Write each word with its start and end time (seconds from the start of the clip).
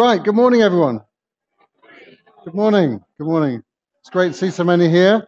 Right, 0.00 0.24
good 0.24 0.34
morning, 0.34 0.62
everyone. 0.62 1.02
Good 2.46 2.54
morning, 2.54 3.04
good 3.18 3.26
morning. 3.26 3.62
It's 4.00 4.08
great 4.08 4.28
to 4.28 4.32
see 4.32 4.50
so 4.50 4.64
many 4.64 4.88
here. 4.88 5.26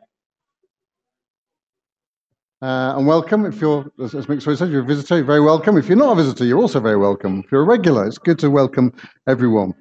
Uh, 2.63 2.95
and 2.97 3.07
welcome. 3.07 3.45
If 3.45 3.61
you're, 3.61 3.93
as, 4.03 4.15
as 4.15 4.25
Mick 4.29 4.41
said, 4.41 4.71
you're 4.71 4.81
a 4.81 4.87
visitor, 4.87 5.17
you're 5.17 5.27
very 5.27 5.43
welcome. 5.43 5.77
If 5.77 5.89
you're 5.89 5.99
not 5.99 6.13
a 6.13 6.23
visitor, 6.23 6.47
you're 6.47 6.59
also 6.59 6.81
very 6.81 6.97
welcome. 6.97 7.43
If 7.45 7.53
you're 7.53 7.61
a 7.61 7.67
regular, 7.67 8.07
it's 8.07 8.17
good 8.17 8.39
to 8.39 8.49
welcome 8.49 8.95
everyone. 9.29 9.75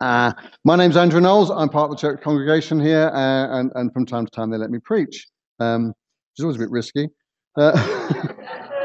Uh, 0.00 0.32
my 0.64 0.74
name's 0.74 0.96
Andrew 0.96 1.20
Knowles. 1.20 1.50
I'm 1.50 1.68
part 1.68 1.90
of 1.90 1.98
the 1.98 2.00
church 2.00 2.22
congregation 2.22 2.80
here, 2.80 3.10
uh, 3.12 3.60
and, 3.60 3.70
and 3.74 3.92
from 3.92 4.06
time 4.06 4.24
to 4.24 4.30
time 4.30 4.48
they 4.48 4.56
let 4.56 4.70
me 4.70 4.78
preach, 4.78 5.26
um, 5.60 5.88
which 5.88 6.38
is 6.38 6.44
always 6.44 6.56
a 6.56 6.60
bit 6.60 6.70
risky. 6.70 7.10
Uh, 7.58 8.22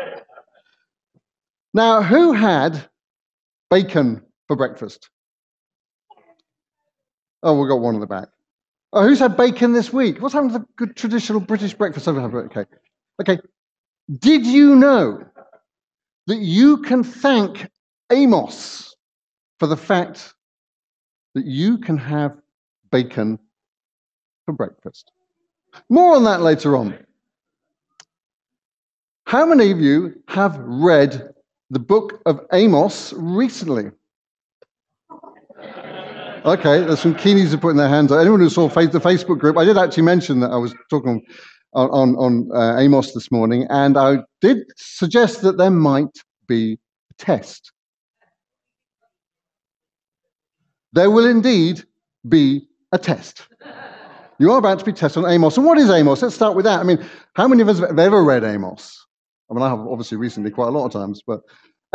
now, 1.73 2.03
who 2.03 2.33
had 2.33 2.89
bacon 3.69 4.21
for 4.49 4.57
breakfast? 4.57 5.09
Oh, 7.43 7.59
we've 7.59 7.69
got 7.69 7.81
one 7.81 7.95
in 7.95 8.01
the 8.01 8.07
back. 8.07 8.29
Oh, 8.93 9.03
who's 9.03 9.19
had 9.19 9.35
bacon 9.35 9.73
this 9.73 9.91
week? 9.91 10.21
What's 10.21 10.33
happened 10.33 10.53
to 10.53 10.59
the 10.59 10.65
good 10.77 10.95
traditional 10.95 11.41
British 11.41 11.73
breakfast? 11.73 12.07
Over? 12.07 12.45
Okay. 12.45 12.65
Okay. 13.21 13.39
Did 14.19 14.45
you 14.45 14.75
know 14.75 15.25
that 16.27 16.37
you 16.37 16.77
can 16.77 17.03
thank 17.03 17.69
Amos 18.11 18.95
for 19.59 19.67
the 19.67 19.77
fact 19.77 20.33
that 21.35 21.45
you 21.45 21.77
can 21.79 21.97
have 21.97 22.37
bacon 22.91 23.39
for 24.45 24.53
breakfast? 24.53 25.11
More 25.89 26.15
on 26.15 26.23
that 26.23 26.41
later 26.41 26.77
on. 26.77 26.97
How 29.25 29.45
many 29.45 29.71
of 29.71 29.79
you 29.79 30.21
have 30.27 30.57
read 30.59 31.33
the 31.71 31.79
book 31.79 32.21
of 32.25 32.41
Amos 32.53 33.13
recently? 33.13 33.91
Okay, 36.45 36.81
there's 36.81 36.99
some 36.99 37.15
keenies 37.15 37.53
are 37.53 37.57
putting 37.57 37.77
their 37.77 37.87
hands 37.87 38.11
up. 38.11 38.19
Anyone 38.19 38.41
who 38.41 38.49
saw 38.49 38.67
the 38.67 38.99
Facebook 38.99 39.39
group, 39.39 39.57
I 39.57 39.63
did 39.63 39.77
actually 39.77 40.03
mention 40.03 40.41
that 40.41 40.51
I 40.51 40.57
was 40.57 40.75
talking 40.89 41.25
on, 41.71 42.17
on, 42.17 42.49
uh, 42.53 42.77
Amos 42.79 43.13
this 43.13 43.31
morning, 43.31 43.65
and 43.69 43.97
I 43.97 44.17
did 44.41 44.57
suggest 44.75 45.41
that 45.43 45.57
there 45.57 45.71
might 45.71 46.17
be 46.45 46.77
a 47.11 47.13
test. 47.23 47.71
There 50.91 51.09
will 51.09 51.25
indeed 51.25 51.85
be 52.27 52.67
a 52.91 52.97
test. 52.99 53.47
You 54.37 54.51
are 54.51 54.59
about 54.59 54.79
to 54.79 54.85
be 54.85 54.91
tested 54.91 55.23
on 55.23 55.31
Amos. 55.31 55.55
And 55.55 55.65
what 55.65 55.77
is 55.77 55.89
Amos? 55.89 56.21
Let's 56.21 56.35
start 56.35 56.57
with 56.57 56.65
that. 56.65 56.81
I 56.81 56.83
mean, 56.83 57.03
how 57.35 57.47
many 57.47 57.61
of 57.61 57.69
us 57.69 57.79
have 57.79 57.97
ever 57.97 58.21
read 58.21 58.43
Amos? 58.43 58.99
I 59.49 59.53
mean, 59.53 59.63
I 59.63 59.69
have 59.69 59.79
obviously 59.79 60.17
recently 60.17 60.51
quite 60.51 60.67
a 60.67 60.71
lot 60.71 60.85
of 60.85 60.91
times, 60.91 61.21
but 61.25 61.39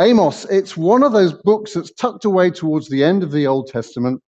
Amos, 0.01 0.45
it's 0.45 0.75
one 0.75 1.03
of 1.03 1.11
those 1.11 1.33
books 1.33 1.75
that's 1.75 1.93
tucked 1.93 2.25
away 2.25 2.49
towards 2.49 2.89
the 2.89 3.03
end 3.03 3.21
of 3.21 3.31
the 3.31 3.45
Old 3.45 3.67
Testament. 3.67 4.23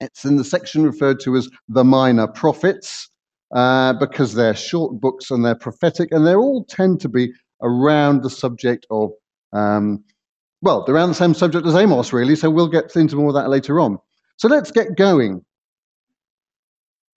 It's 0.00 0.24
in 0.24 0.36
the 0.36 0.44
section 0.44 0.84
referred 0.84 1.20
to 1.20 1.36
as 1.36 1.48
the 1.68 1.84
minor 1.84 2.26
prophets 2.26 3.10
uh, 3.54 3.94
because 3.94 4.34
they're 4.34 4.54
short 4.54 5.00
books 5.00 5.30
and 5.30 5.44
they're 5.44 5.54
prophetic 5.54 6.10
and 6.12 6.26
they 6.26 6.34
all 6.34 6.64
tend 6.64 7.00
to 7.00 7.08
be 7.08 7.32
around 7.62 8.22
the 8.22 8.30
subject 8.30 8.86
of, 8.90 9.10
um, 9.52 10.04
well, 10.62 10.84
around 10.88 11.08
the 11.08 11.14
same 11.14 11.34
subject 11.34 11.66
as 11.66 11.74
Amos, 11.74 12.12
really. 12.12 12.36
So 12.36 12.50
we'll 12.50 12.68
get 12.68 12.94
into 12.94 13.16
more 13.16 13.28
of 13.28 13.34
that 13.34 13.48
later 13.48 13.80
on. 13.80 13.98
So 14.36 14.48
let's 14.48 14.70
get 14.70 14.96
going. 14.96 15.44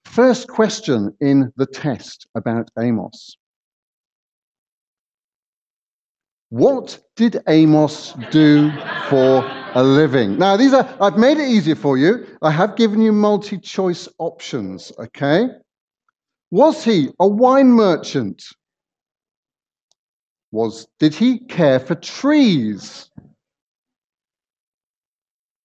First 0.05 0.47
question 0.47 1.15
in 1.21 1.53
the 1.55 1.65
test 1.65 2.27
about 2.35 2.69
Amos. 2.79 3.37
What 6.49 6.99
did 7.15 7.41
Amos 7.47 8.13
do 8.29 8.71
for 9.07 9.60
a 9.73 9.83
living? 9.83 10.37
Now, 10.37 10.57
these 10.57 10.73
are, 10.73 10.87
I've 10.99 11.17
made 11.17 11.37
it 11.37 11.47
easier 11.47 11.75
for 11.75 11.97
you. 11.97 12.25
I 12.41 12.51
have 12.51 12.75
given 12.75 13.01
you 13.01 13.11
multi 13.11 13.57
choice 13.57 14.07
options, 14.17 14.91
okay? 14.99 15.47
Was 16.51 16.83
he 16.83 17.09
a 17.19 17.27
wine 17.27 17.71
merchant? 17.71 18.43
Was, 20.51 20.87
did 20.99 21.15
he 21.15 21.39
care 21.39 21.79
for 21.79 21.95
trees? 21.95 23.09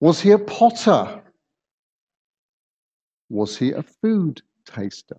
Was 0.00 0.20
he 0.20 0.30
a 0.30 0.38
potter? 0.38 1.22
Was 3.28 3.56
he 3.56 3.72
a 3.72 3.82
food 3.82 4.42
taster? 4.64 5.16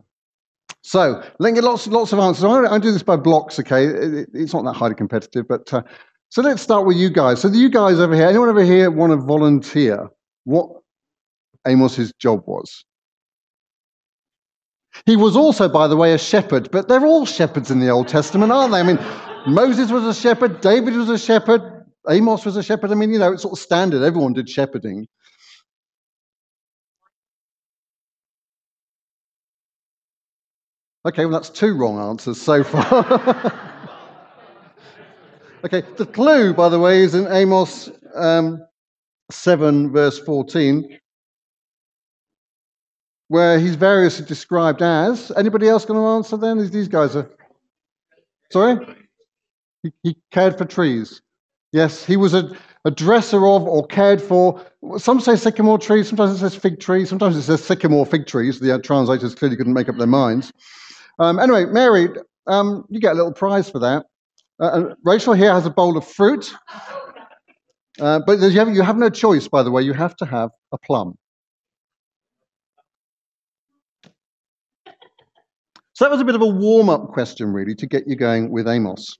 So, 0.84 1.22
let 1.40 1.52
me 1.52 1.56
get 1.56 1.66
lots, 1.66 1.86
lots 1.88 2.14
of 2.14 2.20
answers. 2.20 2.46
I, 2.46 2.76
I 2.76 2.80
do 2.80 2.94
this 2.94 3.04
by 3.04 3.18
blocks, 3.18 3.60
okay? 3.60 3.88
It, 3.88 4.30
it's 4.34 4.54
not 4.54 4.64
that 4.64 4.74
highly 4.74 4.96
competitive, 4.96 5.46
but 5.48 5.74
uh, 5.74 5.84
so 6.30 6.42
let's 6.42 6.62
start 6.62 6.86
with 6.86 6.98
you 6.98 7.10
guys. 7.10 7.42
So, 7.42 7.48
you 7.50 7.70
guys 7.70 8.00
over 8.00 8.16
here, 8.16 8.28
anyone 8.28 8.50
over 8.50 8.64
here 8.64 8.92
want 8.92 9.12
to 9.12 9.18
volunteer 9.18 10.10
what 10.44 10.70
Amos's 11.66 12.14
job 12.20 12.44
was? 12.46 12.86
He 15.06 15.16
was 15.16 15.36
also, 15.36 15.70
by 15.70 15.88
the 15.88 15.96
way, 15.96 16.14
a 16.14 16.18
shepherd, 16.18 16.72
but 16.72 16.88
they're 16.88 17.06
all 17.06 17.26
shepherds 17.26 17.72
in 17.72 17.80
the 17.80 17.90
Old 17.90 18.08
Testament, 18.08 18.52
aren't 18.52 18.72
they? 18.72 18.80
I 18.80 18.84
mean, 18.84 19.00
Moses 19.46 19.92
was 19.92 20.04
a 20.04 20.14
shepherd, 20.14 20.62
David 20.62 20.96
was 20.96 21.10
a 21.10 21.18
shepherd, 21.18 21.78
Amos 22.10 22.46
was 22.46 22.56
a 22.56 22.64
shepherd. 22.64 22.92
I 22.92 22.96
mean, 22.96 23.12
you 23.12 23.20
know, 23.20 23.34
it's 23.34 23.42
sort 23.42 23.54
of 23.54 23.60
standard. 23.60 24.04
Everyone 24.04 24.34
did 24.34 24.50
shepherding. 24.50 25.08
Okay, 31.06 31.26
well, 31.26 31.34
that's 31.34 31.50
two 31.50 31.74
wrong 31.76 32.00
answers 32.00 32.42
so 32.42 32.64
far. 32.64 33.64
okay, 35.64 35.84
the 35.98 36.06
clue, 36.06 36.54
by 36.54 36.70
the 36.70 36.80
way, 36.80 37.02
is 37.02 37.16
in 37.16 37.28
Amos 37.28 37.90
um, 38.16 38.66
7, 39.32 39.92
verse 39.92 40.20
14, 40.20 41.00
where 43.28 43.60
he's 43.60 43.76
variously 43.76 44.26
described 44.26 44.82
as. 44.82 45.32
Anybody 45.36 45.68
else 45.68 45.86
going 45.86 46.00
to 46.00 46.08
answer 46.08 46.38
then? 46.38 46.70
These 46.70 46.88
guys 46.88 47.16
are. 47.16 47.30
Sorry? 48.52 48.78
He, 49.84 49.92
he 50.04 50.18
cared 50.32 50.58
for 50.58 50.66
trees. 50.66 51.22
Yes, 51.74 52.06
he 52.06 52.16
was 52.16 52.34
a, 52.34 52.56
a 52.86 52.92
dresser 52.92 53.46
of 53.46 53.64
or 53.64 53.86
cared 53.86 54.22
for. 54.22 54.66
Some 54.98 55.20
say 55.20 55.36
sycamore 55.36 55.78
trees, 55.78 56.08
sometimes 56.08 56.32
it 56.32 56.40
says 56.40 56.56
fig 56.56 56.80
trees, 56.80 57.10
sometimes 57.10 57.36
it 57.36 57.44
says 57.44 57.64
sycamore 57.64 58.06
fig 58.06 58.26
trees. 58.26 58.60
The 58.60 58.80
translators 58.80 59.36
clearly 59.36 59.58
couldn't 59.58 59.74
make 59.74 59.90
up 59.90 59.98
their 59.98 60.08
minds. 60.08 60.54
Um, 61.20 61.40
anyway, 61.40 61.66
Mary, 61.66 62.10
um, 62.48 62.86
you 62.90 63.00
get 63.02 63.12
a 63.12 63.16
little 63.16 63.34
prize 63.34 63.70
for 63.70 63.80
that. 63.80 64.06
Uh, 64.60 64.96
Rachel 65.04 65.34
here 65.34 65.54
has 65.54 65.66
a 65.66 65.70
bowl 65.70 65.98
of 65.98 66.08
fruit. 66.08 66.54
Uh, 68.00 68.20
but 68.26 68.40
you 68.40 68.50
have, 68.52 68.76
you 68.76 68.82
have 68.82 68.98
no 68.98 69.10
choice, 69.10 69.48
by 69.48 69.64
the 69.64 69.72
way. 69.72 69.82
You 69.82 69.94
have 69.94 70.16
to 70.18 70.26
have 70.26 70.50
a 70.72 70.78
plum. 70.78 71.16
So 75.94 76.06
that 76.06 76.12
was 76.12 76.22
a 76.22 76.26
bit 76.26 76.36
of 76.36 76.42
a 76.42 76.48
warm 76.48 76.90
up 76.90 77.08
question, 77.08 77.52
really, 77.54 77.74
to 77.76 77.88
get 77.88 78.08
you 78.08 78.16
going 78.16 78.52
with 78.52 78.68
Amos. 78.68 79.18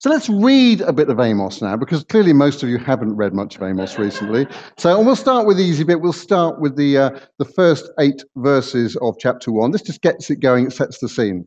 So 0.00 0.10
let's 0.10 0.28
read 0.28 0.82
a 0.82 0.92
bit 0.92 1.08
of 1.08 1.18
Amos 1.18 1.62
now, 1.62 1.76
because 1.76 2.04
clearly 2.04 2.34
most 2.34 2.62
of 2.62 2.68
you 2.68 2.76
haven't 2.76 3.16
read 3.16 3.32
much 3.32 3.56
of 3.56 3.62
Amos 3.62 3.98
recently. 3.98 4.46
So 4.76 4.98
and 4.98 5.06
we'll 5.06 5.16
start 5.16 5.46
with 5.46 5.56
the 5.56 5.64
easy 5.64 5.82
bit. 5.82 6.02
We'll 6.02 6.12
start 6.12 6.60
with 6.60 6.76
the 6.76 6.98
uh, 6.98 7.20
the 7.38 7.46
first 7.46 7.88
eight 7.98 8.22
verses 8.36 8.96
of 8.96 9.16
chapter 9.18 9.50
one. 9.50 9.70
This 9.70 9.80
just 9.80 10.02
gets 10.02 10.30
it 10.30 10.40
going. 10.40 10.66
It 10.66 10.72
sets 10.74 10.98
the 10.98 11.08
scene. 11.08 11.46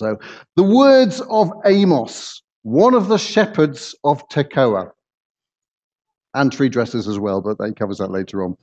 So 0.00 0.18
the 0.56 0.62
words 0.62 1.20
of 1.28 1.52
Amos, 1.66 2.42
one 2.62 2.94
of 2.94 3.08
the 3.08 3.18
shepherds 3.18 3.94
of 4.02 4.26
Tekoa, 4.30 4.90
and 6.32 6.50
tree 6.50 6.70
dressers 6.70 7.06
as 7.06 7.18
well, 7.18 7.42
but 7.42 7.62
he 7.66 7.74
covers 7.74 7.98
that 7.98 8.10
later 8.10 8.42
on. 8.42 8.56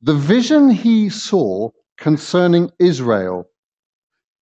The 0.00 0.14
vision 0.14 0.70
he 0.70 1.08
saw 1.08 1.70
concerning 1.98 2.68
Israel 2.80 3.48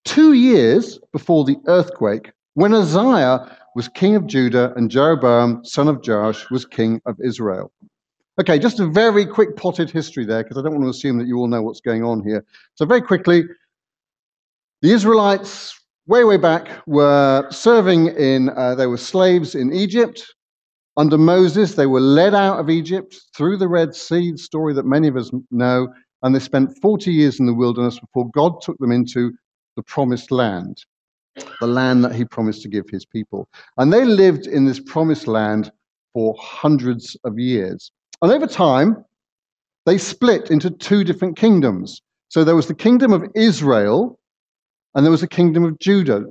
two 0.07 0.33
years 0.33 0.99
before 1.13 1.45
the 1.45 1.57
earthquake, 1.67 2.33
when 2.55 2.73
Uzziah 2.73 3.55
was 3.77 3.89
king 3.89 4.17
of 4.17 4.27
Judah, 4.27 4.73
and 4.77 4.91
Jeroboam, 4.91 5.63
son 5.63 5.89
of 5.89 6.01
Joash, 6.03 6.49
was 6.51 6.65
king 6.65 7.03
of 7.05 7.17
Israel. 7.23 7.71
Okay, 8.41 8.59
just 8.59 8.81
a 8.81 8.87
very 8.87 9.27
quick 9.27 9.57
potted 9.57 9.91
history 9.91 10.25
there, 10.25 10.43
because 10.43 10.57
I 10.57 10.63
don't 10.63 10.73
want 10.73 10.85
to 10.85 10.91
assume 10.91 11.19
that 11.19 11.27
you 11.27 11.37
all 11.37 11.49
know 11.49 11.61
what's 11.61 11.83
going 11.83 12.03
on 12.03 12.25
here. 12.25 12.47
So, 12.77 12.87
very 12.87 13.03
quickly, 13.03 13.45
the 14.81 14.91
Israelites, 14.91 15.80
way, 16.11 16.25
way 16.25 16.37
back, 16.37 16.69
were 16.87 17.47
serving 17.51 18.09
in, 18.09 18.51
uh, 18.51 18.75
they 18.75 18.87
were 18.87 18.99
slaves 18.99 19.55
in 19.55 19.73
Egypt. 19.73 20.23
Under 20.97 21.17
Moses, 21.17 21.75
they 21.75 21.87
were 21.87 22.01
led 22.01 22.35
out 22.35 22.59
of 22.59 22.69
Egypt 22.69 23.17
through 23.35 23.57
the 23.57 23.69
Red 23.69 23.95
Sea, 23.95 24.37
story 24.37 24.75
that 24.75 24.85
many 24.85 25.09
of 25.09 25.17
us 25.17 25.31
know, 25.51 25.89
and 26.23 26.35
they 26.35 26.41
spent 26.41 26.77
40 26.83 27.11
years 27.11 27.41
in 27.41 27.47
the 27.47 27.55
wilderness 27.55 27.99
before 27.99 28.29
God 28.31 28.61
took 28.61 28.77
them 28.79 28.93
into 28.93 29.33
the 29.77 29.83
promised 29.83 30.31
land 30.31 30.85
the 31.61 31.67
land 31.67 32.05
that 32.05 32.15
he 32.15 32.25
promised 32.25 32.63
to 32.63 32.69
give 32.69 32.89
his 32.89 33.05
people. 33.05 33.49
And 33.79 33.93
they 33.93 34.05
lived 34.05 34.47
in 34.47 34.67
this 34.67 34.81
promised 34.81 35.27
land 35.27 35.71
for 36.13 36.35
hundreds 36.39 37.17
of 37.25 37.39
years. 37.39 37.93
And 38.23 38.33
over 38.33 38.47
time, 38.47 39.05
they 39.87 39.99
split 39.99 40.51
into 40.51 40.71
two 40.71 41.05
different 41.05 41.37
kingdoms. 41.37 42.03
So 42.29 42.45
there 42.45 42.57
was 42.57 42.67
the 42.67 42.75
kingdom 42.75 43.13
of 43.13 43.25
Israel, 43.35 44.19
and 44.95 45.05
there 45.05 45.11
was 45.11 45.23
a 45.23 45.29
kingdom 45.29 45.65
of 45.65 45.79
Judah. 45.79 46.25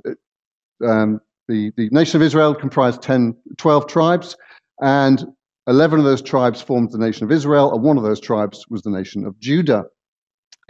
Um, 0.86 1.20
the, 1.48 1.72
the 1.76 1.88
nation 1.90 2.20
of 2.20 2.22
Israel 2.22 2.54
comprised 2.54 3.02
10, 3.02 3.36
12 3.56 3.86
tribes, 3.86 4.36
and 4.80 5.24
11 5.66 5.98
of 5.98 6.04
those 6.04 6.22
tribes 6.22 6.60
formed 6.60 6.92
the 6.92 6.98
nation 6.98 7.24
of 7.24 7.32
Israel, 7.32 7.72
and 7.72 7.82
one 7.82 7.96
of 7.96 8.02
those 8.02 8.20
tribes 8.20 8.64
was 8.70 8.82
the 8.82 8.90
nation 8.90 9.26
of 9.26 9.38
Judah. 9.40 9.84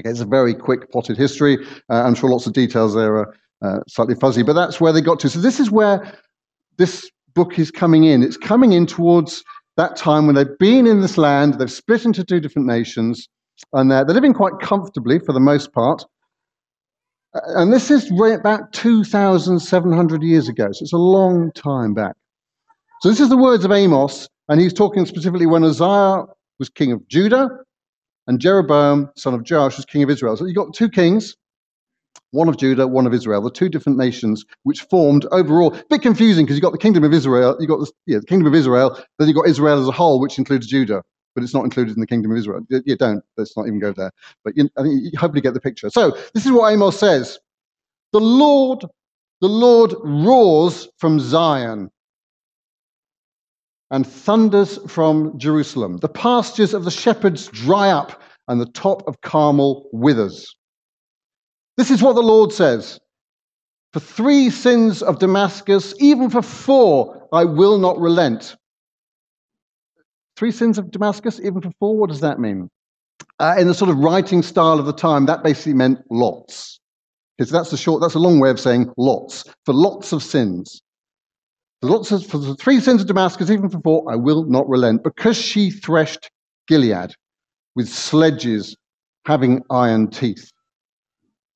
Okay, 0.01 0.11
it's 0.11 0.21
a 0.21 0.27
very 0.27 0.55
quick 0.55 0.91
potted 0.91 1.17
history. 1.17 1.59
Uh, 1.91 2.03
I'm 2.03 2.15
sure 2.15 2.31
lots 2.31 2.47
of 2.47 2.53
details 2.53 2.95
there 2.95 3.17
are 3.17 3.35
uh, 3.63 3.79
slightly 3.89 4.15
fuzzy, 4.15 4.43
but 4.43 4.55
that's 4.55 4.81
where 4.81 4.93
they 4.93 5.01
got 5.01 5.21
to. 5.21 5.29
So 5.29 5.41
this 5.41 5.61
is 5.61 5.71
where 5.71 6.19
this 6.79 7.11
book 7.35 7.59
is 7.59 7.71
coming 7.71 8.05
in. 8.05 8.23
It's 8.23 8.37
coming 8.37 8.73
in 8.73 8.87
towards 8.87 9.45
that 9.77 9.97
time 9.97 10.27
when 10.27 10.35
they've 10.35 10.59
been 10.59 10.87
in 10.87 11.01
this 11.01 11.19
land, 11.19 11.55
they've 11.55 11.71
split 11.71 12.05
into 12.05 12.25
two 12.25 12.41
different 12.41 12.67
nations, 12.67 13.29
and 13.73 13.91
they're, 13.91 14.05
they're 14.05 14.15
living 14.15 14.35
quite 14.35 14.59
comfortably 14.61 15.19
for 15.19 15.33
the 15.33 15.41
most 15.41 15.73
part. 15.73 16.05
Uh, 17.35 17.41
and 17.57 17.73
this 17.73 17.91
is 17.91 18.11
about 18.11 18.73
2,700 18.73 20.23
years 20.23 20.49
ago, 20.49 20.73
so 20.73 20.83
it's 20.83 20.93
a 20.93 20.99
long 20.99 21.53
time 21.53 21.95
back. 21.95 22.17
So 23.03 23.09
this 23.09 23.21
is 23.21 23.29
the 23.29 23.37
words 23.37 23.65
of 23.65 23.73
Amos, 23.73 24.29
and 24.49 24.61
he's 24.61 24.73
talking 24.73 25.07
specifically 25.07 25.47
when 25.47 25.65
Uzziah 25.65 26.25
was 26.59 26.69
king 26.69 26.93
of 26.93 27.07
Judah 27.09 27.49
and 28.27 28.41
Jeroboam, 28.41 29.11
son 29.17 29.35
of 29.35 29.49
Joash, 29.49 29.77
was 29.77 29.87
king 29.87 30.03
of 30.03 30.11
Israel. 30.11 30.37
So 30.37 30.45
you've 30.45 30.57
got 30.57 30.75
two 30.75 30.89
kings, 30.89 31.37
one 32.33 32.49
of 32.49 32.57
Judah, 32.57 32.87
one 32.87 33.07
of 33.07 33.15
Israel, 33.15 33.41
the 33.43 33.51
two 33.51 33.69
different 33.69 33.97
nations 33.97 34.45
which 34.65 34.83
formed 34.83 35.27
overall. 35.31 35.75
A 35.75 35.85
bit 35.89 36.03
confusing 36.03 36.45
because 36.45 36.57
you've 36.57 36.63
got 36.63 36.73
the 36.73 36.79
kingdom 36.79 37.05
of 37.05 37.15
Israel, 37.15 37.57
you've 37.61 37.69
got 37.71 37.79
the, 37.79 37.91
yeah, 38.07 38.19
the 38.19 38.27
kingdom 38.27 38.47
of 38.49 38.55
Israel, 38.55 38.99
then 39.19 39.29
you've 39.29 39.37
got 39.37 39.49
Israel 39.49 39.81
as 39.81 39.89
a 39.89 39.93
whole, 39.93 40.21
which 40.21 40.39
includes 40.39 40.67
Judah 40.67 41.03
but 41.35 41.45
it's 41.45 41.55
not 41.55 41.65
included 41.65 41.95
in 41.95 42.01
the 42.01 42.07
kingdom 42.07 42.33
of 42.33 42.39
Israel. 42.39 42.61
You 42.69 42.97
don't. 42.97 43.23
Let's 43.37 43.57
not 43.57 43.67
even 43.67 43.79
go 43.81 43.93
there. 43.93 44.11
But 44.45 44.57
you, 44.57 44.69
I 44.77 44.83
think 44.83 45.03
you 45.03 45.19
hopefully 45.19 45.41
get 45.41 45.55
the 45.55 45.61
picture. 45.61 45.91
So 45.91 46.17
this 46.35 46.47
is 46.47 46.53
what 46.53 46.73
Amos 46.73 46.99
says: 46.99 47.39
The 48.13 48.21
Lord, 48.21 48.85
the 49.41 49.49
Lord 49.49 49.95
roars 50.03 50.89
from 50.99 51.21
Zion 51.21 51.91
and 53.91 54.07
thunders 54.07 54.79
from 54.89 55.37
Jerusalem. 55.39 55.99
The 55.99 56.09
pastures 56.09 56.75
of 56.75 56.85
the 56.85 56.91
shepherds 56.91 57.49
dry 57.49 57.91
up, 57.91 58.23
and 58.49 58.61
the 58.61 58.67
top 58.67 59.07
of 59.07 59.21
Carmel 59.21 59.89
withers. 59.93 60.55
This 61.77 61.91
is 61.91 62.03
what 62.03 62.15
the 62.15 62.23
Lord 62.23 62.53
says. 62.53 63.01
For 63.93 64.01
three 64.01 64.51
sins 64.51 65.03
of 65.03 65.19
Damascus, 65.19 65.95
even 65.99 66.31
for 66.31 66.43
four, 66.43 67.29
I 67.33 67.45
will 67.45 67.79
not 67.79 67.99
relent. 67.99 68.57
Three 70.41 70.53
sins 70.53 70.79
of 70.79 70.91
Damascus, 70.91 71.39
even 71.45 71.61
for 71.61 71.71
four? 71.79 71.99
What 71.99 72.09
does 72.09 72.21
that 72.21 72.41
mean? 72.41 72.71
Uh, 73.39 73.57
in 73.59 73.67
the 73.67 73.75
sort 73.75 73.91
of 73.91 73.99
writing 73.99 74.43
style 74.43 74.79
of 74.79 74.87
the 74.87 74.93
time, 74.95 75.27
that 75.27 75.45
basically 75.45 75.75
meant 75.75 75.99
lots. 76.11 76.81
Because 77.37 77.51
that's 77.51 77.71
a 77.75 77.77
short, 77.77 78.01
that's 78.01 78.15
a 78.15 78.19
long 78.19 78.41
way 78.41 78.49
of 78.49 78.59
saying 78.59 78.91
lots, 78.97 79.45
for 79.67 79.75
lots 79.75 80.15
of 80.15 80.23
sins. 80.23 80.81
For 81.83 81.91
lots 81.91 82.11
of, 82.11 82.25
for 82.27 82.39
the 82.39 82.55
three 82.55 82.81
sins 82.81 83.03
of 83.03 83.07
Damascus, 83.07 83.51
even 83.51 83.69
for 83.69 83.81
four, 83.81 84.11
I 84.11 84.17
will 84.17 84.47
not 84.47 84.67
relent, 84.67 85.05
because 85.05 85.37
she 85.37 85.71
threshed 85.71 86.31
Gilead 86.69 87.13
with 87.77 87.91
sledges 87.91 88.75
having 89.27 89.63
iron 89.69 90.09
teeth. 90.09 90.51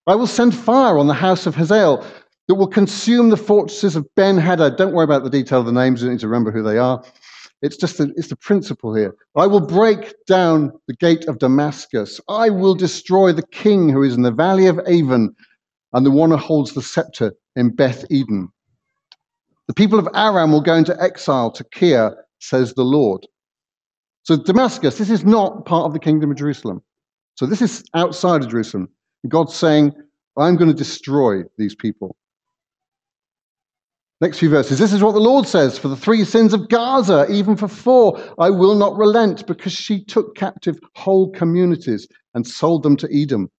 I 0.07 0.15
will 0.15 0.27
send 0.27 0.55
fire 0.55 0.99
on 0.99 1.07
the 1.07 1.15
house 1.15 1.47
of 1.47 1.55
Hazael 1.55 2.05
that 2.49 2.55
will 2.57 2.69
consume 2.69 3.31
the 3.31 3.39
fortresses 3.39 3.97
of 3.97 4.07
Ben 4.15 4.37
Hadad. 4.37 4.77
Don't 4.77 4.93
worry 4.93 5.05
about 5.05 5.25
the 5.25 5.31
detail 5.31 5.61
of 5.61 5.65
the 5.65 5.73
names, 5.73 6.03
you 6.03 6.09
don't 6.09 6.17
need 6.17 6.21
to 6.21 6.29
remember 6.29 6.53
who 6.53 6.63
they 6.63 6.77
are. 6.77 7.03
It's 7.65 7.79
just 7.79 7.97
the, 7.97 8.13
it's 8.17 8.29
the 8.29 8.37
principle 8.37 8.95
here. 8.95 9.15
I 9.37 9.47
will 9.47 9.67
break 9.67 10.15
down 10.27 10.71
the 10.87 10.95
gate 10.97 11.25
of 11.29 11.39
Damascus. 11.39 12.21
I 12.29 12.51
will 12.51 12.75
destroy 12.75 13.33
the 13.33 13.47
king 13.47 13.89
who 13.89 14.03
is 14.03 14.15
in 14.15 14.21
the 14.21 14.31
valley 14.31 14.67
of 14.67 14.79
Aven 14.81 15.35
and 15.95 16.05
the 16.05 16.11
one 16.11 16.31
who 16.31 16.37
holds 16.37 16.75
the 16.75 16.83
scepter 16.83 17.33
in 17.57 17.75
Beth 17.75 18.05
Eden. 18.11 18.51
The 19.67 19.73
people 19.73 19.99
of 19.99 20.07
Aram 20.15 20.53
will 20.53 20.61
go 20.61 20.75
into 20.75 21.03
exile 21.03 21.51
to 21.53 21.65
Kir, 21.65 22.15
says 22.39 22.75
the 22.75 22.85
Lord. 22.85 23.27
So, 24.25 24.37
Damascus, 24.37 24.99
this 24.99 25.09
is 25.09 25.25
not 25.25 25.65
part 25.65 25.87
of 25.87 25.95
the 25.95 25.99
kingdom 25.99 26.31
of 26.31 26.37
Jerusalem. 26.37 26.83
So, 27.35 27.47
this 27.47 27.63
is 27.63 27.83
outside 27.95 28.43
of 28.43 28.51
Jerusalem. 28.51 28.91
God's 29.27 29.55
saying, 29.55 29.93
I'm 30.37 30.57
going 30.57 30.71
to 30.71 30.77
destroy 30.77 31.45
these 31.57 31.75
people. 31.75 32.15
Next 34.25 34.39
few 34.39 34.49
verses. 34.49 34.79
This 34.79 34.95
is 34.95 35.03
what 35.03 35.13
the 35.13 35.21
Lord 35.21 35.47
says 35.47 35.77
For 35.77 35.89
the 35.89 35.99
three 35.99 36.25
sins 36.25 36.55
of 36.55 36.71
Gaza, 36.71 37.27
even 37.29 37.57
for 37.57 37.69
four, 37.69 38.19
I 38.39 38.49
will 38.49 38.75
not 38.75 38.97
relent 38.97 39.47
because 39.47 39.75
she 39.75 40.03
took 40.03 40.35
captive 40.35 40.79
whole 40.95 41.31
communities 41.33 42.09
and 42.33 42.47
sold 42.47 42.85
them 42.85 42.97
to 42.97 43.09
Edom. 43.15 43.51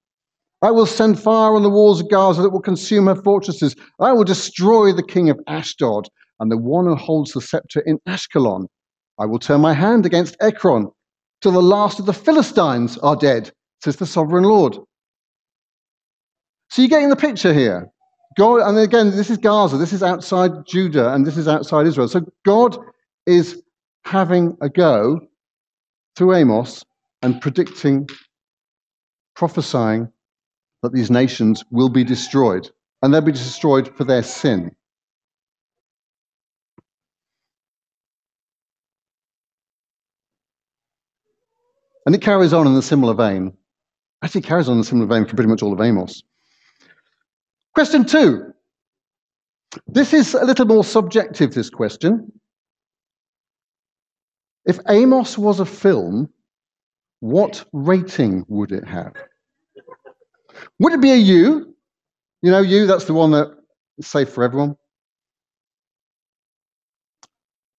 I 0.64 0.72
will 0.72 0.88
send 0.88 1.20
fire 1.20 1.54
on 1.54 1.62
the 1.62 1.70
walls 1.70 2.02
of 2.02 2.10
Gaza 2.10 2.42
that 2.42 2.50
will 2.50 2.64
consume 2.64 3.06
her 3.06 3.14
fortresses. 3.14 3.76
I 4.00 4.12
will 4.12 4.24
destroy 4.24 4.92
the 4.92 5.04
king 5.04 5.30
of 5.30 5.40
Ashdod 5.46 6.10
and 6.40 6.52
the 6.52 6.58
one 6.58 6.86
who 6.88 6.96
holds 6.96 7.34
the 7.34 7.42
scepter 7.42 7.82
in 7.82 8.00
Ashkelon. 8.08 8.66
I 9.20 9.28
will 9.28 9.38
turn 9.38 9.62
my 9.62 9.74
hand 9.74 10.08
against 10.08 10.36
Ekron 10.42 10.90
till 11.42 11.52
the 11.52 11.62
last 11.62 12.00
of 12.00 12.08
the 12.08 12.12
Philistines 12.12 12.98
are 12.98 13.16
dead, 13.16 13.52
says 13.84 13.98
the 13.98 14.08
sovereign 14.08 14.46
Lord. 14.46 14.80
So 16.72 16.82
you're 16.82 16.90
getting 16.90 17.10
the 17.10 17.16
picture 17.16 17.54
here. 17.54 17.92
God, 18.38 18.62
and 18.68 18.78
again, 18.78 19.12
this 19.12 19.30
is 19.30 19.38
Gaza, 19.38 19.78
this 19.78 19.94
is 19.94 20.04
outside 20.04 20.66
Judah, 20.68 21.14
and 21.14 21.26
this 21.26 21.38
is 21.38 21.48
outside 21.48 21.88
Israel. 21.88 22.08
So 22.10 22.22
God 22.44 22.78
is 23.26 23.62
having 24.04 24.58
a 24.62 24.70
go 24.70 25.22
through 26.16 26.36
Amos 26.36 26.84
and 27.22 27.40
predicting, 27.42 28.10
prophesying 29.36 30.12
that 30.84 30.94
these 30.94 31.10
nations 31.10 31.64
will 31.72 31.90
be 31.90 32.04
destroyed, 32.04 32.70
and 33.02 33.14
they'll 33.14 33.22
be 33.22 33.32
destroyed 33.32 33.96
for 33.96 34.04
their 34.04 34.22
sin. 34.22 34.76
And 42.06 42.14
it 42.14 42.22
carries 42.22 42.54
on 42.54 42.68
in 42.68 42.76
a 42.76 42.82
similar 42.82 43.14
vein. 43.14 43.54
Actually, 44.22 44.42
carries 44.42 44.70
on 44.70 44.76
in 44.76 44.82
a 44.82 44.84
similar 44.84 45.08
vein 45.08 45.26
for 45.26 45.36
pretty 45.36 45.50
much 45.50 45.64
all 45.64 45.74
of 45.74 45.82
Amos. 45.82 46.22
Question 47.76 48.06
two. 48.06 48.54
This 49.86 50.14
is 50.14 50.34
a 50.34 50.46
little 50.46 50.66
more 50.66 50.84
subjective, 50.84 51.54
this 51.54 51.70
question. 51.70 52.32
If 54.66 54.80
Amos 54.88 55.38
was 55.38 55.60
a 55.60 55.66
film, 55.66 56.30
what 57.20 57.66
rating 57.74 58.46
would 58.48 58.72
it 58.72 58.86
have? 58.88 59.14
Would 60.80 60.94
it 60.94 61.02
be 61.02 61.12
a 61.12 61.18
U? 61.18 61.76
You 62.42 62.52
know, 62.52 62.62
U, 62.62 62.88
that's 62.88 63.06
the 63.06 63.14
one 63.14 63.32
that 63.32 63.52
is 63.98 64.08
safe 64.08 64.30
for 64.30 64.44
everyone. 64.44 64.78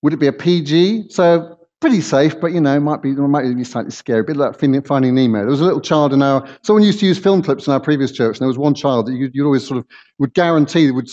Would 0.03 0.13
it 0.13 0.19
be 0.19 0.27
a 0.27 0.33
PG? 0.33 1.09
So 1.09 1.56
pretty 1.81 2.01
safe, 2.01 2.41
but 2.41 2.53
you 2.53 2.61
know, 2.61 2.79
might 2.81 3.03
be 3.03 3.13
might 3.13 3.55
be 3.55 3.65
slightly 3.65 3.91
scary. 3.91 4.21
A 4.21 4.25
bit 4.25 4.37
like 4.37 4.59
Finding 4.59 5.15
Nemo. 5.15 5.39
There 5.39 5.47
was 5.47 5.61
a 5.61 5.65
little 5.65 5.81
child 5.81 6.13
in 6.13 6.23
our. 6.23 6.47
Someone 6.63 6.83
used 6.83 7.01
to 7.01 7.07
use 7.07 7.19
film 7.19 7.43
clips 7.43 7.67
in 7.67 7.73
our 7.73 7.81
previous 7.81 8.13
church, 8.13 8.37
and 8.37 8.41
there 8.43 8.49
was 8.49 8.59
one 8.59 8.75
child 8.75 9.07
that 9.07 9.15
you, 9.15 9.31
would 9.35 9.47
always 9.47 9.67
sort 9.67 9.79
of 9.79 9.87
would 10.19 10.35
guarantee 10.35 10.91
would 10.91 11.09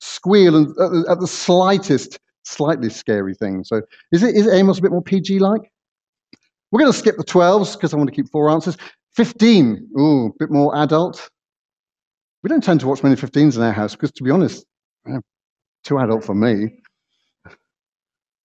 squeal 0.00 0.56
and 0.56 0.68
at 0.68 0.90
the, 0.90 1.06
at 1.10 1.20
the 1.20 1.26
slightest, 1.26 2.18
slightly 2.44 2.90
scary 2.90 3.34
thing. 3.34 3.64
So, 3.64 3.82
is 4.12 4.22
it 4.22 4.34
is 4.34 4.48
Amos 4.48 4.78
a 4.78 4.82
bit 4.82 4.90
more 4.90 5.02
PG 5.02 5.38
like? 5.38 5.70
We're 6.72 6.80
going 6.80 6.92
to 6.92 6.98
skip 6.98 7.16
the 7.16 7.24
12s 7.24 7.74
because 7.74 7.94
I 7.94 7.96
want 7.96 8.10
to 8.10 8.14
keep 8.14 8.28
four 8.30 8.50
answers. 8.50 8.76
15, 9.14 9.88
ooh, 9.98 10.26
a 10.26 10.30
bit 10.38 10.50
more 10.50 10.76
adult. 10.76 11.30
We 12.42 12.48
don't 12.48 12.62
tend 12.62 12.80
to 12.80 12.86
watch 12.86 13.02
many 13.02 13.16
15s 13.16 13.56
in 13.56 13.62
our 13.62 13.72
house 13.72 13.92
because, 13.92 14.10
to 14.12 14.24
be 14.24 14.30
honest, 14.30 14.66
eh, 15.08 15.18
too 15.84 15.98
adult 15.98 16.24
for 16.24 16.34
me. 16.34 16.82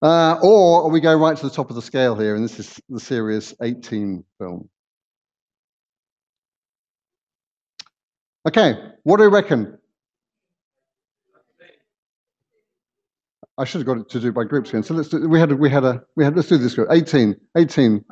Uh, 0.01 0.39
or 0.41 0.89
we 0.89 0.99
go 0.99 1.15
right 1.15 1.37
to 1.37 1.43
the 1.43 1.53
top 1.53 1.69
of 1.69 1.75
the 1.75 1.81
scale 1.81 2.15
here, 2.15 2.35
and 2.35 2.43
this 2.43 2.59
is 2.59 2.81
the 2.89 2.99
Series 2.99 3.53
18 3.61 4.23
film. 4.39 4.67
Okay, 8.47 8.73
what 9.03 9.17
do 9.17 9.23
you 9.23 9.29
reckon? 9.29 9.77
I 13.57 13.63
should 13.63 13.79
have 13.79 13.85
got 13.85 13.97
it 13.97 14.09
to 14.09 14.19
do 14.19 14.31
by 14.31 14.43
groups 14.43 14.69
again. 14.69 14.81
So 14.81 14.95
let's 14.95 15.09
do, 15.09 15.29
we 15.29 15.39
had 15.39 15.51
a, 15.51 15.55
we 15.55 15.69
had 15.69 15.83
a 15.83 16.03
we 16.15 16.23
had 16.23 16.35
let's 16.35 16.47
do 16.47 16.57
this 16.57 16.73
group. 16.73 16.87
18, 16.91 17.35
18. 17.55 18.03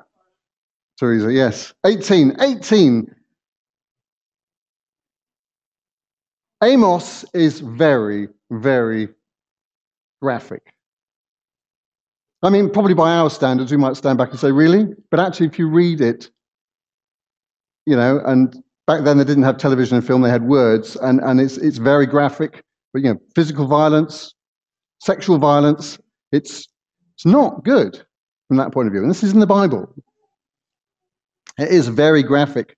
Teresa, 1.00 1.32
yes. 1.32 1.74
18, 1.86 2.36
18. 2.42 3.16
Amos 6.62 7.24
is 7.34 7.62
very, 7.62 8.28
very 8.52 9.08
graphic. 10.22 10.74
I 12.42 12.50
mean, 12.50 12.70
probably 12.70 12.94
by 12.94 13.12
our 13.12 13.30
standards, 13.30 13.72
we 13.72 13.78
might 13.78 13.98
stand 13.98 14.18
back 14.18 14.32
and 14.32 14.40
say, 14.40 14.52
really? 14.52 14.88
But 15.12 15.20
actually, 15.20 15.48
if 15.48 15.60
you 15.60 15.68
read 15.68 16.00
it, 16.00 16.30
you 17.86 17.96
know, 17.96 18.22
and 18.26 18.56
back 18.88 19.04
then 19.04 19.18
they 19.18 19.26
didn't 19.26 19.44
have 19.44 19.58
television 19.58 19.98
and 19.98 20.06
film, 20.08 20.22
they 20.22 20.30
had 20.30 20.48
words, 20.48 20.96
and, 20.98 21.20
and 21.22 21.42
it's, 21.42 21.58
it's 21.58 21.78
very 21.78 22.06
graphic, 22.06 22.64
but, 22.94 23.02
you 23.02 23.14
know, 23.14 23.20
physical 23.36 23.68
violence, 23.68 24.34
sexual 25.02 25.38
violence, 25.38 26.00
it's, 26.32 26.68
it's 27.16 27.26
not 27.26 27.64
good 27.66 28.02
from 28.48 28.58
that 28.58 28.72
point 28.72 28.88
of 28.88 28.94
view. 28.94 29.02
And 29.02 29.10
this 29.10 29.24
is 29.24 29.34
in 29.34 29.40
the 29.42 29.48
Bible. 29.48 29.94
It 31.58 31.70
is 31.70 31.90
very 31.90 32.24
graphic. 32.24 32.78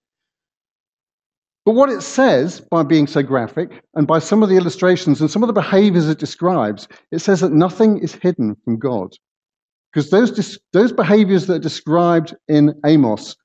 But 1.65 1.75
what 1.75 1.89
it 1.89 2.01
says 2.01 2.59
by 2.59 2.81
being 2.81 3.05
so 3.05 3.21
graphic 3.21 3.83
and 3.93 4.07
by 4.07 4.17
some 4.17 4.41
of 4.41 4.49
the 4.49 4.57
illustrations 4.57 5.21
and 5.21 5.29
some 5.29 5.43
of 5.43 5.47
the 5.47 5.53
behaviors 5.53 6.09
it 6.09 6.17
describes, 6.17 6.87
it 7.11 7.19
says 7.19 7.41
that 7.41 7.51
nothing 7.51 7.99
is 7.99 8.15
hidden 8.15 8.57
from 8.65 8.79
God. 8.79 9.15
Because 9.91 10.09
those, 10.09 10.59
those 10.71 10.93
behaviors 10.93 11.47
that 11.47 11.55
are 11.55 11.59
described 11.59 12.35
in 12.47 12.79
Amos, 12.85 13.35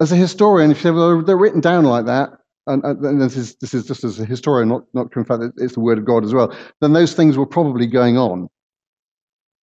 as 0.00 0.10
a 0.10 0.16
historian, 0.16 0.70
if 0.70 0.82
well, 0.84 1.22
they're 1.22 1.36
written 1.36 1.60
down 1.60 1.84
like 1.84 2.06
that, 2.06 2.30
and, 2.66 2.84
and, 2.84 3.20
this, 3.20 3.36
is, 3.36 3.56
this 3.56 3.74
is 3.74 3.86
just 3.86 4.02
as 4.04 4.18
a 4.18 4.24
historian, 4.24 4.68
not, 4.68 4.82
not 4.92 5.12
confirmed 5.12 5.42
that 5.42 5.62
it's 5.62 5.74
the 5.74 5.80
word 5.80 5.98
of 5.98 6.04
God 6.04 6.24
as 6.24 6.34
well, 6.34 6.54
then 6.80 6.92
those 6.92 7.14
things 7.14 7.36
were 7.36 7.46
probably 7.46 7.86
going 7.86 8.16
on. 8.16 8.48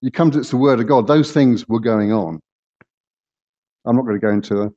You 0.01 0.11
come 0.11 0.29
to 0.31 0.39
it's 0.39 0.51
the 0.51 0.57
word 0.57 0.79
of 0.79 0.87
God, 0.87 1.07
those 1.07 1.31
things 1.31 1.67
were 1.67 1.79
going 1.79 2.11
on. 2.11 2.39
I'm 3.85 3.95
not 3.95 4.03
going 4.03 4.19
to 4.19 4.25
go 4.25 4.31
into 4.31 4.75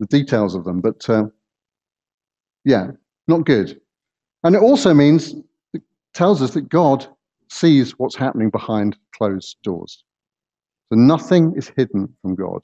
the 0.00 0.06
details 0.06 0.54
of 0.54 0.64
them, 0.64 0.80
but 0.80 1.08
uh, 1.08 1.24
yeah, 2.64 2.88
not 3.26 3.46
good. 3.46 3.80
And 4.42 4.54
it 4.54 4.62
also 4.62 4.92
means, 4.94 5.34
it 5.72 5.82
tells 6.14 6.42
us 6.42 6.52
that 6.54 6.68
God 6.68 7.06
sees 7.50 7.92
what's 7.98 8.16
happening 8.16 8.50
behind 8.50 8.96
closed 9.16 9.56
doors. 9.62 10.04
So 10.92 10.98
nothing 10.98 11.54
is 11.56 11.70
hidden 11.76 12.14
from 12.22 12.34
God. 12.34 12.62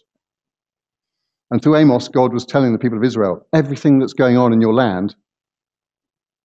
And 1.51 1.63
through 1.63 1.77
Amos, 1.77 2.09
God 2.09 2.33
was 2.33 2.45
telling 2.45 2.73
the 2.73 2.79
people 2.79 2.99
of 2.99 3.05
Israel, 3.05 3.47
everything 3.53 3.99
that's 3.99 4.13
going 4.13 4.37
on 4.37 4.53
in 4.53 4.61
your 4.61 4.75
land 4.75 5.15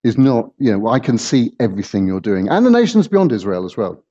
is 0.04 0.18
not, 0.18 0.50
you 0.58 0.76
know, 0.76 0.88
I 0.88 0.98
can 0.98 1.18
see 1.18 1.52
everything 1.60 2.06
you're 2.06 2.20
doing, 2.20 2.48
and 2.48 2.66
the 2.66 2.70
nations 2.70 3.08
beyond 3.08 3.32
Israel 3.32 3.64
as 3.64 3.76
well. 3.76 4.04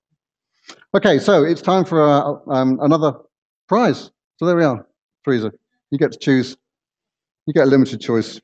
Okay, 0.93 1.19
so 1.19 1.43
it's 1.43 1.61
time 1.61 1.85
for 1.85 2.01
uh, 2.01 2.51
um, 2.53 2.79
another 2.81 3.13
prize. 3.67 4.11
So 4.37 4.45
there 4.45 4.55
we 4.55 4.63
are, 4.63 4.85
Teresa. 5.23 5.51
You 5.91 5.97
get 5.97 6.11
to 6.13 6.19
choose. 6.19 6.57
You 7.45 7.53
get 7.53 7.63
a 7.63 7.69
limited 7.69 7.99
choice. 7.99 8.39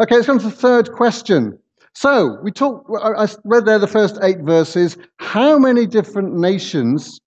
Okay, 0.00 0.14
let's 0.14 0.26
go 0.26 0.38
to 0.38 0.44
the 0.44 0.50
third 0.50 0.92
question. 0.92 1.58
So 1.98 2.38
we 2.44 2.52
talked. 2.52 2.88
I 3.02 3.26
read 3.42 3.66
there 3.66 3.80
the 3.80 3.88
first 3.88 4.20
eight 4.22 4.38
verses. 4.42 4.96
How 5.18 5.58
many 5.58 5.84
different 5.84 6.32
nations 6.32 7.18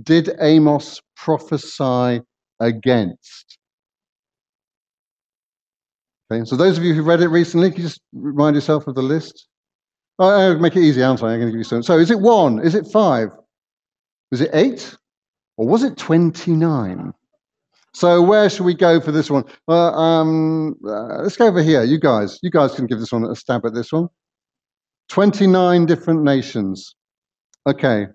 did 0.00 0.30
Amos 0.40 1.00
prophesy 1.16 2.22
against? 2.60 3.58
Okay, 6.30 6.44
so 6.44 6.54
those 6.54 6.78
of 6.78 6.84
you 6.84 6.94
who 6.94 7.02
read 7.02 7.20
it 7.20 7.30
recently, 7.30 7.72
can 7.72 7.78
you 7.78 7.88
just 7.88 8.00
remind 8.12 8.54
yourself 8.54 8.86
of 8.86 8.94
the 8.94 9.02
list? 9.02 9.48
Oh, 10.20 10.28
I'll 10.28 10.58
make 10.60 10.76
it 10.76 10.82
easy? 10.82 11.02
I'm 11.02 11.16
going 11.16 11.40
to 11.40 11.46
give 11.46 11.56
you 11.56 11.64
some. 11.64 11.82
So 11.82 11.98
is 11.98 12.12
it 12.12 12.20
one? 12.20 12.60
Is 12.60 12.76
it 12.76 12.86
five? 12.92 13.30
Is 14.30 14.40
it 14.40 14.50
eight? 14.54 14.96
Or 15.56 15.66
was 15.66 15.82
it 15.82 15.96
29? 15.96 17.12
So 17.94 18.22
where 18.22 18.48
should 18.48 18.64
we 18.64 18.74
go 18.74 19.00
for 19.00 19.12
this 19.12 19.30
one? 19.30 19.44
Uh, 19.68 19.92
um, 19.92 20.76
uh, 20.86 21.22
let's 21.22 21.36
go 21.36 21.46
over 21.46 21.62
here. 21.62 21.84
You 21.84 21.98
guys, 21.98 22.38
you 22.42 22.50
guys 22.50 22.74
can 22.74 22.86
give 22.86 22.98
this 22.98 23.12
one 23.12 23.24
a 23.24 23.36
stab 23.36 23.66
at 23.66 23.74
this 23.74 23.92
one. 23.92 24.08
29 25.10 25.84
different 25.86 26.22
nations. 26.22 26.94
Okay. 27.66 28.06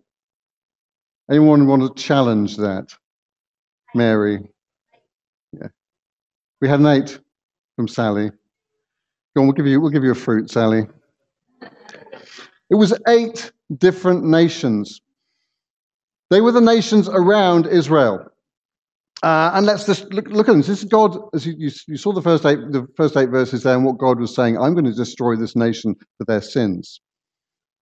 Anyone 1.29 1.67
want 1.67 1.83
to 1.83 2.01
challenge 2.01 2.57
that? 2.57 2.87
Mary. 3.93 4.49
Yeah. 5.53 5.67
We 6.59 6.67
had 6.67 6.79
an 6.79 6.87
eight 6.87 7.19
from 7.75 7.87
Sally. 7.87 8.31
Go 9.35 9.41
on, 9.41 9.47
we'll 9.47 9.53
give 9.53 9.67
you 9.67 9.79
we'll 9.79 9.91
give 9.91 10.03
you 10.03 10.11
a 10.11 10.15
fruit, 10.15 10.49
Sally. 10.49 10.87
It 12.69 12.75
was 12.75 12.93
eight 13.07 13.51
different 13.77 14.23
nations. 14.23 15.01
They 16.29 16.41
were 16.41 16.51
the 16.51 16.61
nations 16.61 17.07
around 17.07 17.67
Israel. 17.67 18.27
Uh, 19.23 19.51
and 19.53 19.65
let's 19.65 19.85
just 19.85 20.11
look, 20.13 20.27
look 20.27 20.47
at 20.47 20.51
them. 20.51 20.61
This 20.61 20.69
is 20.69 20.83
God, 20.83 21.17
as 21.33 21.45
you, 21.45 21.55
you, 21.57 21.71
you, 21.87 21.97
saw 21.97 22.13
the 22.13 22.21
first 22.21 22.45
eight, 22.45 22.59
the 22.71 22.85
first 22.95 23.17
eight 23.17 23.29
verses 23.29 23.63
there, 23.63 23.75
and 23.75 23.83
what 23.83 23.97
God 23.97 24.19
was 24.19 24.33
saying, 24.35 24.57
I'm 24.57 24.73
going 24.73 24.85
to 24.85 24.93
destroy 24.93 25.35
this 25.35 25.55
nation 25.55 25.95
for 26.17 26.25
their 26.25 26.41
sins. 26.41 27.01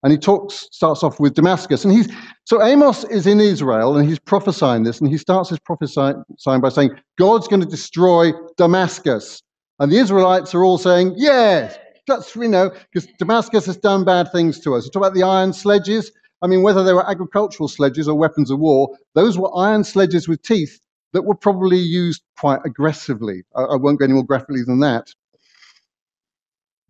And 0.04 0.12
he 0.12 0.18
talks, 0.18 0.68
starts 0.72 1.04
off 1.04 1.20
with 1.20 1.34
Damascus. 1.34 1.84
And 1.84 1.94
he's 1.94 2.08
so 2.46 2.62
Amos 2.62 3.04
is 3.06 3.28
in 3.28 3.42
Israel 3.42 3.98
and 3.98 4.08
he's 4.08 4.20
prophesying 4.20 4.84
this, 4.84 5.02
and 5.02 5.10
he 5.10 5.18
starts 5.18 5.50
his 5.50 5.60
prophesying 5.60 6.24
by 6.62 6.70
saying, 6.70 6.92
God's 7.18 7.48
going 7.48 7.62
to 7.62 7.68
destroy 7.68 8.32
Damascus. 8.56 9.42
And 9.80 9.92
the 9.92 9.98
Israelites 9.98 10.56
are 10.56 10.64
all 10.64 10.78
saying, 10.78 11.16
Yes, 11.18 11.78
that's 12.08 12.34
you 12.36 12.48
know, 12.48 12.72
because 12.94 13.10
Damascus 13.20 13.66
has 13.66 13.78
done 13.78 14.06
bad 14.06 14.32
things 14.32 14.60
to 14.62 14.76
us. 14.76 14.86
You 14.86 14.92
talk 14.92 15.02
about 15.02 15.16
the 15.16 15.24
iron 15.24 15.52
sledges. 15.52 16.12
I 16.42 16.48
mean, 16.48 16.62
whether 16.62 16.84
they 16.84 16.94
were 16.94 17.10
agricultural 17.10 17.68
sledges 17.68 18.08
or 18.08 18.16
weapons 18.16 18.52
of 18.52 18.60
war, 18.60 18.96
those 19.16 19.38
were 19.38 19.50
iron 19.58 19.84
sledges 19.84 20.28
with 20.28 20.42
teeth 20.44 20.80
that 21.16 21.24
were 21.24 21.36
probably 21.36 21.78
used 21.78 22.22
quite 22.38 22.60
aggressively. 22.66 23.44
I, 23.56 23.62
I 23.62 23.76
won't 23.78 24.00
go 24.00 24.04
any 24.04 24.14
more 24.14 24.26
graphically 24.26 24.64
than 24.64 24.82
that. 24.82 25.14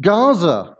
Gaza. 0.01 0.75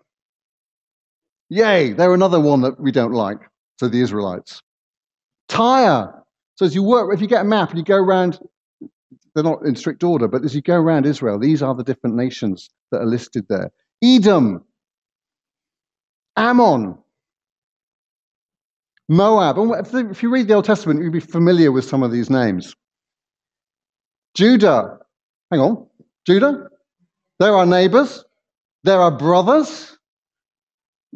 Yay, 1.50 1.94
they're 1.94 2.16
another 2.16 2.40
one 2.40 2.62
that 2.62 2.80
we 2.80 2.92
don't 2.92 3.14
like. 3.14 3.38
So 3.80 3.88
the 3.88 4.02
Israelites. 4.02 4.64
Tyre. 5.48 6.24
So 6.56 6.66
as 6.66 6.74
you 6.74 6.82
work, 6.82 7.14
if 7.14 7.22
you 7.22 7.28
get 7.28 7.42
a 7.42 7.44
map 7.44 7.70
and 7.70 7.78
you 7.78 7.86
go 7.86 7.98
around, 7.98 8.40
they're 9.36 9.44
not 9.44 9.64
in 9.64 9.75
strict 9.75 10.04
order, 10.04 10.28
but 10.28 10.44
as 10.44 10.56
you 10.56 10.62
go 10.62 10.75
around 10.75 11.06
Israel, 11.06 11.38
these 11.38 11.62
are 11.62 11.75
the 11.75 11.84
different 11.84 12.16
nations 12.16 12.72
that 12.92 13.02
are 13.02 13.06
listed 13.06 13.46
there. 13.48 13.72
Edom, 14.04 14.64
Ammon, 16.36 16.98
Moab. 19.08 19.60
And 19.60 20.10
if 20.10 20.24
you 20.24 20.32
read 20.32 20.48
the 20.48 20.56
Old 20.56 20.66
Testament, 20.66 21.00
you'll 21.04 21.12
be 21.12 21.20
familiar 21.20 21.72
with 21.72 21.86
some 21.86 22.02
of 22.02 22.12
these 22.12 22.32
names. 22.32 22.75
Judah. 24.36 25.00
Hang 25.50 25.62
on. 25.62 25.88
Judah? 26.27 26.70
They're 27.39 27.56
our 27.56 27.65
neighbors. 27.65 28.24
They're 28.84 29.01
our 29.01 29.18
brothers. 29.18 29.98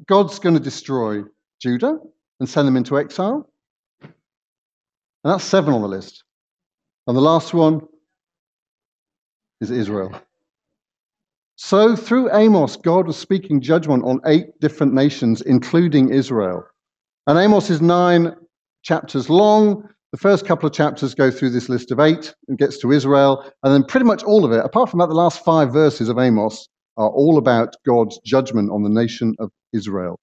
God's 0.08 0.40
going 0.40 0.56
to 0.56 0.62
destroy 0.62 1.24
Judah 1.62 2.00
and 2.40 2.50
send 2.50 2.68
them 2.68 2.78
into 2.78 2.98
exile. 2.98 3.50
And 4.02 5.34
that's 5.34 5.44
seven 5.44 5.74
on 5.74 5.82
the 5.82 5.88
list. 5.88 6.24
And 7.08 7.16
the 7.16 7.22
last 7.22 7.54
one 7.54 7.82
is 9.62 9.72
Israel. 9.72 10.14
So 11.58 11.96
through 11.96 12.34
Amos, 12.34 12.78
God 12.78 13.08
was 13.08 13.18
speaking 13.18 13.60
judgment 13.60 14.06
on 14.06 14.22
eight 14.26 14.58
different 14.62 14.94
nations, 14.94 15.42
including 15.42 16.14
Israel. 16.14 16.64
And 17.28 17.38
Amos 17.38 17.70
is 17.70 17.82
nine 17.82 18.34
chapters 18.84 19.30
long. 19.30 19.90
The 20.12 20.18
first 20.18 20.46
couple 20.46 20.66
of 20.66 20.74
chapters 20.74 21.14
go 21.14 21.30
through 21.30 21.52
this 21.52 21.70
list 21.70 21.92
of 21.92 22.00
eight 22.00 22.34
and 22.48 22.58
gets 22.58 22.80
to 22.80 22.92
Israel, 22.92 23.44
and 23.62 23.74
then 23.74 23.84
pretty 23.84 24.06
much 24.06 24.24
all 24.24 24.44
of 24.44 24.52
it, 24.52 24.66
apart 24.66 24.90
from 24.90 25.00
the 25.00 25.08
last 25.08 25.44
five 25.46 25.72
verses 25.72 26.10
of 26.10 26.18
Amos, 26.18 26.68
are 26.98 27.10
all 27.10 27.38
about 27.38 27.76
God's 27.86 28.20
judgment 28.26 28.72
on 28.72 28.82
the 28.84 28.90
nation 28.90 29.36
of 29.40 29.52
Israel 29.72 30.20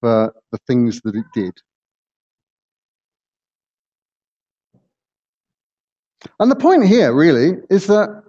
for 0.00 0.32
the 0.50 0.58
things 0.66 1.02
that 1.02 1.14
it 1.14 1.26
did. 1.34 1.52
And 6.40 6.50
the 6.50 6.56
point 6.56 6.86
here, 6.86 7.12
really, 7.12 7.58
is 7.68 7.86
that 7.88 8.22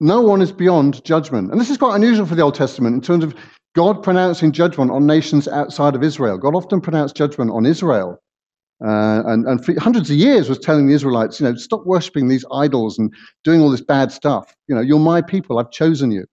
no 0.00 0.20
one 0.20 0.42
is 0.42 0.52
beyond 0.52 1.02
judgment. 1.04 1.50
And 1.50 1.60
this 1.60 1.70
is 1.70 1.78
quite 1.78 1.96
unusual 1.96 2.26
for 2.26 2.34
the 2.34 2.42
Old 2.42 2.54
Testament 2.54 2.94
in 2.94 3.00
terms 3.00 3.24
of 3.24 3.34
God 3.74 4.02
pronouncing 4.02 4.52
judgment 4.52 4.90
on 4.90 5.06
nations 5.06 5.46
outside 5.46 5.94
of 5.94 6.02
Israel. 6.02 6.38
God 6.38 6.54
often 6.54 6.80
pronounced 6.80 7.16
judgment 7.16 7.50
on 7.50 7.66
Israel 7.66 8.20
uh, 8.84 9.22
and, 9.26 9.46
and 9.46 9.64
for 9.64 9.78
hundreds 9.80 10.08
of 10.10 10.16
years 10.16 10.48
was 10.48 10.58
telling 10.58 10.86
the 10.86 10.94
Israelites, 10.94 11.40
you 11.40 11.46
know, 11.46 11.54
stop 11.56 11.84
worshiping 11.84 12.28
these 12.28 12.44
idols 12.52 12.98
and 12.98 13.12
doing 13.42 13.60
all 13.60 13.70
this 13.70 13.80
bad 13.80 14.12
stuff. 14.12 14.54
You 14.68 14.74
know, 14.74 14.80
you're 14.80 15.00
my 15.00 15.20
people, 15.20 15.58
I've 15.58 15.70
chosen 15.70 16.10
you. 16.10 16.26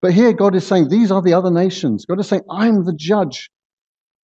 But 0.00 0.12
here 0.12 0.32
God 0.32 0.54
is 0.54 0.66
saying, 0.66 0.88
these 0.88 1.10
are 1.10 1.22
the 1.22 1.34
other 1.34 1.50
nations. 1.50 2.06
God 2.06 2.20
is 2.20 2.28
saying, 2.28 2.42
I'm 2.50 2.84
the 2.84 2.94
judge 2.94 3.50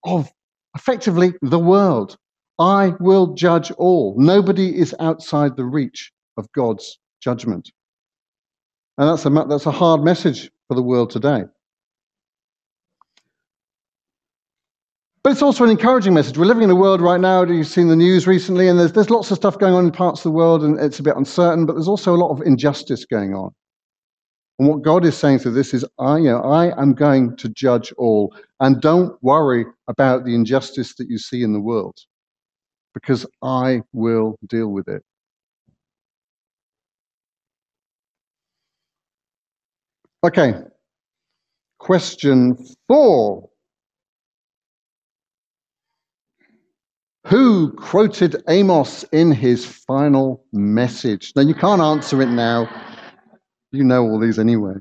of 0.05 0.31
effectively 0.75 1.35
the 1.43 1.59
world. 1.59 2.17
I 2.59 2.93
will 3.01 3.35
judge 3.35 3.71
all. 3.73 4.15
Nobody 4.19 4.79
is 4.79 4.95
outside 5.01 5.57
the 5.57 5.65
reach 5.65 6.13
of 6.37 6.51
God's 6.53 6.99
judgment. 7.21 7.71
And 8.99 9.09
that's 9.09 9.25
a, 9.27 9.31
that's 9.49 9.67
a 9.67 9.71
hard 9.73 10.03
message 10.03 10.51
for 10.69 10.75
the 10.75 10.83
world 10.83 11.11
today. 11.11 11.45
But 15.23 15.31
it's 15.31 15.43
also 15.43 15.63
an 15.63 15.71
encouraging 15.71 16.15
message. 16.15 16.37
We're 16.37 16.47
living 16.47 16.65
in 16.65 16.71
a 16.71 16.75
world 16.75 17.01
right 17.01 17.21
now, 17.21 17.45
you've 17.45 17.69
seen 17.69 17.87
the 17.87 17.95
news 17.95 18.27
recently, 18.27 18.67
and 18.67 18.79
there's, 18.79 18.93
there's 18.93 19.11
lots 19.11 19.31
of 19.31 19.37
stuff 19.37 19.57
going 19.57 19.73
on 19.73 19.85
in 19.85 19.93
parts 19.93 20.21
of 20.21 20.25
the 20.25 20.31
world, 20.33 20.65
and 20.65 20.81
it's 20.81 20.99
a 20.99 21.03
bit 21.03 21.17
uncertain, 21.17 21.65
but 21.65 21.75
there's 21.75 21.87
also 21.87 22.13
a 22.13 22.19
lot 22.19 22.31
of 22.31 22.43
injustice 22.43 23.05
going 23.05 23.33
on. 23.33 23.55
And 24.59 24.69
what 24.69 24.83
God 24.83 25.05
is 25.05 25.17
saying 25.17 25.39
through 25.39 25.53
this 25.53 25.75
is, 25.75 25.85
I, 25.99 26.19
you 26.19 26.25
know, 26.25 26.43
I 26.43 26.77
am 26.81 26.93
going 26.93 27.37
to 27.37 27.49
judge 27.49 27.93
all. 27.99 28.35
And 28.59 28.81
don't 28.81 29.17
worry 29.23 29.65
about 29.87 30.25
the 30.25 30.35
injustice 30.35 30.95
that 30.97 31.09
you 31.09 31.19
see 31.19 31.45
in 31.45 31.53
the 31.53 31.61
world, 31.61 31.97
because 32.93 33.25
I 33.43 33.83
will 33.93 34.37
deal 34.49 34.69
with 34.69 34.89
it. 34.89 35.03
Okay. 40.25 40.55
Question 41.79 42.57
four. 42.89 43.49
Who 47.27 47.73
quoted 47.73 48.43
Amos 48.49 49.05
in 49.13 49.31
his 49.31 49.65
final 49.65 50.45
message? 50.53 51.33
Now, 51.37 51.43
you 51.43 51.55
can't 51.55 51.81
answer 51.81 52.21
it 52.21 52.29
now. 52.29 52.69
You 53.71 53.85
know 53.85 54.03
all 54.03 54.19
these 54.19 54.39
anyway. 54.39 54.75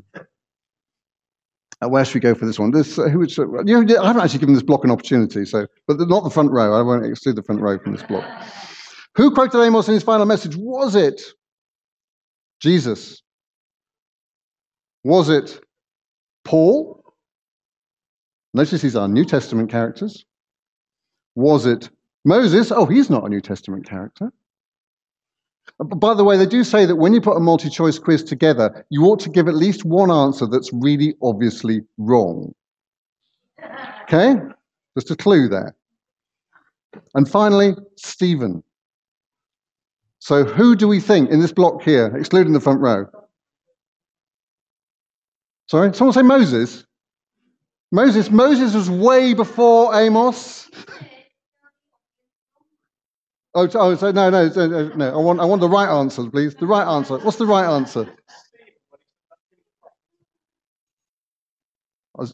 Uh, 1.83 1.89
where 1.89 2.03
should 2.03 2.15
we 2.15 2.19
go 2.19 2.36
for 2.36 2.45
this 2.45 2.60
one? 2.60 2.71
This, 2.71 2.98
uh, 2.98 3.10
who, 3.10 3.24
uh, 3.24 3.63
you 3.63 3.83
know, 3.83 4.01
I 4.01 4.07
haven't 4.07 4.21
actually 4.21 4.39
given 4.39 4.53
this 4.53 4.63
block 4.63 4.83
an 4.83 4.91
opportunity, 4.91 5.45
so 5.45 5.65
but 5.88 6.00
not 6.00 6.24
the 6.24 6.29
front 6.29 6.51
row. 6.51 6.77
I 6.77 6.81
won't 6.81 7.05
exclude 7.05 7.36
the 7.36 7.43
front 7.43 7.62
row 7.62 7.79
from 7.79 7.93
this 7.93 8.03
block. 8.03 8.25
Who 9.15 9.31
quoted 9.33 9.62
Amos 9.62 9.88
in 9.88 9.93
his 9.93 10.03
final 10.03 10.25
message? 10.25 10.55
Was 10.55 10.95
it 10.95 11.21
Jesus? 12.60 13.21
Was 15.03 15.29
it 15.29 15.60
Paul? 16.43 17.03
Notice 18.53 18.81
these 18.81 18.95
are 18.95 19.07
New 19.07 19.25
Testament 19.25 19.69
characters. 19.69 20.25
Was 21.36 21.65
it 21.65 21.89
Moses? 22.23 22.71
Oh, 22.71 22.85
he's 22.85 23.09
not 23.09 23.25
a 23.25 23.29
New 23.29 23.41
Testament 23.41 23.87
character. 23.87 24.31
Uh, 25.79 25.83
by 25.83 26.13
the 26.13 26.23
way, 26.23 26.37
they 26.37 26.45
do 26.45 26.63
say 26.63 26.85
that 26.85 26.95
when 26.95 27.13
you 27.13 27.21
put 27.21 27.37
a 27.37 27.39
multi 27.39 27.69
choice 27.69 27.97
quiz 27.97 28.23
together, 28.23 28.85
you 28.89 29.03
ought 29.05 29.19
to 29.21 29.29
give 29.29 29.47
at 29.47 29.55
least 29.55 29.85
one 29.85 30.11
answer 30.11 30.45
that's 30.45 30.71
really 30.73 31.15
obviously 31.21 31.81
wrong. 31.97 32.53
Okay? 34.03 34.35
Just 34.97 35.11
a 35.11 35.15
clue 35.15 35.47
there. 35.47 35.75
And 37.15 37.29
finally, 37.29 37.75
Stephen. 37.95 38.63
So, 40.19 40.43
who 40.43 40.75
do 40.75 40.87
we 40.87 40.99
think 40.99 41.31
in 41.31 41.39
this 41.39 41.51
block 41.51 41.81
here, 41.81 42.15
excluding 42.15 42.53
the 42.53 42.59
front 42.59 42.79
row? 42.79 43.07
Sorry, 45.67 45.93
someone 45.95 46.13
say 46.13 46.21
Moses? 46.21 46.85
Moses, 47.91 48.29
Moses 48.29 48.75
was 48.75 48.89
way 48.89 49.33
before 49.33 49.95
Amos. 49.95 50.69
Oh, 53.53 53.67
oh 53.75 53.96
so 53.96 54.12
no, 54.12 54.29
no, 54.29 54.48
no, 54.48 54.89
no. 54.96 55.13
I 55.13 55.17
want, 55.17 55.39
I 55.41 55.46
want 55.46 55.62
the 55.62 55.70
right 55.70 55.89
answer, 55.89 56.29
please. 56.29 56.55
The 56.55 56.67
right 56.67 56.88
answer. 56.88 57.17
What's 57.17 57.38
the 57.38 57.46
right 57.46 57.70
answer? 57.70 58.08
I 62.17 62.22
was, 62.22 62.31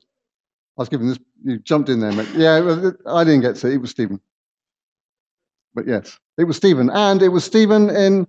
I 0.78 0.82
was 0.82 0.90
giving 0.90 1.08
this. 1.08 1.20
You 1.44 1.60
jumped 1.60 1.90
in 1.90 2.00
there, 2.00 2.12
mate. 2.12 2.30
Yeah, 2.36 2.92
I 3.08 3.24
didn't 3.24 3.42
get 3.42 3.56
to 3.58 3.72
it. 3.72 3.78
Was 3.78 3.92
Stephen. 3.92 4.20
But 5.74 5.88
yes, 5.88 6.20
it 6.38 6.46
was 6.46 6.58
Stephen, 6.58 6.90
and 6.90 7.22
it 7.22 7.30
was 7.30 7.44
Stephen 7.44 7.90
in 7.90 8.28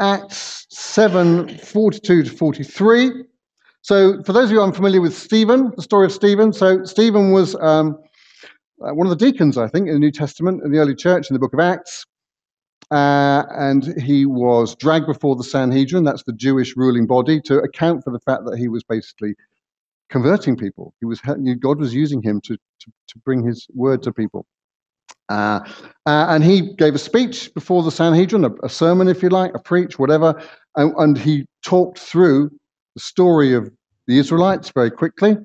Acts 0.00 0.66
7, 0.70 1.58
42 1.58 2.24
to 2.24 2.30
43. 2.30 3.24
So, 3.82 4.22
for 4.22 4.32
those 4.32 4.44
of 4.46 4.50
you 4.52 4.62
unfamiliar 4.62 5.00
with 5.00 5.16
Stephen, 5.16 5.72
the 5.76 5.82
story 5.82 6.06
of 6.06 6.12
Stephen, 6.12 6.52
so 6.52 6.84
Stephen 6.84 7.32
was 7.32 7.54
um, 7.56 7.98
uh, 8.82 8.94
one 8.94 9.06
of 9.06 9.16
the 9.16 9.24
deacons, 9.24 9.58
I 9.58 9.68
think, 9.68 9.88
in 9.88 9.94
the 9.94 10.00
New 10.00 10.12
Testament, 10.12 10.62
in 10.64 10.72
the 10.72 10.78
early 10.78 10.94
church, 10.94 11.30
in 11.30 11.34
the 11.34 11.40
book 11.40 11.52
of 11.52 11.60
Acts. 11.60 12.06
Uh, 12.90 13.44
and 13.50 13.94
he 14.00 14.26
was 14.26 14.74
dragged 14.74 15.06
before 15.06 15.36
the 15.36 15.44
Sanhedrin, 15.44 16.02
that's 16.02 16.24
the 16.24 16.32
Jewish 16.32 16.76
ruling 16.76 17.06
body, 17.06 17.40
to 17.42 17.58
account 17.58 18.02
for 18.02 18.10
the 18.10 18.18
fact 18.20 18.44
that 18.46 18.58
he 18.58 18.68
was 18.68 18.82
basically 18.82 19.34
converting 20.08 20.56
people. 20.56 20.92
He 20.98 21.06
was 21.06 21.20
God 21.60 21.78
was 21.78 21.94
using 21.94 22.20
him 22.20 22.40
to, 22.42 22.56
to, 22.56 22.92
to 23.08 23.18
bring 23.24 23.46
his 23.46 23.68
word 23.74 24.02
to 24.02 24.12
people. 24.12 24.44
Uh, 25.28 25.60
uh, 26.06 26.26
and 26.28 26.42
he 26.42 26.74
gave 26.74 26.96
a 26.96 26.98
speech 26.98 27.54
before 27.54 27.84
the 27.84 27.90
Sanhedrin, 27.92 28.44
a, 28.44 28.50
a 28.64 28.68
sermon, 28.68 29.06
if 29.06 29.22
you 29.22 29.28
like, 29.28 29.52
a 29.54 29.60
preach, 29.60 29.96
whatever, 29.96 30.42
and, 30.74 30.92
and, 30.96 31.16
he 31.16 31.46
talked 31.62 32.00
through 32.00 32.50
the 32.94 33.00
story 33.00 33.54
of 33.54 33.70
the 34.08 34.18
Israelites 34.18 34.72
very 34.74 34.90
quickly 34.90 35.36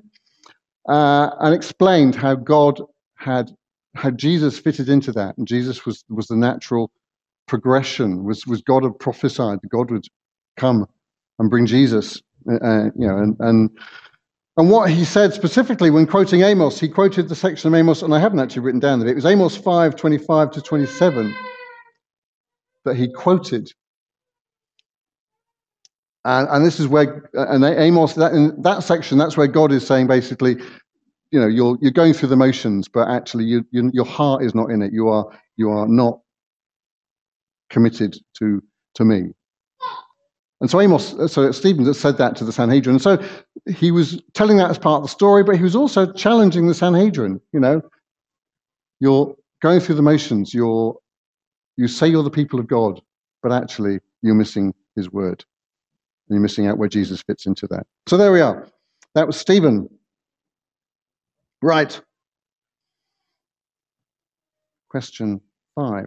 uh, 0.88 1.30
and 1.38 1.54
explained 1.54 2.16
how 2.16 2.34
God 2.34 2.82
had 3.26 3.50
how 3.96 4.10
Jesus 4.10 4.58
fitted 4.58 4.88
into 4.88 5.12
that, 5.12 5.36
and 5.36 5.46
Jesus 5.46 5.84
was 5.84 6.04
was 6.08 6.28
the 6.28 6.36
natural 6.36 6.90
progression. 7.46 8.24
Was 8.24 8.46
was 8.46 8.62
God 8.62 8.84
had 8.84 8.98
prophesied 8.98 9.58
that 9.62 9.68
God 9.68 9.90
would 9.90 10.06
come 10.56 10.86
and 11.38 11.50
bring 11.50 11.66
Jesus, 11.66 12.22
uh, 12.50 12.64
uh, 12.64 12.84
you 12.96 13.06
know, 13.06 13.18
and 13.18 13.36
and 13.40 13.70
and 14.56 14.70
what 14.70 14.88
he 14.88 15.04
said 15.04 15.34
specifically 15.34 15.90
when 15.90 16.06
quoting 16.06 16.42
Amos, 16.42 16.80
he 16.80 16.88
quoted 16.88 17.28
the 17.28 17.34
section 17.34 17.68
of 17.68 17.78
Amos, 17.78 18.02
and 18.02 18.14
I 18.14 18.20
haven't 18.20 18.40
actually 18.40 18.62
written 18.62 18.80
down 18.80 19.00
that 19.00 19.08
it 19.08 19.16
was 19.16 19.26
Amos 19.26 19.56
five 19.56 19.96
twenty 19.96 20.18
five 20.18 20.50
to 20.52 20.62
twenty 20.62 20.86
seven 20.86 21.34
that 22.84 22.96
he 22.96 23.08
quoted. 23.12 23.72
And, 26.24 26.48
and 26.50 26.66
this 26.66 26.80
is 26.80 26.88
where, 26.88 27.30
and 27.34 27.64
Amos, 27.64 28.14
that, 28.14 28.32
in 28.32 28.60
that 28.62 28.82
section, 28.82 29.16
that's 29.16 29.36
where 29.36 29.46
God 29.46 29.70
is 29.70 29.86
saying 29.86 30.08
basically, 30.08 30.56
you 31.30 31.40
know 31.40 31.46
you're 31.46 31.76
you're 31.80 31.90
going 31.90 32.12
through 32.12 32.28
the 32.28 32.36
motions, 32.36 32.88
but 32.88 33.08
actually 33.08 33.44
you, 33.44 33.64
you, 33.70 33.90
your 33.92 34.04
heart 34.04 34.42
is 34.42 34.54
not 34.54 34.70
in 34.70 34.82
it. 34.82 34.92
You 34.92 35.08
are 35.08 35.26
you 35.56 35.70
are 35.70 35.86
not 35.86 36.20
committed 37.70 38.16
to 38.38 38.62
to 38.94 39.04
me. 39.04 39.32
And 40.60 40.70
so 40.70 40.80
Amos, 40.80 41.12
uh, 41.14 41.28
so 41.28 41.52
Stephen 41.52 41.92
said 41.92 42.16
that 42.16 42.34
to 42.36 42.44
the 42.44 42.52
Sanhedrin. 42.52 42.94
And 42.94 43.02
So 43.02 43.22
he 43.76 43.90
was 43.90 44.22
telling 44.32 44.56
that 44.56 44.70
as 44.70 44.78
part 44.78 44.98
of 44.98 45.02
the 45.02 45.08
story, 45.08 45.44
but 45.44 45.56
he 45.56 45.62
was 45.62 45.76
also 45.76 46.10
challenging 46.12 46.66
the 46.66 46.74
Sanhedrin. 46.74 47.40
You 47.52 47.60
know, 47.60 47.82
you're 49.00 49.34
going 49.60 49.80
through 49.80 49.96
the 49.96 50.02
motions. 50.02 50.54
You're 50.54 50.96
you 51.76 51.88
say 51.88 52.08
you're 52.08 52.22
the 52.22 52.30
people 52.30 52.58
of 52.58 52.66
God, 52.66 53.02
but 53.42 53.52
actually 53.52 54.00
you're 54.22 54.34
missing 54.34 54.74
His 54.94 55.12
word. 55.12 55.44
And 56.28 56.36
you're 56.36 56.42
missing 56.42 56.66
out 56.66 56.78
where 56.78 56.88
Jesus 56.88 57.22
fits 57.22 57.46
into 57.46 57.66
that. 57.68 57.86
So 58.08 58.16
there 58.16 58.32
we 58.32 58.40
are. 58.40 58.66
That 59.14 59.26
was 59.26 59.36
Stephen. 59.36 59.88
Right. 61.66 62.00
Question 64.88 65.40
five. 65.74 66.06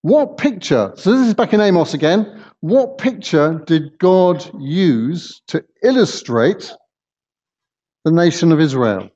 What 0.00 0.38
picture, 0.38 0.92
so 0.96 1.12
this 1.12 1.28
is 1.28 1.34
back 1.34 1.52
in 1.52 1.60
Amos 1.60 1.94
again, 1.94 2.42
what 2.62 2.98
picture 2.98 3.62
did 3.64 3.96
God 4.00 4.44
use 4.60 5.40
to 5.46 5.64
illustrate 5.84 6.72
the 8.04 8.10
nation 8.10 8.50
of 8.50 8.58
Israel? 8.58 9.08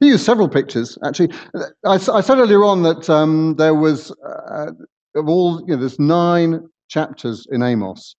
He 0.00 0.08
used 0.08 0.26
several 0.26 0.48
pictures, 0.48 0.98
actually. 1.04 1.30
I, 1.84 1.92
I 1.94 2.20
said 2.20 2.38
earlier 2.38 2.64
on 2.64 2.82
that 2.82 3.08
um, 3.08 3.54
there 3.58 3.76
was, 3.76 4.10
uh, 4.10 4.72
of 5.14 5.28
all, 5.28 5.60
you 5.60 5.76
know, 5.76 5.76
there's 5.76 6.00
nine 6.00 6.66
chapters 6.88 7.46
in 7.52 7.62
Amos, 7.62 8.16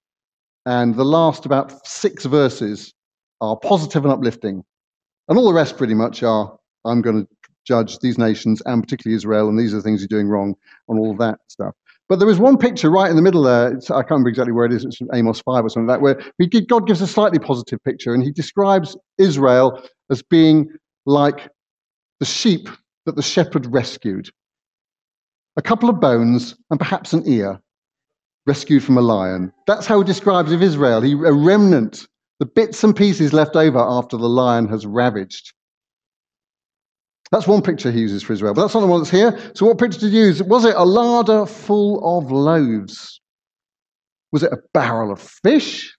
and 0.66 0.96
the 0.96 1.04
last 1.04 1.46
about 1.46 1.86
six 1.86 2.24
verses 2.24 2.94
are 3.41 3.58
positive 3.58 4.04
and 4.04 4.13
uplifting. 4.13 4.63
And 5.28 5.38
all 5.38 5.47
the 5.47 5.54
rest 5.54 5.78
pretty 5.78 5.93
much 5.93 6.23
are, 6.23 6.58
I'm 6.86 7.02
going 7.02 7.26
to 7.26 7.28
judge 7.65 8.00
these 8.00 8.17
nations 8.17 8.62
and 8.65 8.82
particularly 8.82 9.15
Israel, 9.15 9.50
and 9.50 9.60
these 9.60 9.73
are 9.73 9.78
the 9.78 9.84
things 9.84 10.02
you're 10.02 10.08
doing 10.08 10.30
wrong, 10.30 10.56
and 10.88 11.00
all 11.00 11.15
that 11.17 11.39
stuff. 11.47 11.73
But 12.10 12.19
there 12.19 12.30
is 12.30 12.39
one 12.39 12.58
picture 12.58 12.89
right 12.89 13.10
in 13.10 13.17
the 13.17 13.21
middle 13.21 13.43
there. 13.43 13.73
It's, 13.73 13.91
I 13.91 14.02
can't 14.02 14.12
remember 14.12 14.30
exactly 14.30 14.54
where 14.54 14.65
it 14.65 14.71
is. 14.71 14.86
It's 14.86 14.95
from 14.95 15.10
Amos 15.13 15.41
5 15.41 15.65
or 15.65 15.69
something 15.69 15.88
like 15.88 15.97
that, 15.97 16.02
where 16.02 16.62
God 16.67 16.88
gives 16.88 17.02
a 17.02 17.08
slightly 17.08 17.39
positive 17.39 17.84
picture, 17.84 18.13
and 18.13 18.23
he 18.23 18.32
describes 18.32 18.95
Israel 19.17 19.84
as 20.10 20.21
being 20.21 20.69
like 21.06 21.50
the 22.19 22.26
sheep 22.26 22.69
that 23.06 23.15
the 23.15 23.21
shepherd 23.21 23.65
rescued. 23.67 24.30
A 25.58 25.62
couple 25.62 25.89
of 25.89 26.00
bones 26.00 26.56
and 26.69 26.80
perhaps 26.80 27.13
an 27.13 27.23
ear 27.26 27.60
rescued 28.45 28.84
from 28.84 28.97
a 28.97 29.02
lion. 29.02 29.52
That's 29.65 29.86
how 29.86 30.00
he 30.00 30.06
describes 30.06 30.52
of 30.52 30.62
Israel. 30.62 31.02
He, 31.02 31.13
a 31.13 31.34
remnant 31.34 32.08
the 32.39 32.45
bits 32.45 32.84
and 32.84 32.95
pieces 32.95 33.34
left 33.34 33.56
over 33.56 33.80
after 33.80 34.17
the 34.17 34.30
lion 34.30 34.67
has 34.69 34.86
ravaged. 34.86 35.54
That's 37.32 37.47
one 37.47 37.62
picture 37.62 37.91
he 37.91 38.02
uses 38.02 38.23
for 38.23 38.34
Israel, 38.34 38.54
but 38.54 38.62
that's 38.62 38.73
not 38.73 38.82
the 38.82 38.88
one 38.88 39.02
that's 39.02 39.12
here. 39.12 39.38
So, 39.54 39.65
what 39.65 39.78
picture 39.78 40.00
did 40.00 40.12
he 40.12 40.19
use? 40.19 40.41
Was 40.43 40.63
it 40.63 40.76
a 40.76 40.86
larder 40.86 41.45
full 41.45 42.17
of 42.17 42.32
loaves? 42.32 43.19
Was 44.32 44.43
it 44.43 44.54
a 44.54 44.60
barrel 44.73 45.12
of 45.12 45.21
fish? 45.21 45.95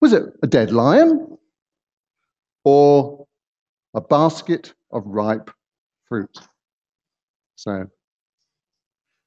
Was 0.00 0.12
it 0.12 0.22
a 0.42 0.46
dead 0.46 0.72
lion? 0.72 1.36
Or 2.64 3.26
a 3.94 4.00
basket 4.00 4.72
of 4.92 5.02
ripe 5.06 5.50
fruit? 6.08 6.38
So, 7.56 7.86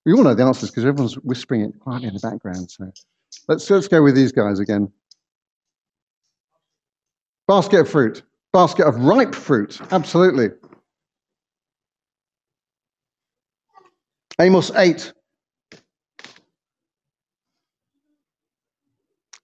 we 0.06 0.14
all 0.14 0.24
know 0.24 0.34
the 0.34 0.44
answers 0.44 0.72
because 0.72 0.86
everyone's 0.86 1.16
whispering 1.16 1.62
it 1.62 1.80
quietly 1.80 2.08
in 2.08 2.16
the 2.16 2.20
background. 2.20 2.72
So, 2.72 2.92
let's, 3.48 3.70
let's 3.70 3.88
go 3.88 4.02
with 4.02 4.16
these 4.16 4.32
guys 4.32 4.60
again. 4.60 4.92
Basket 7.48 7.82
of 7.82 7.90
fruit. 7.90 8.24
Basket 8.52 8.86
of 8.86 8.96
ripe 8.98 9.36
fruit. 9.36 9.80
Absolutely. 9.92 10.50
Amos 14.40 14.72
8. 14.72 15.14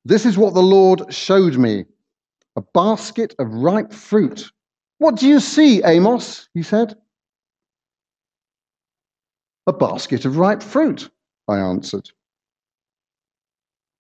This 0.06 0.26
is 0.26 0.38
what 0.38 0.54
the 0.54 0.62
Lord 0.62 1.14
showed 1.14 1.58
me 1.58 1.86
a 2.56 2.62
basket 2.74 3.36
of 3.40 3.54
ripe 3.54 3.94
fruit. 3.94 4.52
What 4.98 5.16
do 5.16 5.28
you 5.28 5.40
see, 5.40 5.84
Amos? 5.84 6.50
He 6.54 6.64
said. 6.64 6.96
A 9.68 9.74
basket 9.74 10.26
of 10.26 10.38
ripe 10.38 10.64
fruit, 10.64 11.10
I 11.48 11.60
answered. 11.60 12.10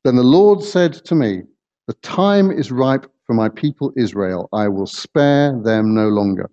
Then 0.03 0.15
the 0.15 0.23
Lord 0.23 0.63
said 0.63 0.93
to 1.05 1.15
me, 1.15 1.43
The 1.87 1.93
time 1.95 2.49
is 2.51 2.71
ripe 2.71 3.05
for 3.29 3.35
my 3.35 3.47
people 3.47 3.93
Israel. 3.95 4.49
I 4.53 4.67
will 4.67 4.87
spare 4.87 5.55
them 5.61 5.93
no 5.93 6.07
longer. 6.07 6.49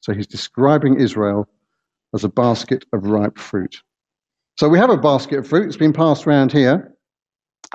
So 0.00 0.14
he's 0.14 0.26
describing 0.26 0.98
Israel 0.98 1.46
as 2.14 2.24
a 2.24 2.28
basket 2.30 2.86
of 2.94 3.04
ripe 3.04 3.36
fruit. 3.36 3.82
So 4.56 4.66
we 4.66 4.78
have 4.78 4.88
a 4.88 4.96
basket 4.96 5.40
of 5.40 5.46
fruit. 5.46 5.66
It's 5.66 5.76
been 5.76 5.92
passed 5.92 6.26
around 6.26 6.50
here. 6.50 6.90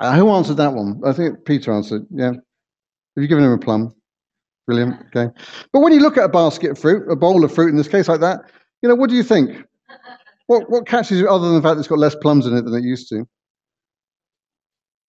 Uh, 0.00 0.16
who 0.16 0.28
answered 0.30 0.56
that 0.56 0.72
one? 0.72 1.00
I 1.06 1.12
think 1.12 1.44
Peter 1.44 1.72
answered. 1.72 2.04
Yeah. 2.10 2.32
Have 2.32 3.22
you 3.22 3.28
given 3.28 3.44
him 3.44 3.52
a 3.52 3.58
plum? 3.58 3.94
Brilliant. 4.66 4.96
Okay. 5.14 5.32
But 5.72 5.82
when 5.82 5.92
you 5.92 6.00
look 6.00 6.18
at 6.18 6.24
a 6.24 6.28
basket 6.28 6.72
of 6.72 6.80
fruit, 6.80 7.08
a 7.08 7.14
bowl 7.14 7.44
of 7.44 7.54
fruit 7.54 7.68
in 7.68 7.76
this 7.76 7.86
case 7.86 8.08
like 8.08 8.18
that, 8.22 8.40
you 8.82 8.88
know, 8.88 8.96
what 8.96 9.08
do 9.08 9.14
you 9.14 9.22
think? 9.22 9.56
What, 10.48 10.68
what 10.68 10.84
catches 10.84 11.20
you 11.20 11.28
other 11.28 11.46
than 11.46 11.54
the 11.54 11.62
fact 11.62 11.76
that 11.76 11.82
it's 11.82 11.88
got 11.88 12.00
less 12.00 12.16
plums 12.16 12.44
in 12.44 12.56
it 12.56 12.64
than 12.64 12.74
it 12.74 12.82
used 12.82 13.08
to? 13.10 13.24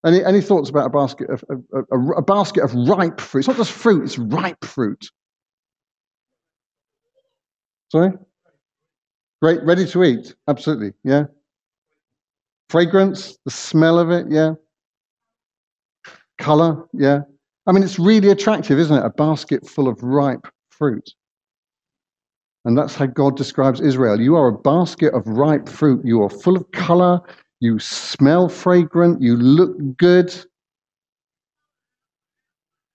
Any, 0.05 0.23
any 0.23 0.41
thoughts 0.41 0.69
about 0.69 0.85
a 0.85 0.89
basket 0.89 1.29
of 1.29 1.43
a, 1.49 1.97
a, 1.97 2.11
a 2.17 2.21
basket 2.21 2.63
of 2.63 2.73
ripe 2.73 3.19
fruit? 3.19 3.39
It's 3.39 3.47
not 3.47 3.57
just 3.57 3.71
fruit; 3.71 4.03
it's 4.03 4.19
ripe 4.19 4.63
fruit. 4.63 5.09
Sorry. 7.91 8.11
Great, 9.41 9.63
ready 9.63 9.85
to 9.87 10.03
eat. 10.03 10.35
Absolutely, 10.47 10.93
yeah. 11.03 11.25
Fragrance, 12.69 13.37
the 13.45 13.51
smell 13.51 13.99
of 13.99 14.09
it, 14.09 14.27
yeah. 14.29 14.53
Color, 16.37 16.85
yeah. 16.93 17.21
I 17.67 17.71
mean, 17.71 17.83
it's 17.83 17.99
really 17.99 18.29
attractive, 18.29 18.79
isn't 18.79 18.95
it? 18.95 19.05
A 19.05 19.09
basket 19.09 19.67
full 19.67 19.87
of 19.87 20.01
ripe 20.03 20.47
fruit. 20.69 21.09
And 22.65 22.77
that's 22.77 22.95
how 22.95 23.05
God 23.05 23.37
describes 23.37 23.81
Israel. 23.81 24.19
You 24.19 24.35
are 24.35 24.47
a 24.47 24.57
basket 24.57 25.13
of 25.13 25.27
ripe 25.27 25.69
fruit. 25.69 26.03
You 26.03 26.23
are 26.23 26.29
full 26.29 26.55
of 26.55 26.69
color. 26.71 27.21
You 27.59 27.79
smell 27.79 28.49
fragrant. 28.49 29.21
You 29.21 29.37
look 29.37 29.97
good. 29.97 30.33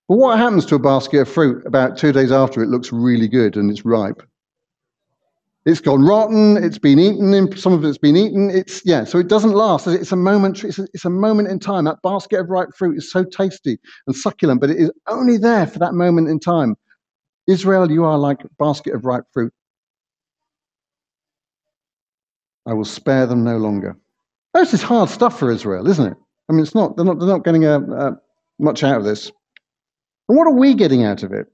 But 0.09 0.17
what 0.17 0.39
happens 0.39 0.67
to 0.67 0.75
a 0.75 0.81
basket 0.81 1.21
of 1.21 1.29
fruit 1.29 1.65
about 1.67 1.97
two 1.97 2.13
days 2.13 2.33
after 2.33 2.63
it 2.63 2.69
looks 2.69 2.93
really 2.93 3.29
good 3.29 3.57
and 3.57 3.71
it's 3.71 3.85
ripe? 3.85 4.23
It's 5.67 5.81
gone 5.81 6.03
rotten. 6.03 6.57
It's 6.57 6.79
been 6.79 6.99
eaten. 6.99 7.57
Some 7.57 7.73
of 7.73 7.85
it's 7.85 7.99
been 7.99 8.17
eaten. 8.17 8.51
It's 8.51 8.85
yeah. 8.85 9.05
So 9.05 9.19
it 9.19 9.29
doesn't 9.29 9.53
last. 9.53 9.87
It's 9.87 10.11
a 10.11 10.17
moment. 10.17 10.65
It's 10.65 10.79
a, 10.79 10.89
it's 10.95 11.05
a 11.05 11.11
moment 11.11 11.49
in 11.49 11.59
time. 11.59 11.85
That 11.85 12.03
basket 12.03 12.41
of 12.41 12.49
ripe 12.49 12.71
fruit 12.77 12.97
is 12.97 13.11
so 13.11 13.25
tasty 13.25 13.79
and 14.07 14.17
succulent, 14.17 14.61
but 14.61 14.71
it 14.71 14.79
is 14.79 14.91
only 15.07 15.37
there 15.37 15.67
for 15.67 15.79
that 15.79 15.95
moment 15.95 16.29
in 16.29 16.41
time. 16.41 16.77
Israel, 17.47 17.91
you 17.91 18.05
are 18.05 18.17
like 18.19 18.43
a 18.43 18.49
basket 18.59 18.95
of 18.95 19.05
ripe 19.05 19.25
fruit. 19.33 19.53
I 22.67 22.73
will 22.73 22.85
spare 22.85 23.27
them 23.27 23.45
no 23.45 23.59
longer. 23.59 23.97
This 24.55 24.75
is 24.75 24.83
hard 24.83 25.09
stuff 25.09 25.39
for 25.39 25.51
Israel, 25.51 25.87
isn't 25.87 26.07
it? 26.07 26.17
I 26.49 26.53
mean, 26.53 26.63
it's 26.63 26.75
not. 26.75 26.97
They're 26.97 27.05
not. 27.05 27.19
They're 27.19 27.29
not 27.29 27.45
getting 27.45 27.65
a, 27.65 27.79
a, 27.79 28.17
much 28.59 28.83
out 28.83 28.99
of 28.99 29.05
this. 29.05 29.31
And 30.29 30.37
what 30.37 30.47
are 30.47 30.55
we 30.55 30.75
getting 30.75 31.05
out 31.05 31.23
of 31.23 31.33
it? 31.33 31.47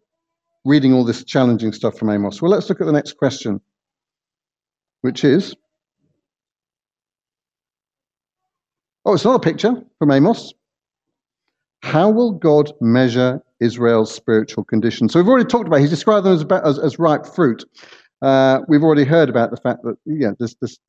Reading 0.65 0.93
all 0.93 1.05
this 1.05 1.23
challenging 1.23 1.73
stuff 1.73 1.99
from 1.99 2.11
Amos. 2.11 2.41
Well, 2.41 2.51
let's 2.51 2.69
look 2.69 2.81
at 2.81 2.87
the 2.87 2.93
next 2.93 3.17
question, 3.19 3.61
which 5.03 5.25
is. 5.25 5.55
Oh, 9.05 9.15
it's 9.15 9.25
another 9.25 9.39
picture 9.39 9.83
from 9.99 10.11
Amos. 10.11 10.53
How 11.83 12.11
will 12.11 12.33
God 12.33 12.73
measure 12.81 13.41
Israel's 13.61 14.13
spiritual 14.13 14.65
condition? 14.65 15.09
So 15.09 15.21
we've 15.21 15.29
already 15.29 15.45
talked 15.45 15.69
about. 15.69 15.81
He's 15.81 15.91
described 15.91 16.27
them 16.27 16.33
as, 16.33 16.45
as, 16.65 16.79
as 16.79 16.99
ripe 16.99 17.27
fruit. 17.27 17.65
Uh, 18.23 18.61
we've 18.67 18.83
already 18.83 19.05
heard 19.05 19.29
about 19.29 19.51
the 19.51 19.59
fact 19.59 19.83
that 19.85 19.97
yeah, 20.07 20.31
this, 20.41 20.57
there's 20.61 20.81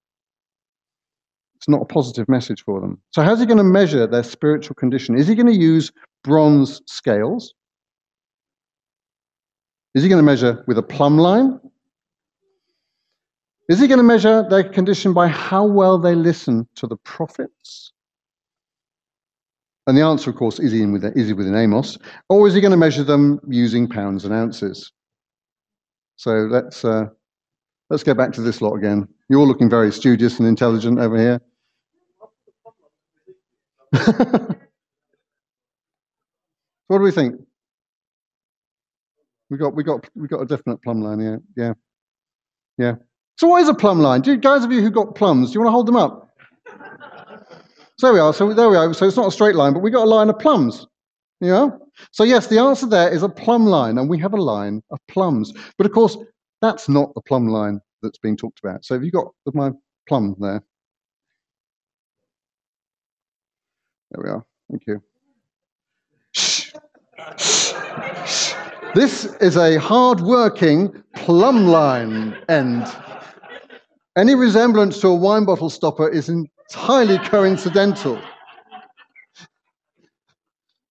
it's 1.67 1.73
not 1.73 1.81
a 1.81 1.85
positive 1.85 2.29
message 2.29 2.63
for 2.63 2.79
them. 2.79 3.01
So, 3.11 3.21
how's 3.23 3.41
he 3.41 3.45
going 3.45 3.57
to 3.57 3.63
measure 3.63 4.07
their 4.07 4.23
spiritual 4.23 4.75
condition? 4.75 5.17
Is 5.17 5.27
he 5.27 5.35
going 5.35 5.47
to 5.47 5.55
use 5.55 5.91
bronze 6.23 6.81
scales? 6.85 7.53
Is 9.93 10.01
he 10.01 10.07
going 10.07 10.19
to 10.19 10.23
measure 10.25 10.63
with 10.67 10.77
a 10.77 10.83
plumb 10.83 11.17
line? 11.17 11.59
Is 13.67 13.81
he 13.81 13.87
going 13.87 13.97
to 13.97 14.03
measure 14.03 14.47
their 14.49 14.63
condition 14.63 15.11
by 15.13 15.27
how 15.27 15.65
well 15.65 15.97
they 15.97 16.15
listen 16.15 16.69
to 16.75 16.87
the 16.87 16.95
prophets? 16.97 17.91
And 19.87 19.97
the 19.97 20.03
answer, 20.03 20.29
of 20.29 20.37
course, 20.37 20.59
is 20.59 20.71
in 20.71 20.93
within, 20.93 21.13
is 21.17 21.33
within 21.33 21.55
Amos. 21.55 21.97
Or 22.29 22.47
is 22.47 22.53
he 22.53 22.61
going 22.61 22.71
to 22.71 22.77
measure 22.77 23.03
them 23.03 23.41
using 23.49 23.89
pounds 23.89 24.23
and 24.23 24.33
ounces? 24.33 24.91
So 26.15 26.31
let's 26.49 26.85
uh, 26.85 27.07
let's 27.89 28.03
go 28.03 28.13
back 28.13 28.31
to 28.33 28.41
this 28.41 28.61
lot 28.61 28.75
again. 28.75 29.05
You're 29.27 29.45
looking 29.45 29.69
very 29.69 29.91
studious 29.91 30.39
and 30.39 30.47
intelligent 30.47 30.99
over 30.99 31.17
here. 31.17 31.41
What 36.87 36.97
do 36.97 36.99
we 36.99 37.11
think? 37.11 37.35
We 39.49 39.57
got 39.57 39.75
we 39.75 39.83
got 39.83 40.07
we 40.15 40.27
got 40.27 40.41
a 40.41 40.45
definite 40.45 40.81
plumb 40.83 41.01
line 41.01 41.19
here. 41.19 41.41
Yeah. 41.55 41.73
Yeah. 42.77 42.95
So 43.37 43.47
what 43.47 43.61
is 43.61 43.69
a 43.69 43.73
plumb 43.73 43.99
line? 43.99 44.21
Do 44.21 44.31
you 44.31 44.37
guys 44.37 44.63
of 44.63 44.71
you 44.71 44.81
who 44.81 44.89
got 44.89 45.15
plums, 45.15 45.49
do 45.49 45.53
you 45.53 45.59
want 45.61 45.67
to 45.67 45.71
hold 45.71 45.85
them 45.87 45.95
up? 45.95 46.29
so 47.97 48.13
we 48.13 48.19
are. 48.19 48.33
So 48.33 48.51
there 48.53 48.69
we 48.69 48.75
are. 48.75 48.93
So 48.93 49.05
it's 49.07 49.17
not 49.17 49.27
a 49.27 49.31
straight 49.31 49.55
line, 49.55 49.73
but 49.73 49.81
we 49.81 49.91
got 49.91 50.05
a 50.05 50.09
line 50.09 50.29
of 50.29 50.39
plums. 50.39 50.85
Yeah. 51.39 51.69
So 52.11 52.23
yes, 52.23 52.47
the 52.47 52.59
answer 52.59 52.87
there 52.87 53.09
is 53.09 53.23
a 53.23 53.29
plumb 53.29 53.65
line, 53.65 53.97
and 53.97 54.09
we 54.09 54.19
have 54.19 54.33
a 54.33 54.41
line 54.41 54.81
of 54.91 54.99
plums. 55.07 55.53
But 55.77 55.85
of 55.85 55.93
course, 55.93 56.17
that's 56.61 56.89
not 56.89 57.13
the 57.13 57.21
plumb 57.21 57.47
line 57.47 57.79
that's 58.01 58.17
being 58.17 58.37
talked 58.37 58.59
about. 58.63 58.83
So 58.83 58.95
have 58.95 59.03
you 59.03 59.11
got 59.11 59.27
my 59.53 59.71
plum 60.07 60.35
there? 60.39 60.63
There 64.11 64.23
we 64.23 64.29
are. 64.29 64.45
Thank 64.69 64.87
you. 64.87 65.01
This 68.95 69.25
is 69.41 69.57
a 69.57 69.77
hard-working 69.79 71.03
plumb 71.15 71.67
line 71.67 72.37
end. 72.49 72.85
Any 74.17 74.33
resemblance 74.33 74.99
to 75.01 75.09
a 75.09 75.15
wine 75.15 75.45
bottle 75.45 75.69
stopper 75.69 76.09
is 76.09 76.29
entirely 76.29 77.19
coincidental. 77.19 78.19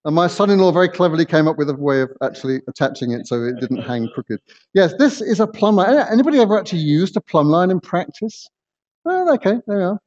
And 0.05 0.15
my 0.15 0.29
son-in-law 0.29 0.71
very 0.71 0.89
cleverly 0.89 1.25
came 1.25 1.49
up 1.49 1.59
with 1.59 1.69
a 1.69 1.75
way 1.75 2.01
of 2.03 2.11
actually 2.23 2.61
attaching 2.69 3.11
it 3.11 3.27
so 3.27 3.43
it 3.43 3.59
didn't 3.59 3.83
hang 3.83 4.09
crooked. 4.15 4.41
Yes, 4.73 4.95
this 4.99 5.21
is 5.21 5.41
a 5.41 5.47
plumb 5.49 5.75
line. 5.75 5.97
Anybody 5.97 6.39
ever 6.39 6.57
actually 6.57 6.83
used 6.83 7.17
a 7.17 7.21
plumb 7.21 7.49
line 7.49 7.73
in 7.73 7.81
practice? 7.81 8.49
Oh, 9.05 9.35
okay, 9.35 9.61
there 9.67 9.79
we 9.79 9.83
are. 9.83 10.01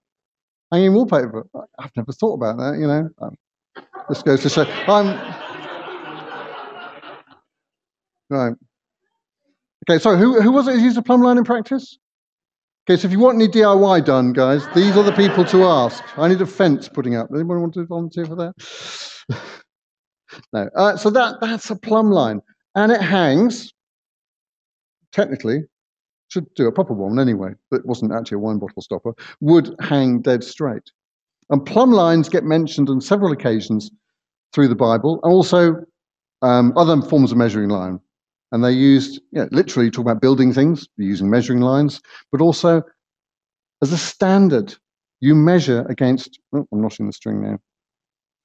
Hanging 0.72 0.94
wallpaper. 0.94 1.48
I've 1.80 1.96
never 1.96 2.12
thought 2.12 2.36
about 2.36 2.58
that, 2.58 2.80
you 2.80 2.88
know. 2.88 3.10
Um, 3.22 3.36
this 4.08 4.22
goes 4.22 4.42
to 4.44 4.50
show. 4.50 4.64
I'm, 4.88 5.08
right. 8.30 8.54
Okay, 9.90 10.00
so 10.00 10.16
who, 10.16 10.42
who 10.42 10.52
was 10.52 10.68
it 10.68 10.76
who 10.76 10.82
used 10.82 10.98
a 10.98 11.02
plumb 11.02 11.22
line 11.22 11.38
in 11.38 11.44
practice? 11.44 11.98
Okay, 12.88 13.00
so 13.00 13.08
if 13.08 13.12
you 13.12 13.20
want 13.20 13.36
any 13.36 13.48
DIY 13.48 14.06
done, 14.06 14.34
guys, 14.34 14.68
these 14.76 14.96
are 14.98 15.04
the 15.04 15.12
people 15.12 15.46
to 15.46 15.64
ask. 15.64 16.04
I 16.18 16.28
need 16.28 16.42
a 16.42 16.46
fence 16.46 16.90
putting 16.90 17.16
up. 17.16 17.30
Anyone 17.34 17.62
want 17.62 17.74
to 17.76 17.86
volunteer 17.86 18.26
for 18.26 18.36
that? 18.36 18.54
no. 20.54 20.70
Uh, 20.76 20.98
so 20.98 21.10
that, 21.12 21.36
that's 21.40 21.70
a 21.70 21.76
plumb 21.76 22.12
line. 22.12 22.42
And 22.76 22.92
it 22.92 23.02
hangs, 23.02 23.74
technically, 25.12 25.66
should 26.30 26.52
do 26.56 26.68
a 26.68 26.72
proper 26.72 26.94
one 26.94 27.20
anyway, 27.20 27.52
that 27.72 27.86
wasn't 27.86 28.14
actually 28.14 28.36
a 28.36 28.40
wine 28.40 28.60
bottle 28.60 28.82
stopper, 28.82 29.14
would 29.42 29.76
hang 29.80 30.22
dead 30.22 30.44
straight. 30.44 30.92
And 31.50 31.66
plumb 31.66 31.92
lines 31.92 32.30
get 32.30 32.44
mentioned 32.44 32.90
on 32.90 33.02
several 33.02 33.32
occasions 33.32 33.92
through 34.54 34.68
the 34.68 34.76
Bible, 34.76 35.20
and 35.24 35.34
also 35.34 35.76
um, 36.42 36.74
other 36.78 37.02
forms 37.02 37.32
of 37.32 37.38
measuring 37.38 37.70
line. 37.70 38.00
And 38.52 38.64
they 38.64 38.72
used, 38.72 39.22
you 39.32 39.42
know, 39.42 39.50
literally 39.52 39.92
talk 39.92 40.06
about 40.06 40.22
building 40.22 40.54
things, 40.54 40.88
using 40.98 41.30
measuring 41.30 41.62
lines, 41.62 42.02
but 42.32 42.42
also 42.42 42.82
as 43.82 43.92
a 43.92 43.98
standard. 43.98 44.76
You 45.22 45.36
measure 45.36 45.86
against, 45.90 46.40
oh, 46.54 46.66
I'm 46.72 46.82
not 46.82 47.00
in 47.00 47.08
the 47.08 47.14
string 47.14 47.42
now. 47.42 47.60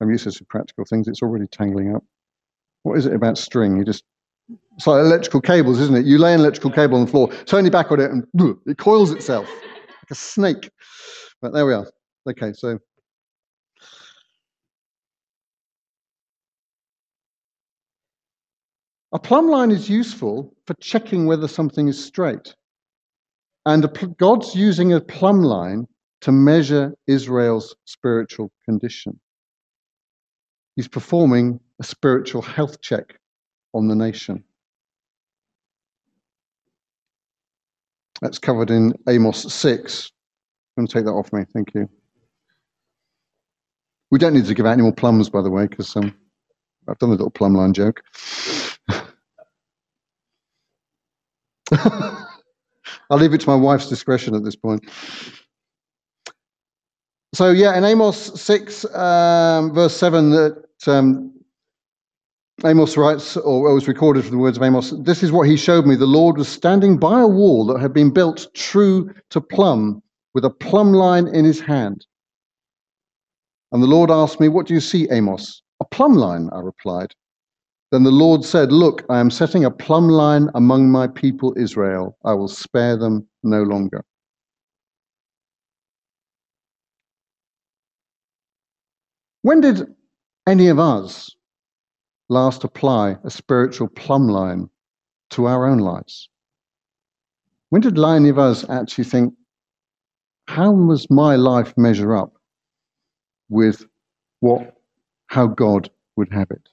I'm 0.01 0.11
used 0.11 0.29
to 0.31 0.45
practical 0.47 0.85
things, 0.85 1.07
it's 1.07 1.23
already 1.23 1.47
tangling 1.47 1.95
up. 1.95 2.03
What 2.83 2.99
is 2.99 3.07
it 3.07 3.15
about 3.15 3.39
string? 3.39 3.77
You 3.77 3.85
just 3.85 4.05
it's 4.77 4.87
like 4.87 5.01
electrical 5.01 5.41
cables, 5.41 5.81
isn't 5.81 5.97
it? 5.97 6.05
You 6.05 6.19
lay 6.19 6.35
an 6.35 6.41
electrical 6.41 6.71
cable 6.71 6.99
on 6.99 7.05
the 7.05 7.11
floor, 7.11 7.29
turn 7.47 7.65
your 7.65 7.71
back 7.71 7.91
on 7.91 8.01
it, 8.01 8.11
and 8.11 8.27
it 8.67 8.79
coils 8.79 9.11
itself 9.11 9.49
like 9.49 10.11
a 10.11 10.15
snake. 10.15 10.71
But 11.41 11.53
there 11.53 11.67
we 11.67 11.75
are. 11.75 11.87
Okay, 12.29 12.53
so. 12.53 12.79
A 19.13 19.19
plumb 19.19 19.49
line 19.49 19.71
is 19.71 19.89
useful 19.89 20.53
for 20.67 20.75
checking 20.75 21.27
whether 21.27 21.47
something 21.47 21.87
is 21.87 22.05
straight. 22.05 22.55
And 23.65 23.89
God's 24.19 24.55
using 24.55 24.93
a 24.93 25.01
plumb 25.01 25.43
line 25.43 25.87
to 26.23 26.33
measure 26.33 26.95
Israel's 27.07 27.77
spiritual 27.85 28.51
condition. 28.65 29.21
He's 30.75 30.89
performing 30.89 31.61
a 31.81 31.85
spiritual 31.85 32.43
health 32.43 32.81
check 32.81 33.21
on 33.75 33.89
the 33.89 33.95
nation. 33.95 34.43
That's 38.23 38.39
covered 38.39 38.71
in 38.71 38.95
Amos 39.09 39.53
6. 39.53 40.13
I'm 40.77 40.83
going 40.83 40.89
to 40.89 40.95
take 40.95 41.05
that 41.05 41.11
off 41.11 41.33
me. 41.33 41.45
Thank 41.53 41.75
you. 41.75 41.89
We 44.11 44.19
don't 44.19 44.33
need 44.33 44.47
to 44.47 44.55
give 44.55 44.65
out 44.65 44.73
any 44.73 44.83
more 44.83 44.93
plums, 44.93 45.29
by 45.29 45.43
the 45.43 45.51
way, 45.51 45.67
because 45.67 45.95
um, 45.97 46.15
I've 46.89 46.99
done 46.99 47.11
a 47.11 47.13
little 47.13 47.31
plumb 47.31 47.55
line 47.55 47.75
joke. 47.75 48.03
I'll 53.11 53.19
leave 53.19 53.35
it 53.35 53.41
to 53.41 53.49
my 53.49 53.57
wife's 53.57 53.89
discretion 53.89 54.35
at 54.35 54.45
this 54.45 54.57
point. 54.57 54.89
So, 57.35 57.51
yeah, 57.51 57.77
in 57.77 57.85
Amos 57.85 58.41
6, 58.41 58.85
um, 58.95 59.75
verse 59.75 59.97
7, 59.97 60.31
that 60.31 60.65
um, 60.87 61.34
Amos 62.65 62.97
writes, 62.97 63.37
or 63.37 63.69
it 63.69 63.75
was 63.75 63.89
recorded 63.89 64.25
from 64.25 64.33
the 64.33 64.39
words 64.39 64.57
of 64.57 64.63
Amos, 64.63 64.95
this 65.01 65.23
is 65.23 65.33
what 65.33 65.49
he 65.49 65.57
showed 65.57 65.87
me. 65.87 65.97
The 65.97 66.07
Lord 66.07 66.39
was 66.39 66.49
standing 66.49 66.99
by 66.99 67.21
a 67.21 67.27
wall 67.27 67.67
that 67.67 67.81
had 67.81 67.93
been 67.93 68.11
built 68.11 68.47
true 68.55 69.13
to 69.31 69.41
plumb, 69.41 70.03
with 70.35 70.45
a 70.45 70.51
plumb 70.51 70.93
line 70.93 71.27
in 71.29 71.45
his 71.45 71.61
hand. 71.61 72.07
And 73.73 73.83
the 73.83 73.89
Lord 73.89 74.11
asked 74.11 74.39
me, 74.39 74.49
What 74.49 74.67
do 74.67 74.75
you 74.75 74.81
see, 74.81 75.09
Amos? 75.11 75.63
A 75.81 75.85
plumb 75.85 76.15
line, 76.15 76.49
I 76.53 76.61
replied. 76.61 77.13
Then 77.91 78.05
the 78.05 78.13
Lord 78.13 78.45
said, 78.45 78.73
Look, 78.73 79.05
I 79.11 79.19
am 79.19 79.31
setting 79.31 79.65
a 79.65 79.71
plumb 79.71 80.09
line 80.09 80.49
among 80.55 80.91
my 80.91 81.09
people 81.09 81.55
Israel. 81.57 82.17
I 82.25 82.35
will 82.35 82.49
spare 82.49 82.97
them 82.97 83.27
no 83.43 83.63
longer. 83.63 84.05
When 89.43 89.61
did 89.61 89.93
any 90.47 90.69
of 90.69 90.79
us 90.79 91.31
last 92.29 92.65
apply 92.65 93.17
a 93.25 93.31
spiritual 93.31 93.89
plumb 93.89 94.29
line 94.29 94.69
to 95.31 95.47
our 95.47 95.67
own 95.67 95.79
lives? 95.79 96.29
When 97.71 97.83
did 97.83 97.99
any 97.99 98.29
of 98.29 98.39
us 98.39 98.69
actually 98.69 99.05
think, 99.05 99.35
how 100.47 100.73
does 100.73 101.11
my 101.11 101.37
life 101.37 101.73
measure 101.77 102.15
up 102.15 102.33
with 103.49 103.87
what 104.41 104.75
how 105.27 105.47
God 105.47 105.91
would 106.17 106.33
have 106.33 106.51
it. 106.51 106.69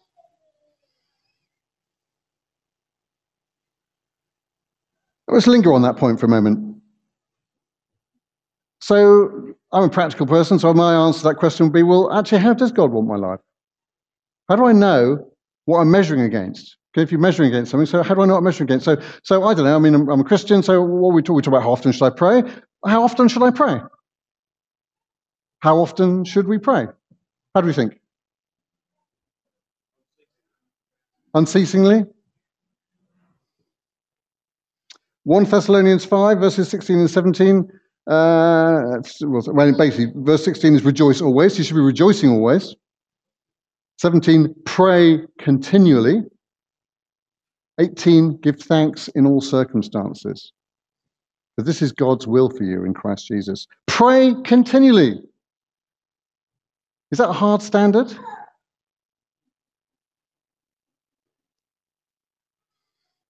Let's 5.28 5.48
linger 5.48 5.74
on 5.74 5.82
that 5.84 5.98
point 5.98 6.20
for 6.20 6.26
a 6.26 6.30
moment. 6.30 6.76
So, 8.82 9.54
I'm 9.72 9.84
a 9.84 9.90
practical 9.90 10.26
person, 10.26 10.60
so 10.60 10.74
my 10.74 10.94
answer 10.94 11.20
to 11.20 11.28
that 11.30 11.36
question 11.36 11.66
would 11.66 11.74
be 11.74 11.84
well, 11.84 12.12
actually, 12.12 12.40
how 12.40 12.54
does 12.54 12.72
God 12.72 12.92
want 12.92 13.08
my 13.08 13.16
life? 13.16 13.40
How 14.50 14.58
do 14.58 14.66
I 14.66 14.74
know 14.74 15.31
what 15.72 15.82
I'm 15.82 15.92
measuring 15.92 16.22
against? 16.22 16.78
Okay, 16.94 17.04
if 17.04 17.12
you're 17.12 17.22
measuring 17.22 17.50
against 17.50 17.72
something, 17.72 17.86
so 17.86 18.04
how 18.04 18.14
do 18.14 18.22
I 18.22 18.26
know 18.26 18.34
what 18.34 18.40
I'm 18.40 18.44
measuring 18.44 18.70
against? 18.70 18.86
So, 18.86 19.02
so 19.24 19.44
I 19.44 19.54
don't 19.54 19.66
know. 19.66 19.76
I 19.76 19.80
mean, 19.80 19.96
I'm, 19.96 20.10
I'm 20.10 20.20
a 20.20 20.24
Christian, 20.24 20.62
so 20.62 20.82
what 20.82 21.14
we 21.14 21.22
talk, 21.22 21.36
we 21.36 21.42
talk 21.42 21.54
about 21.54 21.64
how 21.64 21.72
often 21.72 21.92
should 21.92 22.06
I 22.06 22.10
pray? 22.10 22.44
How 22.86 23.04
often 23.04 23.28
should 23.28 23.44
I 23.44 23.52
pray? 23.52 23.80
How 25.60 25.78
often 25.78 26.26
should 26.26 26.48
we 26.48 26.58
pray? 26.58 26.88
How 27.56 27.62
do 27.62 27.68
we 27.68 27.74
think? 27.74 28.00
Unceasingly? 31.34 32.06
1 35.24 35.44
Thessalonians 35.46 36.04
5, 36.04 36.40
verses 36.40 36.68
16 36.70 37.00
and 37.00 37.10
17. 37.10 37.72
Uh, 38.08 38.98
well, 39.22 39.74
basically, 39.78 40.12
verse 40.16 40.44
16 40.44 40.76
is 40.76 40.84
rejoice 40.84 41.22
always. 41.22 41.58
You 41.58 41.64
should 41.64 41.76
be 41.76 41.82
rejoicing 41.82 42.32
always. 42.32 42.76
17, 44.02 44.56
pray 44.66 45.20
continually. 45.38 46.24
18, 47.80 48.38
give 48.38 48.60
thanks 48.60 49.10
in 49.10 49.28
all 49.28 49.42
circumstances. 49.42 50.54
For 51.56 51.62
this 51.62 51.84
is 51.84 51.92
God's 51.92 52.26
will 52.26 52.50
for 52.50 52.64
you 52.64 52.84
in 52.84 52.96
Christ 52.96 53.28
Jesus. 53.28 53.68
Pray 53.86 54.34
continually. 54.44 55.22
Is 57.12 57.20
that 57.20 57.30
a 57.30 57.34
hard 57.34 57.62
standard? 57.62 58.12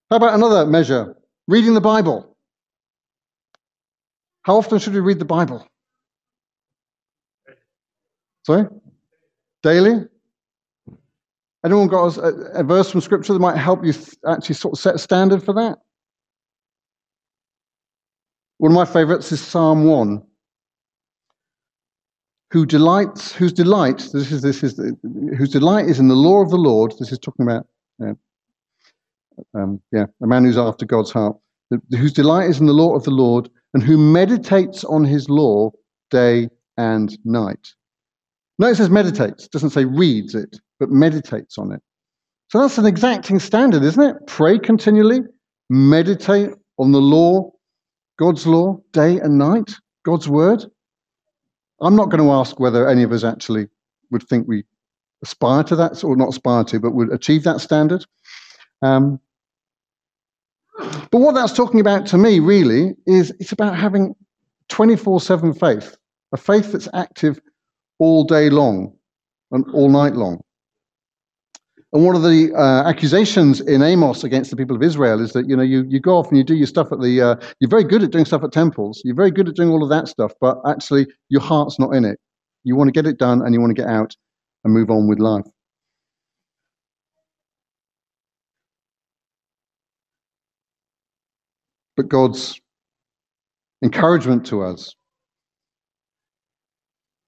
How 0.10 0.16
about 0.16 0.36
another 0.36 0.66
measure? 0.66 1.18
Reading 1.50 1.74
the 1.74 1.82
Bible. 1.82 2.38
How 4.44 4.56
often 4.56 4.80
should 4.80 4.94
we 4.94 5.02
read 5.02 5.20
the 5.20 5.26
Bible? 5.26 5.68
Sorry? 8.46 8.68
Daily? 9.64 10.06
Anyone 11.64 11.88
got 11.88 12.18
a, 12.18 12.60
a 12.60 12.64
verse 12.64 12.90
from 12.90 13.02
Scripture 13.02 13.34
that 13.34 13.40
might 13.40 13.58
help 13.58 13.86
you 13.86 13.94
actually 14.28 14.56
sort 14.56 14.74
of 14.74 14.80
set 14.80 14.96
a 14.96 15.00
standard 15.00 15.44
for 15.44 15.54
that? 15.54 15.78
One 18.58 18.72
of 18.72 18.76
my 18.76 18.86
favorites 18.86 19.32
is 19.32 19.42
Psalm 19.42 19.86
1 19.86 20.24
who 22.52 22.66
delights, 22.66 23.32
whose 23.32 23.54
delight, 23.54 24.10
this 24.14 24.32
is, 24.32 24.42
this 24.42 24.62
is, 24.62 24.78
whose 25.38 25.50
delight 25.50 25.86
is 25.86 26.00
in 26.00 26.10
the 26.10 26.16
law 26.16 26.42
of 26.42 26.50
the 26.50 26.58
Lord. 26.58 26.94
This 27.00 27.12
is 27.12 27.18
talking 27.18 27.48
about, 27.48 27.66
uh, 28.04 28.14
um, 29.58 29.82
yeah, 29.94 30.06
a 30.22 30.28
man 30.28 30.44
who's 30.44 30.58
after 30.58 30.86
God's 30.86 31.12
heart, 31.12 31.38
whose 31.92 32.12
delight 32.12 32.50
is 32.50 32.60
in 32.60 32.66
the 32.66 32.74
law 32.74 32.94
of 32.94 33.04
the 33.04 33.12
Lord, 33.12 33.50
and 33.74 33.82
who 33.82 33.98
meditates 33.98 34.84
on 34.84 35.06
his 35.06 35.30
law 35.30 35.72
day 36.10 36.50
and 36.78 37.18
night. 37.24 37.74
No, 38.60 38.68
it 38.68 38.76
says 38.76 38.90
meditates, 38.90 39.46
it 39.46 39.52
doesn't 39.52 39.70
say 39.70 39.86
reads 39.86 40.36
it, 40.36 40.60
but 40.82 40.90
meditates 40.90 41.60
on 41.60 41.72
it. 41.72 41.80
So 42.50 42.60
that's 42.60 42.80
an 42.80 42.88
exacting 42.88 43.38
standard, 43.38 43.84
isn't 43.84 44.02
it? 44.04 44.16
Pray 44.26 44.58
continually, 44.58 45.20
meditate 45.70 46.50
on 46.80 46.92
the 46.92 47.00
law, 47.00 47.52
God's 48.18 48.48
law, 48.48 48.82
day 48.92 49.20
and 49.20 49.38
night, 49.38 49.76
God's 50.04 50.28
word. 50.28 50.66
I'm 51.82 51.96
not 51.96 52.10
going 52.10 52.24
to 52.24 52.32
ask 52.32 52.60
whether 52.60 52.90
any 52.90 53.04
of 53.04 53.12
us 53.12 53.24
actually 53.24 53.68
would 54.10 54.28
think 54.28 54.48
we 54.48 54.64
aspire 55.22 55.64
to 55.66 55.76
that, 55.76 56.04
or 56.04 56.16
not 56.16 56.30
aspire 56.30 56.64
to, 56.64 56.80
but 56.80 56.96
would 56.96 57.14
achieve 57.14 57.44
that 57.44 57.62
standard. 57.62 58.04
Um, 58.82 59.20
but 61.12 61.20
what 61.20 61.36
that's 61.36 61.54
talking 61.54 61.80
about 61.80 62.08
to 62.08 62.18
me 62.18 62.40
really 62.40 62.96
is 63.06 63.32
it's 63.40 63.52
about 63.52 63.76
having 63.76 64.16
24 64.70 65.22
7 65.22 65.54
faith, 65.54 65.96
a 66.34 66.38
faith 66.38 66.72
that's 66.72 66.88
active 66.96 67.40
all 68.00 68.24
day 68.24 68.50
long 68.50 68.92
and 69.52 69.64
all 69.76 69.88
night 69.88 70.14
long. 70.14 70.42
And 71.94 72.06
one 72.06 72.16
of 72.16 72.22
the 72.22 72.54
uh, 72.56 72.88
accusations 72.88 73.60
in 73.60 73.82
Amos 73.82 74.24
against 74.24 74.50
the 74.50 74.56
people 74.56 74.78
of 74.78 74.84
Israel 74.84 75.20
is 75.22 75.34
that 75.34 75.50
you 75.50 75.58
know 75.58 75.64
you, 75.64 75.84
you 75.90 76.00
go 76.00 76.18
off 76.18 76.30
and 76.30 76.38
you 76.38 76.44
do 76.44 76.56
your 76.56 76.68
stuff 76.68 76.92
at 76.92 77.02
the 77.02 77.22
uh, 77.22 77.36
you're 77.60 77.70
very 77.70 77.84
good 77.84 78.02
at 78.02 78.12
doing 78.12 78.24
stuff 78.24 78.44
at 78.44 78.54
temples, 78.54 79.02
you're 79.04 79.16
very 79.16 79.32
good 79.32 79.50
at 79.50 79.56
doing 79.56 79.70
all 79.70 79.84
of 79.84 79.90
that 79.90 80.08
stuff, 80.08 80.32
but 80.40 80.58
actually 80.66 81.06
your 81.28 81.42
heart's 81.42 81.80
not 81.80 81.94
in 81.94 82.06
it. 82.06 82.18
You 82.64 82.78
want 82.78 82.88
to 82.88 82.94
get 82.94 83.08
it 83.08 83.18
done 83.18 83.42
and 83.42 83.54
you 83.54 83.60
want 83.60 83.76
to 83.76 83.82
get 83.82 83.90
out 83.90 84.16
and 84.64 84.74
move 84.74 84.90
on 84.90 85.08
with 85.08 85.20
life. 85.20 85.46
But 91.98 92.08
God's 92.08 92.60
encouragement 93.84 94.46
to 94.46 94.64
us 94.64 94.96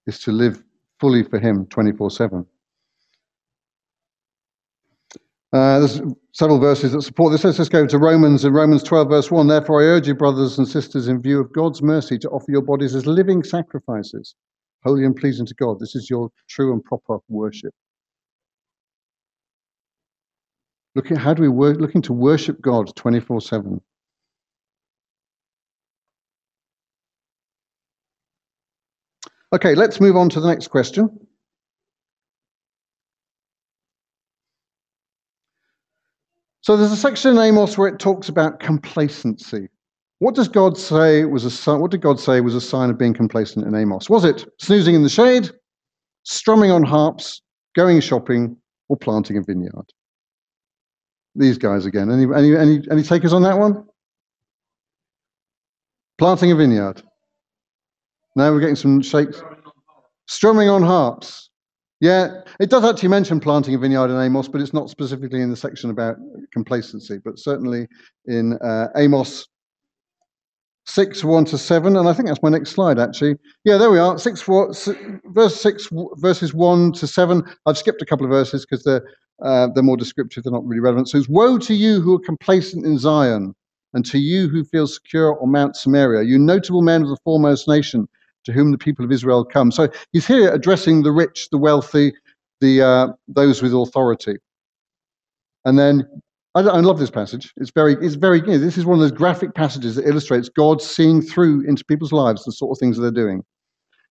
is 0.08 0.20
to 0.20 0.32
live 0.32 0.64
fully 1.00 1.24
for 1.24 1.38
Him 1.38 1.66
24 1.66 2.12
7. 2.12 2.46
Uh, 5.54 5.78
there's 5.78 6.02
several 6.32 6.58
verses 6.58 6.94
that 6.94 7.04
support 7.04 7.32
this. 7.32 7.44
Let's 7.44 7.58
just 7.58 7.72
go 7.72 7.86
to 7.86 7.98
Romans 8.00 8.44
in 8.44 8.54
Romans 8.54 8.82
12, 8.82 9.08
verse 9.08 9.30
1. 9.30 9.48
Therefore, 9.48 9.84
I 9.84 9.86
urge 9.86 10.08
you, 10.08 10.16
brothers 10.16 10.58
and 10.58 10.68
sisters, 10.68 11.08
in 11.08 11.22
view 11.22 11.40
of 11.40 11.54
God's 11.54 11.84
mercy, 11.84 12.18
to 12.20 12.30
offer 12.30 12.48
your 12.50 12.64
bodies 12.64 12.96
as 12.96 13.06
living 13.06 13.44
sacrifices, 13.44 14.34
holy 14.84 15.06
and 15.06 15.16
pleasing 15.16 15.46
to 15.46 15.54
God. 15.54 15.80
This 15.80 15.96
is 15.96 16.10
your 16.10 16.30
true 16.50 16.74
and 16.74 16.84
proper 16.84 17.20
worship. 17.30 17.72
Looking, 20.96 21.18
how 21.18 21.36
do 21.36 21.44
we 21.44 21.50
work? 21.50 21.78
Looking 21.80 22.02
to 22.04 22.14
worship 22.14 22.60
God 22.60 22.96
24 22.96 23.42
7. 23.42 23.80
Okay, 29.54 29.76
let's 29.76 30.02
move 30.02 30.16
on 30.16 30.30
to 30.30 30.40
the 30.40 30.48
next 30.48 30.70
question. 30.70 31.28
So 36.64 36.78
there's 36.78 36.94
a 36.94 36.98
section 36.98 37.32
in 37.32 37.40
Amos 37.40 37.78
where 37.78 37.90
it 37.90 38.00
talks 38.00 38.30
about 38.30 38.62
complacency. 38.62 39.68
What 40.20 40.34
does 40.34 40.48
God 40.48 40.78
say 40.78 41.26
was 41.26 41.44
a 41.44 41.52
sign, 41.52 41.82
what 41.82 41.92
did 41.92 42.02
God 42.02 42.22
say 42.22 42.40
was 42.40 42.56
a 42.56 42.62
sign 42.62 42.90
of 42.90 42.98
being 42.98 43.14
complacent 43.14 43.68
in 43.68 43.76
Amos? 43.76 44.10
Was 44.10 44.24
it 44.24 44.46
snoozing 44.62 44.96
in 44.96 45.04
the 45.04 45.10
shade, 45.10 45.52
strumming 46.24 46.72
on 46.72 46.84
harps, 46.84 47.42
going 47.76 48.00
shopping, 48.00 48.56
or 48.88 48.96
planting 48.96 49.36
a 49.36 49.42
vineyard? 49.42 49.92
These 51.36 51.58
guys 51.58 51.86
again. 51.86 52.10
Any 52.10 52.34
any 52.34 52.56
any 52.56 52.82
any 52.90 53.04
takers 53.04 53.34
on 53.34 53.42
that 53.42 53.58
one? 53.58 53.86
Planting 56.18 56.54
a 56.54 56.56
vineyard. 56.56 57.04
Now 58.38 58.54
we're 58.54 58.62
getting 58.62 58.78
some 58.78 59.02
shakes. 59.02 59.44
Strumming 60.28 60.70
on 60.70 60.82
harps. 60.82 61.50
Yeah, 62.04 62.42
it 62.60 62.70
does 62.70 62.84
actually 62.84 63.08
mention 63.08 63.40
planting 63.40 63.76
a 63.76 63.78
vineyard 63.78 64.10
in 64.10 64.20
Amos, 64.20 64.50
but 64.50 64.60
it's 64.60 64.74
not 64.74 64.90
specifically 64.90 65.40
in 65.40 65.50
the 65.50 65.56
section 65.56 65.90
about 65.90 66.18
complacency, 66.52 67.18
but 67.24 67.40
certainly 67.40 67.88
in 68.26 68.58
uh, 68.58 68.90
Amos 68.98 69.48
6, 70.86 71.24
1 71.24 71.46
to 71.46 71.58
7, 71.58 71.96
and 71.96 72.10
I 72.10 72.12
think 72.12 72.28
that's 72.28 72.44
my 72.44 72.50
next 72.50 72.72
slide 72.72 73.00
actually. 73.00 73.38
Yeah, 73.64 73.78
there 73.78 73.90
we 73.90 74.00
are, 74.00 74.20
6, 74.20 74.42
4, 74.42 74.74
6 74.74 75.00
verse 75.28 75.62
6, 75.62 75.88
verses 76.18 76.54
1 76.54 76.92
to 76.92 77.08
7. 77.08 77.42
I've 77.66 77.78
skipped 77.78 78.02
a 78.02 78.06
couple 78.06 78.26
of 78.26 78.32
verses 78.32 78.66
because 78.66 78.84
they're, 78.84 79.08
uh, 79.42 79.70
they're 79.74 79.82
more 79.82 79.96
descriptive, 79.96 80.44
they're 80.44 80.52
not 80.52 80.68
really 80.68 80.82
relevant. 80.82 81.08
So 81.08 81.18
it's 81.18 81.30
woe 81.30 81.58
to 81.58 81.74
you 81.74 82.02
who 82.02 82.16
are 82.16 82.20
complacent 82.20 82.86
in 82.86 82.98
Zion, 82.98 83.56
and 83.94 84.06
to 84.08 84.18
you 84.18 84.50
who 84.50 84.66
feel 84.66 84.88
secure 84.88 85.42
on 85.42 85.54
Mount 85.54 85.78
Samaria, 85.78 86.24
you 86.24 86.38
notable 86.38 86.82
men 86.82 87.04
of 87.04 87.08
the 87.08 87.18
foremost 87.24 87.66
nation. 87.70 88.10
To 88.46 88.52
whom 88.52 88.72
the 88.72 88.78
people 88.78 89.04
of 89.06 89.12
Israel 89.12 89.44
come. 89.44 89.72
So 89.72 89.90
he's 90.12 90.28
here 90.28 90.54
addressing 90.54 91.04
the 91.04 91.12
rich, 91.12 91.50
the 91.50 91.58
wealthy, 91.58 92.14
the 92.62 92.82
uh, 92.82 93.08
those 93.28 93.62
with 93.62 93.74
authority. 93.74 94.38
And 95.66 95.80
then 95.80 96.08
I, 96.56 96.62
I, 96.62 96.80
love 96.82 97.00
this 97.00 97.10
passage. 97.10 97.54
It's 97.58 97.72
very, 97.72 97.94
it's 98.02 98.16
very. 98.16 98.40
You 98.40 98.48
know, 98.48 98.58
this 98.60 98.78
is 98.78 98.86
one 98.86 98.96
of 98.96 99.02
those 99.02 99.18
graphic 99.18 99.56
passages 99.56 99.96
that 99.96 100.08
illustrates 100.08 100.50
God 100.50 100.82
seeing 100.82 101.22
through 101.22 101.62
into 101.68 101.84
people's 101.86 102.12
lives 102.12 102.44
the 102.44 102.52
sort 102.52 102.76
of 102.76 102.80
things 102.80 102.98
that 102.98 103.02
they're 103.02 103.12
doing. 103.26 103.44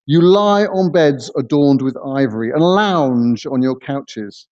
You 0.07 0.21
lie 0.21 0.66
on 0.66 0.90
beds 0.90 1.31
adorned 1.37 1.83
with 1.83 1.97
ivory 2.05 2.51
and 2.51 2.61
lounge 2.61 3.47
on 3.47 3.62
your 3.62 3.77
couches. 3.77 4.49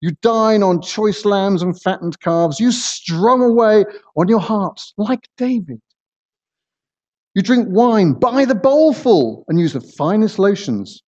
You 0.00 0.12
dine 0.22 0.62
on 0.62 0.80
choice 0.80 1.24
lambs 1.24 1.62
and 1.62 1.80
fattened 1.80 2.20
calves. 2.20 2.60
You 2.60 2.70
strum 2.70 3.42
away 3.42 3.84
on 4.16 4.28
your 4.28 4.40
harps 4.40 4.94
like 4.96 5.28
David. 5.36 5.80
You 7.34 7.42
drink 7.42 7.68
wine 7.70 8.12
by 8.12 8.44
the 8.44 8.54
bowlful 8.54 9.44
and 9.48 9.58
use 9.58 9.72
the 9.72 9.80
finest 9.80 10.38
lotions, 10.38 11.02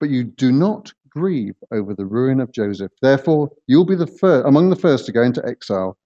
but 0.00 0.10
you 0.10 0.24
do 0.24 0.50
not 0.50 0.92
grieve 1.10 1.54
over 1.72 1.94
the 1.94 2.06
ruin 2.06 2.40
of 2.40 2.52
Joseph. 2.52 2.92
Therefore, 3.02 3.48
you'll 3.66 3.84
be 3.84 3.94
the 3.94 4.06
first, 4.06 4.46
among 4.46 4.70
the 4.70 4.76
first 4.76 5.06
to 5.06 5.12
go 5.12 5.22
into 5.22 5.44
exile. 5.46 5.96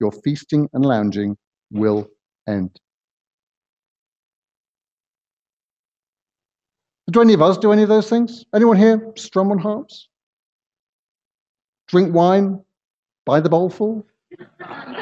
Your 0.00 0.12
feasting 0.12 0.68
and 0.72 0.84
lounging 0.84 1.36
will 1.70 2.08
end. 2.48 2.78
Do 7.10 7.20
any 7.20 7.32
of 7.32 7.42
us 7.42 7.56
do 7.56 7.72
any 7.72 7.82
of 7.82 7.88
those 7.88 8.08
things? 8.08 8.44
Anyone 8.54 8.76
here 8.76 9.12
strum 9.16 9.50
on 9.50 9.58
harps? 9.58 10.08
Drink 11.88 12.14
wine? 12.14 12.62
Buy 13.24 13.40
the 13.40 13.48
bowlful? 13.48 14.06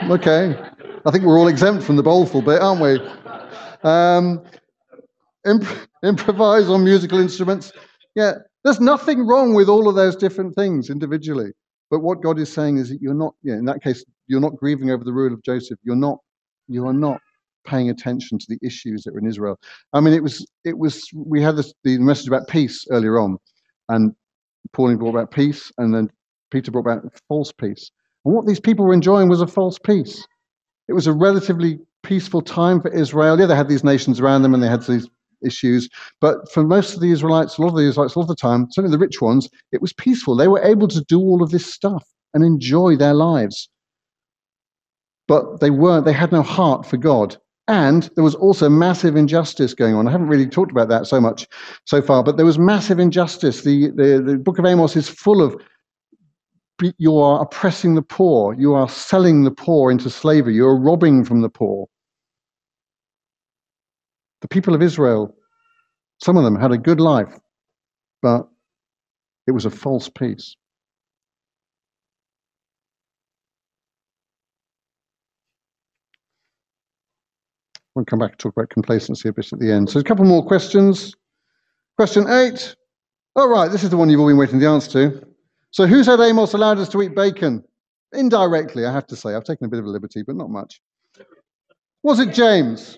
Okay. 0.09 0.57
I 1.05 1.11
think 1.11 1.25
we're 1.25 1.39
all 1.39 1.49
exempt 1.49 1.85
from 1.85 1.97
the 1.97 2.03
bowlful 2.03 2.43
bit, 2.43 2.63
aren't 2.63 2.81
we? 2.81 2.99
Um, 3.83 4.43
imp- 5.47 5.89
improvise 6.05 6.69
on 6.69 6.85
musical 6.85 7.19
instruments. 7.19 7.73
Yeah, 8.15 8.33
there's 8.65 8.81
nothing 8.81 9.27
wrong 9.27 9.55
with 9.55 9.69
all 9.69 9.89
of 9.89 9.95
those 9.95 10.17
different 10.17 10.55
things 10.55 10.91
individually. 10.91 11.53
But 11.91 12.01
what 12.01 12.23
God 12.23 12.39
is 12.39 12.53
saying 12.53 12.79
is 12.79 12.89
that 12.89 13.01
you're 13.01 13.15
not, 13.15 13.35
yeah, 13.43 13.55
in 13.55 13.65
that 13.67 13.83
case, 13.83 14.05
you're 14.27 14.41
not 14.41 14.57
grieving 14.57 14.91
over 14.91 15.05
the 15.05 15.13
rule 15.13 15.33
of 15.33 15.43
Joseph. 15.43 15.79
You're 15.85 15.95
not, 15.95 16.19
you 16.67 16.87
are 16.87 16.93
not 16.93 17.21
paying 17.67 17.91
attention 17.91 18.39
to 18.39 18.47
the 18.49 18.59
issues 18.67 19.03
that 19.05 19.13
were 19.13 19.21
in 19.21 19.27
Israel. 19.27 19.59
I 19.93 20.01
mean, 20.01 20.15
it 20.15 20.23
was 20.23 20.47
it 20.65 20.79
was 20.79 21.09
we 21.15 21.43
had 21.43 21.57
this, 21.57 21.73
the 21.85 21.99
message 21.99 22.29
about 22.29 22.49
peace 22.49 22.87
earlier 22.91 23.19
on, 23.19 23.39
and 23.89 24.15
Pauline 24.73 24.97
brought 24.97 25.11
about 25.11 25.31
peace, 25.31 25.71
and 25.79 25.95
then 25.95 26.11
Peter 26.51 26.71
brought 26.71 26.87
about 26.89 27.05
false 27.29 27.53
peace. 27.53 27.91
And 28.25 28.35
what 28.35 28.47
these 28.47 28.61
people 28.61 28.85
were 28.85 28.95
enjoying 28.95 29.29
was 29.29 29.41
a 29.41 29.47
false 29.47 29.79
peace. 29.79 30.27
It 30.89 30.93
was 30.93 31.07
a 31.07 31.13
relatively 31.13 31.79
peaceful 32.07 32.41
time 32.41 32.81
for 32.81 32.93
Israel. 32.93 33.39
Yeah, 33.39 33.47
they 33.47 33.57
had 33.57 33.69
these 33.69 33.85
nations 33.85 34.21
around 34.21 34.43
them, 34.43 34.55
and 34.55 34.63
they 34.63 34.69
had 34.69 34.83
these 34.83 35.09
issues. 35.43 35.89
But 36.21 36.51
for 36.53 36.63
most 36.63 36.95
of 36.95 37.01
the 37.01 37.11
Israelites, 37.11 37.59
a 37.59 37.63
lot 37.63 37.69
of 37.69 37.77
the 37.77 37.89
Israelites, 37.89 38.15
a 38.15 38.19
lot 38.19 38.25
of 38.25 38.29
the 38.29 38.37
time, 38.37 38.69
certainly 38.71 38.97
the 38.97 39.05
rich 39.05 39.21
ones, 39.21 39.49
it 39.73 39.83
was 39.83 39.93
peaceful. 39.93 40.37
They 40.37 40.49
were 40.49 40.63
able 40.63 40.89
to 40.89 41.05
do 41.05 41.21
all 41.21 41.43
of 41.43 41.51
this 41.51 41.67
stuff 41.67 42.05
and 42.35 42.45
enjoy 42.45 42.97
their 42.97 43.15
lives. 43.15 43.69
But 45.29 45.61
they 45.61 45.71
weren't, 45.71 46.05
they 46.05 46.13
had 46.13 46.33
no 46.33 46.43
heart 46.43 46.87
for 46.87 46.97
God. 46.97 47.37
And 47.69 48.09
there 48.15 48.23
was 48.23 48.37
also 48.37 48.69
massive 48.69 49.17
injustice 49.17 49.75
going 49.75 49.97
on. 49.97 50.07
I 50.07 50.13
haven't 50.13 50.29
really 50.29 50.47
talked 50.47 50.71
about 50.71 50.89
that 50.89 51.07
so 51.07 51.21
much 51.21 51.49
so 51.85 52.01
far, 52.01 52.23
but 52.23 52.37
there 52.37 52.47
was 52.47 52.59
massive 52.59 53.01
injustice. 53.01 53.63
The, 53.63 53.91
the, 53.91 54.23
the 54.25 54.39
book 54.39 54.61
of 54.61 54.67
Amos 54.67 54.95
is 54.95 55.09
full 55.09 55.43
of 55.43 55.61
you 56.99 57.19
are 57.19 57.43
oppressing 57.43 57.95
the 57.95 58.03
poor, 58.03 58.55
you 58.55 58.75
are 58.75 58.89
selling 58.89 59.45
the 59.45 59.51
poor 59.51 59.91
into 59.91 60.11
slavery, 60.11 60.55
you 60.55 60.67
are 60.67 60.79
robbing 60.79 61.25
from 61.25 61.41
the 61.41 61.49
poor. 61.49 61.89
The 64.47 64.55
people 64.55 64.77
of 64.77 64.83
Israel, 64.83 65.35
some 66.23 66.37
of 66.37 66.45
them 66.45 66.55
had 66.55 66.71
a 66.71 66.79
good 66.79 67.01
life, 67.01 67.37
but 68.23 68.47
it 69.49 69.51
was 69.51 69.65
a 69.65 69.71
false 69.71 70.09
peace. 70.09 70.55
We'll 77.97 78.05
come 78.05 78.21
back 78.21 78.31
and 78.31 78.39
talk 78.39 78.53
about 78.57 78.71
complacency 78.71 79.29
a 79.29 79.33
bit 79.33 79.53
at 79.53 79.59
the 79.59 79.73
end. 79.73 79.91
So 79.91 79.99
a 79.99 80.05
couple 80.05 80.25
more 80.25 80.47
questions. 80.47 81.17
Question 81.97 82.29
eight. 82.29 82.77
All 83.35 83.49
right, 83.49 83.69
this 83.69 83.83
is 83.83 83.91
the 83.91 83.97
one 83.97 84.09
you've 84.09 84.21
all 84.21 84.29
been 84.29 84.37
waiting 84.37 84.61
the 84.61 84.69
answer 84.69 85.11
to. 85.11 85.27
So 85.73 85.89
who 85.89 86.05
said 86.05 86.21
Amos 86.21 86.53
allowed 86.53 86.79
us 86.79 86.89
to 86.91 87.03
eat 87.03 87.17
bacon? 87.17 87.65
Indirectly, 88.13 88.87
I 88.87 88.93
have 88.93 89.09
to 89.09 89.17
say. 89.17 89.35
I've 89.35 89.43
taken 89.43 89.67
a 89.67 89.69
bit 89.69 89.81
of 89.81 89.87
a 89.87 89.91
liberty, 89.91 90.23
but 90.23 90.37
not 90.37 90.51
much. 90.51 90.81
Was 92.05 92.21
it 92.21 92.33
James? 92.33 92.97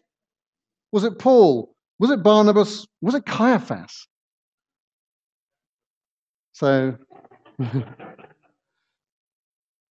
Was 0.92 1.04
it 1.04 1.18
Paul? 1.18 1.74
Was 1.98 2.10
it 2.10 2.22
Barnabas? 2.22 2.86
Was 3.00 3.14
it 3.14 3.26
Caiaphas? 3.26 4.06
So, 6.52 6.96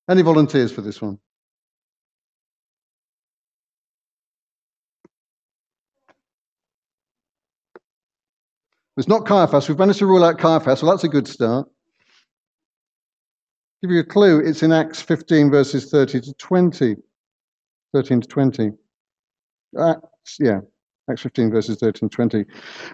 any 0.09 0.21
volunteers 0.21 0.71
for 0.71 0.81
this 0.81 1.01
one? 1.01 1.19
It's 8.97 9.07
not 9.07 9.25
Caiaphas. 9.27 9.69
We've 9.69 9.77
managed 9.77 9.99
to 9.99 10.07
rule 10.07 10.23
out 10.23 10.39
Caiaphas, 10.39 10.79
so 10.79 10.87
that's 10.87 11.03
a 11.03 11.07
good 11.07 11.27
start. 11.27 11.67
Give 13.83 13.91
you 13.91 13.99
a 13.99 14.03
clue, 14.03 14.39
it's 14.39 14.63
in 14.63 14.71
Acts 14.71 15.01
15, 15.01 15.51
verses 15.51 15.91
30 15.91 16.21
to 16.21 16.33
20. 16.33 16.95
13 17.93 18.21
to 18.21 18.27
20. 18.27 18.71
Acts, 19.79 20.37
yeah, 20.39 20.61
Acts 21.09 21.21
15, 21.21 21.51
verses 21.51 21.77
13 21.77 22.09
20. 22.09 22.45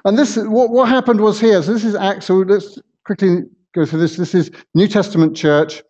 And 0.06 0.18
this, 0.18 0.38
what, 0.38 0.70
what 0.70 0.88
happened 0.88 1.20
was 1.22 1.40
here, 1.40 1.62
so 1.64 1.74
this 1.74 1.84
is 1.84 1.96
Acts, 1.96 2.26
so 2.28 2.36
let's 2.36 2.78
quickly 3.06 3.42
go 3.74 3.86
through 3.86 4.00
this. 4.00 4.18
This 4.18 4.36
is 4.36 4.52
New 4.76 4.88
Testament 4.88 5.36
church. 5.36 5.82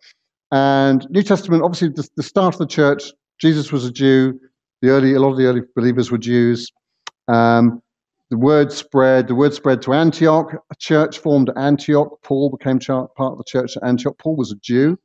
And 0.50 1.06
New 1.10 1.22
Testament, 1.22 1.62
obviously, 1.62 1.88
the, 1.88 2.08
the 2.16 2.22
start 2.22 2.54
of 2.54 2.58
the 2.58 2.66
church, 2.66 3.12
Jesus 3.40 3.72
was 3.72 3.84
a 3.84 3.92
Jew. 3.92 4.38
The 4.80 4.90
early, 4.90 5.14
a 5.14 5.20
lot 5.20 5.32
of 5.32 5.36
the 5.36 5.46
early 5.46 5.62
believers 5.74 6.10
were 6.10 6.18
Jews. 6.18 6.70
Um, 7.28 7.82
the 8.30 8.38
word 8.38 8.72
spread. 8.72 9.28
The 9.28 9.34
word 9.34 9.54
spread 9.54 9.82
to 9.82 9.92
Antioch. 9.92 10.54
A 10.54 10.74
church 10.76 11.18
formed 11.18 11.50
at 11.50 11.58
Antioch. 11.58 12.18
Paul 12.22 12.50
became 12.50 12.78
part 12.78 13.08
of 13.18 13.38
the 13.38 13.44
church 13.46 13.76
at 13.76 13.84
Antioch. 13.84 14.16
Paul 14.18 14.36
was 14.36 14.52
a 14.52 14.56
Jew. 14.56 14.98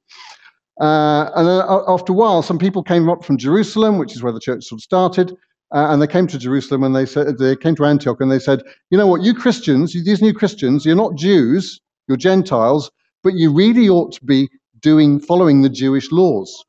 Uh, 0.79 1.29
and 1.35 1.47
then 1.47 1.61
after 1.87 2.13
a 2.13 2.15
while, 2.15 2.41
some 2.41 2.57
people 2.57 2.83
came 2.83 3.09
up 3.09 3.25
from 3.25 3.37
Jerusalem, 3.37 3.97
which 3.97 4.15
is 4.15 4.23
where 4.23 4.31
the 4.31 4.39
church 4.39 4.63
sort 4.63 4.79
of 4.79 4.83
started, 4.83 5.35
uh, 5.71 5.87
and 5.89 6.01
they 6.01 6.07
came 6.07 6.27
to 6.27 6.37
Jerusalem 6.37 6.83
and 6.83 6.95
they 6.95 7.05
said 7.05 7.37
they 7.37 7.55
came 7.55 7.75
to 7.75 7.85
Antioch 7.85 8.19
and 8.19 8.31
they 8.31 8.39
said, 8.39 8.63
you 8.89 8.97
know 8.97 9.07
what, 9.07 9.21
you 9.21 9.33
Christians, 9.33 9.93
these 9.93 10.21
new 10.21 10.33
Christians, 10.33 10.85
you're 10.85 10.95
not 10.95 11.15
Jews, 11.15 11.79
you're 12.07 12.17
Gentiles, 12.17 12.89
but 13.23 13.35
you 13.35 13.53
really 13.53 13.87
ought 13.87 14.11
to 14.13 14.25
be 14.25 14.49
doing 14.79 15.19
following 15.19 15.61
the 15.61 15.69
Jewish 15.69 16.11
laws. 16.11 16.63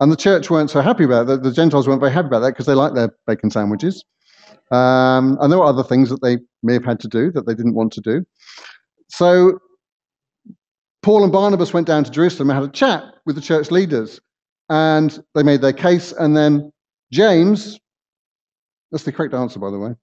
And 0.00 0.10
the 0.10 0.16
church 0.16 0.50
weren't 0.50 0.70
so 0.70 0.80
happy 0.80 1.04
about 1.04 1.26
that. 1.26 1.42
The 1.42 1.52
Gentiles 1.52 1.86
weren't 1.86 2.00
very 2.00 2.12
happy 2.12 2.28
about 2.28 2.40
that 2.40 2.52
because 2.52 2.66
they 2.66 2.74
like 2.74 2.94
their 2.94 3.10
bacon 3.26 3.50
sandwiches. 3.50 4.02
Um, 4.70 5.36
and 5.40 5.52
there 5.52 5.58
were 5.58 5.66
other 5.66 5.82
things 5.82 6.08
that 6.08 6.22
they 6.22 6.38
may 6.62 6.72
have 6.72 6.84
had 6.84 7.00
to 7.00 7.08
do 7.08 7.30
that 7.32 7.46
they 7.46 7.54
didn't 7.54 7.74
want 7.74 7.92
to 7.94 8.00
do. 8.00 8.24
So 9.08 9.58
Paul 11.02 11.22
and 11.22 11.32
Barnabas 11.32 11.74
went 11.74 11.86
down 11.86 12.04
to 12.04 12.10
Jerusalem 12.10 12.50
and 12.50 12.58
had 12.58 12.68
a 12.68 12.72
chat 12.72 13.04
with 13.26 13.36
the 13.36 13.42
church 13.42 13.70
leaders, 13.70 14.20
and 14.68 15.22
they 15.34 15.42
made 15.42 15.60
their 15.60 15.72
case. 15.72 16.12
And 16.12 16.36
then 16.36 16.72
James, 17.12 17.78
that's 18.90 19.04
the 19.04 19.12
correct 19.12 19.34
answer, 19.34 19.58
by 19.58 19.70
the 19.70 19.78
way. 19.78 19.94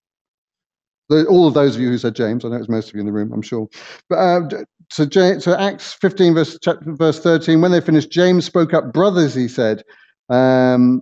All 1.09 1.47
of 1.47 1.53
those 1.53 1.75
of 1.75 1.81
you 1.81 1.89
who 1.89 1.97
said 1.97 2.15
James, 2.15 2.43
I 2.43 2.49
know 2.49 2.57
it's 2.57 2.67
most 2.67 2.89
of 2.89 2.95
you 2.95 2.99
in 2.99 3.05
the 3.05 3.13
room, 3.13 3.31
I'm 3.31 3.41
sure. 3.41 3.69
But 4.09 4.15
uh, 4.15 4.63
so, 4.91 5.05
James, 5.05 5.45
so 5.45 5.55
Acts 5.55 5.93
15, 5.93 6.33
verse, 6.33 6.57
chapter, 6.61 6.93
verse 6.93 7.19
13, 7.19 7.61
when 7.61 7.71
they 7.71 7.79
finished, 7.79 8.11
James 8.11 8.45
spoke 8.45 8.73
up, 8.73 8.91
brothers, 8.91 9.33
he 9.33 9.47
said. 9.47 9.83
Um, 10.29 11.01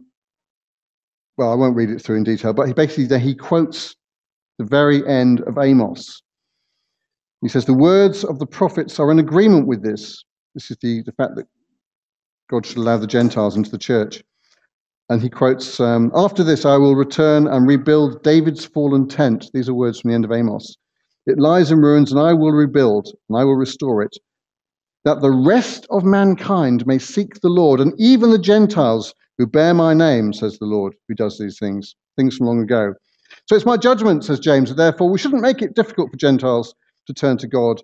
well, 1.38 1.52
I 1.52 1.56
won't 1.56 1.76
read 1.76 1.90
it 1.90 2.02
through 2.02 2.18
in 2.18 2.24
detail, 2.24 2.54
but 2.54 2.68
he 2.68 2.74
basically 2.74 3.20
he 3.20 3.36
quotes 3.36 3.96
the 4.60 4.66
very 4.66 5.06
end 5.08 5.42
of 5.42 5.58
Amos. 5.58 6.22
He 7.42 7.50
says, 7.50 7.66
The 7.66 7.74
words 7.74 8.24
of 8.24 8.40
the 8.40 8.46
prophets 8.46 9.00
are 9.00 9.12
in 9.12 9.20
agreement 9.20 9.68
with 9.68 9.84
this. 9.84 10.24
This 10.54 10.72
is 10.72 10.78
the, 10.82 11.02
the 11.04 11.12
fact 11.12 11.36
that 11.36 11.48
God 12.50 12.66
should 12.66 12.78
allow 12.78 12.98
the 12.98 13.08
Gentiles 13.08 13.58
into 13.58 13.72
the 13.72 13.78
church. 13.78 14.24
And 15.10 15.22
he 15.22 15.30
quotes, 15.30 15.80
um, 15.80 16.12
After 16.16 16.44
this, 16.44 16.66
I 16.66 16.78
will 16.78 16.96
return 16.96 17.48
and 17.48 17.68
rebuild 17.68 18.24
David's 18.24 18.66
fallen 18.66 19.08
tent. 19.08 19.50
These 19.54 19.70
are 19.70 19.74
words 19.74 20.00
from 20.00 20.10
the 20.10 20.16
end 20.16 20.26
of 20.26 20.32
Amos. 20.32 20.76
It 21.28 21.40
lies 21.40 21.72
in 21.72 21.80
ruins, 21.80 22.12
and 22.12 22.20
I 22.20 22.34
will 22.34 22.52
rebuild, 22.52 23.10
and 23.30 23.38
I 23.38 23.44
will 23.44 23.56
restore 23.56 24.02
it, 24.02 24.16
that 25.04 25.22
the 25.22 25.32
rest 25.32 25.86
of 25.90 26.04
mankind 26.04 26.86
may 26.88 26.98
seek 26.98 27.42
the 27.42 27.50
Lord, 27.50 27.80
and 27.80 27.94
even 27.98 28.32
the 28.32 28.40
Gentiles 28.40 29.14
who 29.38 29.46
bear 29.46 29.74
my 29.74 29.94
name, 29.94 30.34
says 30.34 30.58
the 30.58 30.66
Lord, 30.66 30.96
who 31.08 31.16
does 31.16 31.38
these 31.38 31.60
things, 31.60 31.96
things 32.16 32.38
from 32.38 32.48
long 32.48 32.62
ago. 32.62 32.94
So 33.48 33.56
it's 33.56 33.66
my 33.66 33.78
judgment, 33.78 34.24
says 34.24 34.40
James, 34.40 34.74
therefore 34.74 35.10
we 35.10 35.20
shouldn't 35.20 35.42
make 35.42 35.62
it 35.62 35.76
difficult 35.76 36.12
for 36.12 36.18
Gentiles 36.18 36.74
to 37.08 37.14
turn 37.14 37.38
to 37.40 37.48
God. 37.48 37.82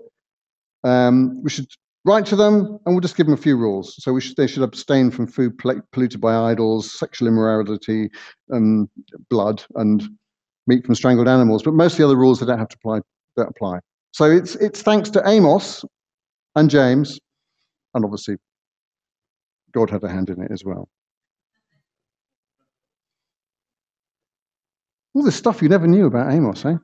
Um, 0.83 1.41
we 1.43 1.49
should 1.49 1.67
write 2.03 2.25
to 2.27 2.35
them 2.35 2.79
and 2.85 2.95
we'll 2.95 3.01
just 3.01 3.15
give 3.15 3.27
them 3.27 3.33
a 3.33 3.37
few 3.37 3.57
rules. 3.57 3.95
So 4.03 4.17
should, 4.19 4.35
they 4.35 4.47
should 4.47 4.63
abstain 4.63 5.11
from 5.11 5.27
food 5.27 5.57
polluted 5.57 6.19
by 6.19 6.51
idols, 6.51 6.91
sexual 6.97 7.27
immorality, 7.27 8.09
um, 8.51 8.89
blood, 9.29 9.63
and 9.75 10.03
meat 10.67 10.85
from 10.85 10.95
strangled 10.95 11.27
animals, 11.27 11.63
but 11.63 11.73
most 11.73 11.93
of 11.93 11.97
the 11.99 12.05
other 12.05 12.15
rules 12.15 12.39
they 12.39 12.45
don't 12.45 12.59
have 12.59 12.69
to 12.69 12.77
apply. 12.77 12.99
Don't 13.37 13.49
apply. 13.49 13.79
So 14.11 14.25
it's 14.25 14.55
it's 14.55 14.81
thanks 14.81 15.09
to 15.11 15.21
Amos 15.25 15.85
and 16.55 16.69
James, 16.69 17.19
and 17.93 18.03
obviously 18.03 18.35
God 19.73 19.89
had 19.89 20.03
a 20.03 20.09
hand 20.09 20.29
in 20.29 20.41
it 20.41 20.51
as 20.51 20.63
well. 20.65 20.89
All 25.13 25.23
this 25.23 25.35
stuff 25.35 25.61
you 25.61 25.69
never 25.69 25.87
knew 25.87 26.05
about 26.05 26.31
Amos, 26.31 26.65
eh? 26.65 26.75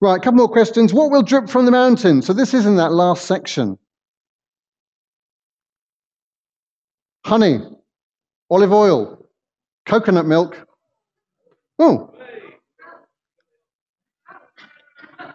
Right, 0.00 0.16
a 0.16 0.20
couple 0.20 0.38
more 0.38 0.48
questions. 0.48 0.92
What 0.92 1.10
will 1.10 1.22
drip 1.22 1.48
from 1.48 1.64
the 1.64 1.70
mountain? 1.70 2.20
So 2.20 2.32
this 2.32 2.52
is 2.52 2.66
in 2.66 2.76
that 2.76 2.92
last 2.92 3.26
section. 3.26 3.78
Honey, 7.24 7.60
olive 8.50 8.72
oil, 8.72 9.26
coconut 9.86 10.26
milk. 10.26 10.66
Oh. 11.78 12.10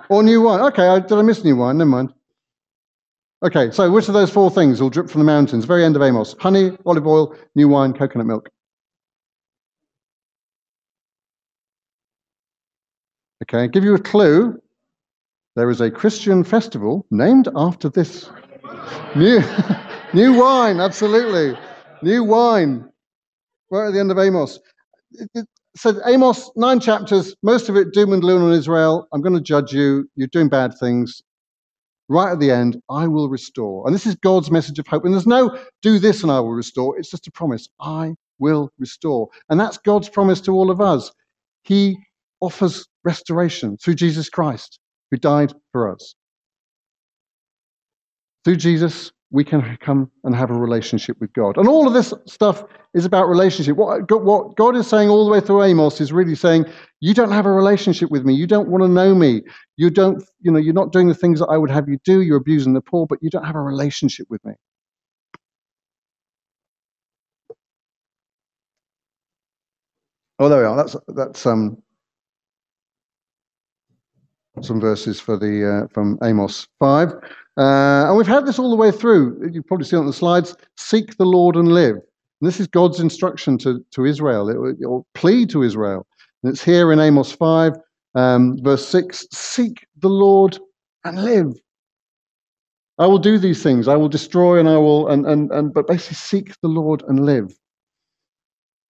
Or 0.10 0.24
new 0.24 0.42
wine. 0.42 0.62
Okay, 0.62 1.00
did 1.02 1.12
I 1.12 1.22
miss 1.24 1.44
new 1.44 1.56
wine? 1.56 1.78
Never 1.78 1.90
mind. 1.90 2.14
Okay, 3.44 3.72
so 3.72 3.90
which 3.90 4.08
of 4.08 4.14
those 4.14 4.30
four 4.30 4.52
things 4.52 4.82
will 4.82 4.90
drip 4.90 5.10
from 5.10 5.20
the 5.20 5.26
mountains? 5.26 5.66
Very 5.66 5.84
end 5.84 5.96
of 5.96 6.02
Amos. 6.02 6.36
Honey, 6.40 6.78
olive 6.86 7.08
oil, 7.08 7.36
new 7.56 7.68
wine, 7.68 7.94
coconut 7.94 8.28
milk. 8.28 8.50
Okay, 13.44 13.68
give 13.68 13.84
you 13.84 13.96
a 13.96 14.00
clue. 14.00 14.62
There 15.56 15.70
is 15.70 15.82
a 15.82 15.90
Christian 15.90 16.44
festival 16.44 17.06
named 17.10 17.48
after 17.56 17.90
this. 17.90 18.30
New, 19.16 19.42
new 20.14 20.40
wine, 20.40 20.80
absolutely. 20.80 21.58
New 22.02 22.24
wine. 22.24 22.90
Right 23.72 23.88
at 23.88 23.94
the 23.94 24.00
end 24.00 24.12
of 24.12 24.20
Amos. 24.20 24.60
It, 25.12 25.30
it 25.34 25.48
said 25.76 25.98
Amos, 26.06 26.50
nine 26.56 26.80
chapters, 26.80 27.36
most 27.44 27.70
of 27.70 27.76
it 27.76 27.94
doom 27.94 28.14
and 28.14 28.22
gloom 28.22 28.44
on 28.44 28.52
Israel. 28.52 29.08
I'm 29.14 29.22
going 29.22 29.36
to 29.36 29.42
judge 29.42 29.74
you. 29.74 30.10
You're 30.16 30.28
doing 30.28 30.50
bad 30.50 30.78
things. 30.80 31.22
Right 32.08 32.32
at 32.32 32.40
the 32.40 32.50
end, 32.50 32.82
I 32.90 33.08
will 33.08 33.30
restore. 33.30 33.86
And 33.86 33.94
this 33.94 34.08
is 34.08 34.16
God's 34.16 34.50
message 34.50 34.80
of 34.80 34.88
hope. 34.88 35.06
And 35.06 35.14
there's 35.14 35.28
no 35.28 35.60
do 35.84 36.00
this 36.00 36.24
and 36.24 36.32
I 36.32 36.40
will 36.40 36.54
restore. 36.54 36.98
It's 36.98 37.12
just 37.12 37.28
a 37.28 37.32
promise. 37.32 37.68
I 37.80 38.16
will 38.40 38.72
restore. 38.80 39.30
And 39.50 39.60
that's 39.60 39.78
God's 39.78 40.10
promise 40.10 40.42
to 40.42 40.52
all 40.54 40.72
of 40.72 40.82
us. 40.82 41.12
He 41.64 41.98
offers 42.42 42.88
restoration 43.04 43.78
through 43.78 43.96
Jesus 43.96 44.30
Christ, 44.30 44.80
who 45.12 45.18
died 45.18 45.54
for 45.72 45.94
us. 45.94 46.16
Through 48.44 48.56
Jesus, 48.56 49.12
we 49.32 49.44
can 49.44 49.78
come 49.82 50.12
and 50.24 50.36
have 50.36 50.50
a 50.52 50.56
relationship 50.56 51.18
with 51.20 51.32
God. 51.34 51.58
And 51.58 51.68
all 51.68 51.88
of 51.88 51.94
this 51.94 52.14
stuff 52.26 52.64
is 52.96 53.06
about 53.06 53.30
relationship. 53.30 53.78
What, 53.78 54.10
what 54.24 54.56
God 54.56 54.76
is 54.76 54.88
saying 54.88 55.10
all 55.10 55.26
the 55.26 55.32
way 55.32 55.40
through 55.42 55.64
Amos 55.64 56.02
is 56.02 56.12
really 56.12 56.36
saying, 56.36 56.66
you 57.00 57.14
don't 57.14 57.32
have 57.32 57.46
a 57.46 57.52
relationship 57.52 58.10
with 58.12 58.26
me. 58.26 58.34
You 58.34 58.48
don't 58.48 58.70
want 58.70 58.84
to 58.84 58.88
know 58.88 59.14
me. 59.16 59.44
You 59.78 59.90
don't, 59.92 60.24
you 60.42 60.52
know, 60.52 60.60
you're 60.60 60.74
not 60.74 60.92
doing 60.92 61.08
the 61.08 61.16
things 61.16 61.40
that 61.40 61.48
I 61.48 61.58
would 61.58 61.72
have 61.72 61.88
you 61.88 62.00
do. 62.04 62.22
You're 62.22 62.38
abusing 62.38 62.74
the 62.74 62.82
poor, 62.82 63.06
but 63.08 63.20
you 63.22 63.30
don't 63.30 63.46
have 63.46 63.56
a 63.56 63.62
relationship 63.62 64.28
with 64.30 64.44
me. 64.46 64.54
Oh, 70.40 70.50
there 70.50 70.60
we 70.60 70.66
are. 70.66 70.76
That's 70.78 70.96
that's 71.10 71.46
um 71.46 71.82
some 74.66 74.80
verses 74.80 75.20
for 75.20 75.38
the 75.38 75.84
uh, 75.84 75.88
from 75.94 76.18
Amos 76.24 76.68
five, 76.80 77.10
uh, 77.58 78.08
and 78.08 78.18
we've 78.18 78.28
had 78.28 78.46
this 78.46 78.60
all 78.60 78.70
the 78.70 78.76
way 78.76 78.92
through. 78.92 79.50
You 79.52 79.64
probably 79.64 79.86
see 79.86 79.98
on 79.98 80.06
the 80.06 80.14
slides. 80.14 80.56
Seek 80.78 81.18
the 81.18 81.26
Lord 81.26 81.56
and 81.56 81.72
live. 81.74 81.96
And 81.96 82.48
this 82.48 82.60
is 82.60 82.68
God's 82.68 83.00
instruction 83.00 83.58
to 83.60 83.84
to 83.92 84.06
Israel, 84.06 84.50
it, 84.50 84.84
or 84.86 85.06
plea 85.14 85.46
to 85.48 85.64
Israel, 85.64 86.06
and 86.44 86.52
it's 86.52 86.64
here 86.64 86.92
in 86.92 87.00
Amos 87.00 87.32
five, 87.32 87.74
um, 88.16 88.58
verse 88.62 88.88
six. 88.88 89.28
Seek 89.32 89.86
the 90.00 90.10
Lord 90.10 90.58
and 91.04 91.24
live. 91.24 91.54
I 92.98 93.08
will 93.08 93.20
do 93.20 93.40
these 93.40 93.64
things. 93.64 93.88
I 93.88 93.96
will 93.96 94.10
destroy, 94.10 94.60
and 94.60 94.68
I 94.68 94.78
will, 94.78 95.08
and 95.08 95.26
and 95.26 95.52
and. 95.52 95.74
But 95.74 95.88
basically, 95.88 96.16
seek 96.16 96.54
the 96.62 96.68
Lord 96.68 97.04
and 97.08 97.26
live. 97.26 97.54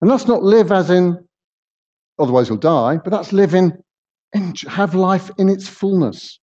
And 0.01 0.09
that's 0.09 0.27
not 0.27 0.43
live 0.43 0.71
as 0.71 0.89
in, 0.89 1.27
otherwise 2.19 2.47
you'll 2.47 2.57
die. 2.57 2.97
But 3.03 3.09
that's 3.11 3.33
live 3.33 3.53
in 3.53 3.77
and 4.33 4.59
have 4.67 4.95
life 4.95 5.31
in 5.37 5.49
its 5.49 5.67
fullness. 5.67 6.39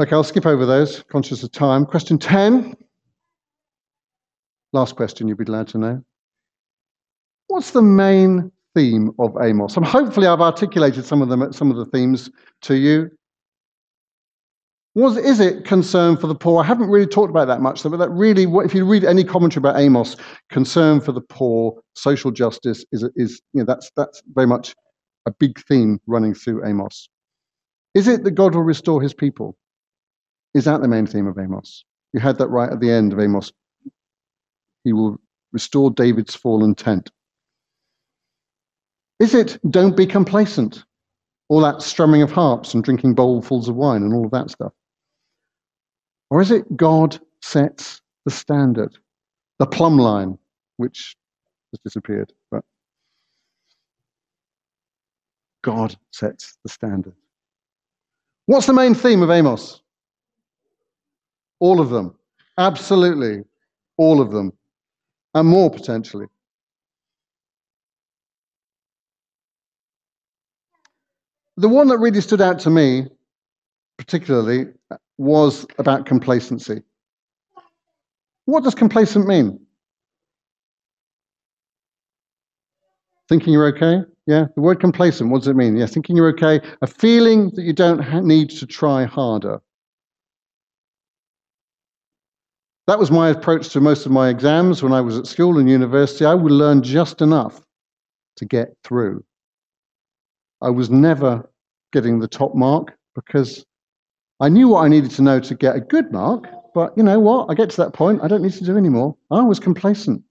Okay, 0.00 0.12
I'll 0.12 0.24
skip 0.24 0.44
over 0.44 0.66
those, 0.66 1.02
conscious 1.04 1.42
of 1.42 1.52
time. 1.52 1.86
Question 1.86 2.18
10. 2.18 2.74
Last 4.72 4.96
question 4.96 5.28
you'd 5.28 5.38
be 5.38 5.44
glad 5.44 5.68
to 5.68 5.78
know. 5.78 6.02
What's 7.46 7.70
the 7.70 7.82
main 7.82 8.50
theme 8.74 9.12
of 9.20 9.36
Amos? 9.40 9.76
And 9.76 9.86
hopefully 9.86 10.26
I've 10.26 10.40
articulated 10.40 11.04
some 11.04 11.22
of 11.22 11.28
them, 11.28 11.52
some 11.52 11.70
of 11.70 11.76
the 11.76 11.86
themes 11.86 12.28
to 12.62 12.74
you. 12.74 13.10
Was, 14.96 15.16
is 15.16 15.40
it 15.40 15.64
concern 15.64 16.16
for 16.16 16.28
the 16.28 16.36
poor? 16.36 16.62
I 16.62 16.66
haven't 16.66 16.88
really 16.88 17.06
talked 17.06 17.30
about 17.30 17.46
that 17.48 17.60
much, 17.60 17.82
but 17.82 17.96
that 17.96 18.10
really, 18.10 18.44
if 18.64 18.74
you 18.74 18.84
read 18.84 19.04
any 19.04 19.24
commentary 19.24 19.60
about 19.60 19.80
Amos, 19.80 20.16
concern 20.50 21.00
for 21.00 21.10
the 21.10 21.20
poor, 21.20 21.82
social 21.94 22.30
justice 22.30 22.84
is, 22.92 23.02
is 23.16 23.42
you 23.52 23.60
know, 23.60 23.64
that's, 23.64 23.90
that's 23.96 24.22
very 24.34 24.46
much 24.46 24.74
a 25.26 25.32
big 25.32 25.58
theme 25.66 26.00
running 26.06 26.32
through 26.32 26.64
Amos. 26.64 27.08
Is 27.94 28.06
it 28.06 28.22
that 28.22 28.32
God 28.32 28.54
will 28.54 28.62
restore 28.62 29.02
his 29.02 29.14
people? 29.14 29.56
Is 30.54 30.64
that 30.66 30.80
the 30.80 30.88
main 30.88 31.06
theme 31.06 31.26
of 31.26 31.38
Amos? 31.38 31.84
You 32.12 32.20
had 32.20 32.38
that 32.38 32.48
right 32.48 32.70
at 32.70 32.78
the 32.78 32.90
end 32.90 33.12
of 33.12 33.18
Amos. 33.18 33.52
He 34.84 34.92
will 34.92 35.18
restore 35.52 35.90
David's 35.90 36.36
fallen 36.36 36.76
tent. 36.76 37.10
Is 39.18 39.34
it 39.34 39.58
don't 39.70 39.96
be 39.96 40.06
complacent? 40.06 40.84
All 41.48 41.60
that 41.60 41.82
strumming 41.82 42.22
of 42.22 42.30
harps 42.30 42.74
and 42.74 42.84
drinking 42.84 43.16
bowlfuls 43.16 43.68
of 43.68 43.74
wine 43.74 44.02
and 44.02 44.14
all 44.14 44.24
of 44.24 44.30
that 44.30 44.50
stuff. 44.50 44.72
Or 46.34 46.42
is 46.42 46.50
it 46.50 46.76
God 46.76 47.16
sets 47.42 48.02
the 48.24 48.30
standard, 48.32 48.98
the 49.60 49.66
plumb 49.66 49.98
line, 49.98 50.36
which 50.78 51.14
has 51.70 51.78
disappeared? 51.84 52.32
But 52.50 52.64
God 55.62 55.96
sets 56.10 56.58
the 56.64 56.70
standard. 56.70 57.14
What's 58.46 58.66
the 58.66 58.72
main 58.72 58.94
theme 58.96 59.22
of 59.22 59.30
Amos? 59.30 59.80
All 61.60 61.80
of 61.80 61.90
them. 61.90 62.16
Absolutely. 62.58 63.44
All 63.96 64.20
of 64.20 64.32
them. 64.32 64.52
And 65.34 65.46
more 65.48 65.70
potentially. 65.70 66.26
The 71.58 71.68
one 71.68 71.86
that 71.86 71.98
really 71.98 72.20
stood 72.20 72.40
out 72.40 72.58
to 72.58 72.70
me, 72.70 73.06
particularly, 73.98 74.72
was 75.18 75.66
about 75.78 76.06
complacency. 76.06 76.82
What 78.46 78.64
does 78.64 78.74
complacent 78.74 79.26
mean? 79.26 79.60
Thinking 83.28 83.52
you're 83.52 83.74
okay? 83.74 84.02
Yeah, 84.26 84.46
the 84.54 84.60
word 84.60 84.80
complacent, 84.80 85.30
what 85.30 85.38
does 85.38 85.48
it 85.48 85.56
mean? 85.56 85.76
Yeah, 85.76 85.86
thinking 85.86 86.16
you're 86.16 86.30
okay. 86.30 86.60
A 86.82 86.86
feeling 86.86 87.50
that 87.54 87.62
you 87.62 87.72
don't 87.72 88.24
need 88.24 88.50
to 88.50 88.66
try 88.66 89.04
harder. 89.04 89.60
That 92.86 92.98
was 92.98 93.10
my 93.10 93.30
approach 93.30 93.70
to 93.70 93.80
most 93.80 94.04
of 94.04 94.12
my 94.12 94.28
exams 94.28 94.82
when 94.82 94.92
I 94.92 95.00
was 95.00 95.18
at 95.18 95.26
school 95.26 95.58
and 95.58 95.68
university. 95.68 96.26
I 96.26 96.34
would 96.34 96.52
learn 96.52 96.82
just 96.82 97.22
enough 97.22 97.60
to 98.36 98.44
get 98.44 98.76
through. 98.84 99.24
I 100.60 100.70
was 100.70 100.90
never 100.90 101.48
getting 101.92 102.18
the 102.18 102.28
top 102.28 102.54
mark 102.54 102.96
because 103.14 103.64
I 104.40 104.48
knew 104.48 104.68
what 104.68 104.84
I 104.84 104.88
needed 104.88 105.10
to 105.12 105.22
know 105.22 105.40
to 105.40 105.54
get 105.54 105.76
a 105.76 105.80
good 105.80 106.10
mark, 106.12 106.46
but 106.74 106.96
you 106.96 107.02
know 107.02 107.20
what? 107.20 107.50
I 107.50 107.54
get 107.54 107.70
to 107.70 107.76
that 107.78 107.92
point, 107.92 108.20
I 108.22 108.28
don't 108.28 108.42
need 108.42 108.52
to 108.54 108.64
do 108.64 108.76
any 108.76 108.88
more. 108.88 109.16
I 109.30 109.42
was 109.42 109.60
complacent. 109.60 110.22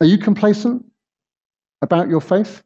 Are 0.00 0.06
you 0.06 0.18
complacent 0.18 0.84
about 1.82 2.08
your 2.08 2.20
faith? 2.20 2.62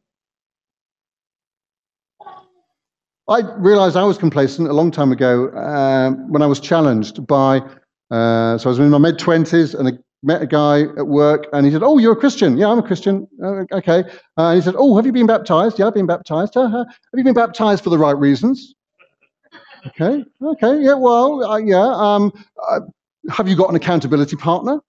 I 3.29 3.43
realized 3.59 3.97
I 3.97 4.05
was 4.05 4.19
complacent 4.19 4.69
a 4.69 4.73
long 4.73 4.91
time 4.91 5.13
ago 5.13 5.49
uh, 5.49 6.11
when 6.11 6.43
I 6.43 6.47
was 6.47 6.59
challenged 6.59 7.25
by, 7.29 7.59
uh, 8.11 8.59
so 8.59 8.65
I 8.65 8.69
was 8.69 8.79
in 8.81 8.91
my 8.91 8.99
mid 8.99 9.19
20s 9.19 9.79
and 9.79 9.89
a 9.89 9.93
met 10.23 10.43
a 10.43 10.47
guy 10.47 10.83
at 10.83 11.07
work 11.07 11.47
and 11.53 11.65
he 11.65 11.73
said, 11.73 11.83
Oh, 11.83 11.99
you're 11.99 12.13
a 12.13 12.17
Christian. 12.17 12.59
Yeah, 12.59 12.69
I'm 12.69 12.79
a 12.79 12.83
Christian. 12.83 13.27
Uh, 13.43 13.65
okay. 13.73 14.05
Uh, 14.37 14.49
and 14.49 14.57
he 14.57 14.63
said, 14.63 14.75
Oh, 14.77 14.97
have 14.97 15.07
you 15.07 15.13
been 15.13 15.27
baptized? 15.27 15.79
Yeah, 15.79 15.87
I've 15.87 15.95
been 15.95 16.07
baptized. 16.07 16.57
Uh, 16.57 16.69
have 16.69 16.87
you 17.15 17.25
been 17.25 17.35
baptized 17.35 17.83
for 17.83 17.91
the 17.91 17.99
right 17.99 18.17
reasons? 18.17 18.75
Okay. 19.87 20.25
Okay. 20.43 20.83
Yeah, 20.83 20.95
well, 20.95 21.43
uh, 21.45 21.57
yeah. 21.57 21.93
Um, 21.95 22.33
uh, 22.69 22.81
have 23.31 23.49
you 23.49 23.57
got 23.57 23.71
an 23.71 23.77
accountability 23.77 24.37
partner? 24.37 24.81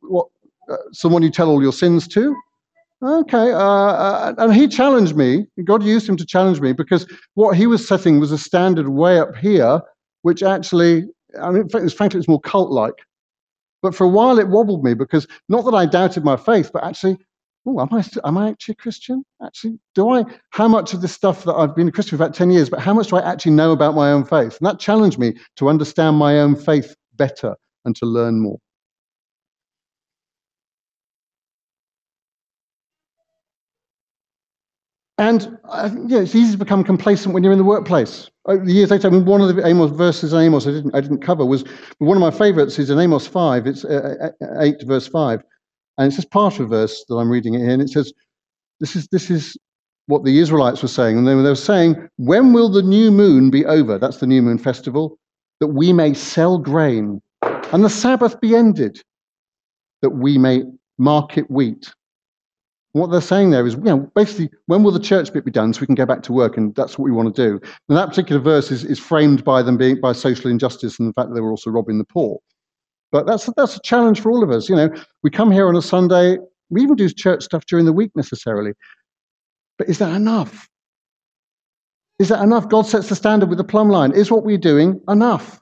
What, 0.00 0.26
uh, 0.70 0.76
someone 0.92 1.22
you 1.22 1.30
tell 1.30 1.48
all 1.48 1.62
your 1.62 1.72
sins 1.72 2.06
to? 2.08 2.36
Okay. 3.00 3.52
and 3.52 4.52
he 4.52 4.66
challenged 4.66 5.16
me. 5.16 5.46
God 5.64 5.84
used 5.84 6.08
him 6.08 6.16
to 6.16 6.26
challenge 6.26 6.60
me 6.60 6.72
because 6.72 7.06
what 7.34 7.56
he 7.56 7.66
was 7.66 7.86
setting 7.86 8.18
was 8.18 8.32
a 8.32 8.38
standard 8.38 8.88
way 8.88 9.20
up 9.20 9.36
here, 9.36 9.80
which 10.22 10.42
actually, 10.42 11.04
I 11.40 11.50
mean, 11.50 11.68
frankly, 11.68 12.18
it's 12.18 12.28
more 12.28 12.40
cult 12.40 12.70
like 12.70 12.94
But 13.82 13.94
for 13.94 14.04
a 14.04 14.08
while, 14.08 14.38
it 14.38 14.48
wobbled 14.48 14.84
me 14.84 14.94
because 14.94 15.26
not 15.48 15.64
that 15.64 15.74
I 15.74 15.86
doubted 15.86 16.24
my 16.24 16.36
faith, 16.36 16.70
but 16.72 16.84
actually, 16.84 17.18
oh, 17.66 17.80
am 17.80 17.88
I, 17.92 18.04
am 18.24 18.38
I 18.38 18.48
actually 18.48 18.72
a 18.72 18.82
Christian? 18.82 19.24
Actually, 19.42 19.78
do 19.94 20.10
I? 20.10 20.24
How 20.50 20.66
much 20.66 20.94
of 20.94 21.00
this 21.00 21.12
stuff 21.12 21.44
that 21.44 21.54
I've 21.54 21.76
been 21.76 21.88
a 21.88 21.92
Christian 21.92 22.18
for 22.18 22.24
about 22.24 22.34
10 22.34 22.50
years, 22.50 22.68
but 22.68 22.80
how 22.80 22.94
much 22.94 23.08
do 23.08 23.16
I 23.16 23.30
actually 23.30 23.52
know 23.52 23.72
about 23.72 23.94
my 23.94 24.10
own 24.10 24.24
faith? 24.24 24.58
And 24.58 24.66
that 24.66 24.80
challenged 24.80 25.18
me 25.18 25.34
to 25.56 25.68
understand 25.68 26.16
my 26.16 26.40
own 26.40 26.56
faith 26.56 26.96
better 27.14 27.56
and 27.84 27.94
to 27.96 28.06
learn 28.06 28.40
more. 28.40 28.58
And 35.18 35.58
uh, 35.64 35.90
yeah, 36.06 36.20
it's 36.20 36.34
easy 36.36 36.52
to 36.52 36.58
become 36.58 36.84
complacent 36.84 37.34
when 37.34 37.42
you're 37.42 37.52
in 37.52 37.58
the 37.58 37.64
workplace. 37.64 38.30
The 38.48 38.72
years 38.72 38.90
later, 38.90 39.08
I 39.08 39.10
mean, 39.10 39.26
one 39.26 39.42
of 39.42 39.54
the 39.54 39.66
Amos 39.66 39.90
verses 39.90 40.32
in 40.32 40.40
Amos 40.40 40.66
I 40.66 40.70
didn't, 40.70 40.94
I 40.94 41.02
didn't 41.02 41.20
cover 41.20 41.44
was 41.44 41.64
one 41.98 42.16
of 42.16 42.20
my 42.22 42.30
favorites 42.30 42.78
is 42.78 42.88
in 42.88 42.98
Amos 42.98 43.26
5. 43.26 43.66
It's 43.66 43.84
uh, 43.84 44.30
uh 44.40 44.60
8 44.60 44.84
verse 44.86 45.06
5. 45.06 45.42
And 45.98 46.06
it's 46.06 46.16
just 46.16 46.30
part 46.30 46.58
of 46.58 46.70
verse 46.70 47.04
that 47.08 47.16
I'm 47.16 47.30
reading 47.30 47.54
it 47.54 47.58
here. 47.58 47.70
And 47.70 47.82
it 47.82 47.90
says, 47.90 48.12
this 48.80 48.96
is, 48.96 49.06
this 49.08 49.30
is 49.30 49.56
what 50.06 50.24
the 50.24 50.38
Israelites 50.38 50.80
were 50.80 50.88
saying. 50.88 51.18
And 51.18 51.28
they 51.28 51.34
were, 51.34 51.42
they 51.42 51.50
were 51.50 51.54
saying, 51.54 52.08
When 52.16 52.52
will 52.52 52.70
the 52.70 52.82
new 52.82 53.10
moon 53.10 53.50
be 53.50 53.66
over? 53.66 53.98
That's 53.98 54.18
the 54.18 54.26
new 54.26 54.40
moon 54.40 54.58
festival, 54.58 55.18
that 55.60 55.68
we 55.68 55.92
may 55.92 56.14
sell 56.14 56.58
grain, 56.58 57.20
and 57.42 57.84
the 57.84 57.90
Sabbath 57.90 58.40
be 58.40 58.56
ended, 58.56 59.02
that 60.00 60.10
we 60.10 60.38
may 60.38 60.62
market 60.96 61.50
wheat 61.50 61.92
what 62.92 63.10
they're 63.10 63.20
saying 63.20 63.50
there 63.50 63.66
is, 63.66 63.74
you 63.74 63.82
know, 63.82 64.10
basically, 64.14 64.50
when 64.66 64.82
will 64.82 64.92
the 64.92 65.00
church 65.00 65.32
bit 65.32 65.44
be 65.44 65.50
done 65.50 65.72
so 65.72 65.80
we 65.80 65.86
can 65.86 65.94
go 65.94 66.06
back 66.06 66.22
to 66.22 66.32
work? 66.32 66.56
And 66.56 66.74
that's 66.74 66.98
what 66.98 67.04
we 67.04 67.12
want 67.12 67.34
to 67.34 67.50
do. 67.50 67.60
And 67.88 67.98
that 67.98 68.08
particular 68.08 68.40
verse 68.40 68.70
is, 68.70 68.84
is 68.84 68.98
framed 68.98 69.44
by 69.44 69.62
them 69.62 69.76
being 69.76 70.00
by 70.00 70.12
social 70.12 70.50
injustice 70.50 70.98
and 70.98 71.08
the 71.08 71.12
fact 71.12 71.28
that 71.28 71.34
they 71.34 71.40
were 71.40 71.50
also 71.50 71.70
robbing 71.70 71.98
the 71.98 72.04
poor. 72.04 72.38
But 73.12 73.26
that's 73.26 73.48
that's 73.56 73.76
a 73.76 73.80
challenge 73.80 74.20
for 74.20 74.30
all 74.30 74.42
of 74.42 74.50
us. 74.50 74.68
You 74.68 74.76
know, 74.76 74.90
we 75.22 75.30
come 75.30 75.50
here 75.50 75.68
on 75.68 75.76
a 75.76 75.82
Sunday, 75.82 76.38
we 76.70 76.82
even 76.82 76.96
do 76.96 77.08
church 77.08 77.42
stuff 77.44 77.64
during 77.66 77.86
the 77.86 77.92
week 77.92 78.10
necessarily. 78.14 78.72
But 79.78 79.88
is 79.88 79.98
that 79.98 80.14
enough? 80.14 80.68
Is 82.18 82.28
that 82.28 82.42
enough? 82.42 82.68
God 82.68 82.86
sets 82.86 83.08
the 83.08 83.14
standard 83.16 83.48
with 83.48 83.58
the 83.58 83.64
plumb 83.64 83.88
line. 83.88 84.12
Is 84.12 84.30
what 84.30 84.44
we're 84.44 84.58
doing 84.58 85.00
enough? 85.08 85.60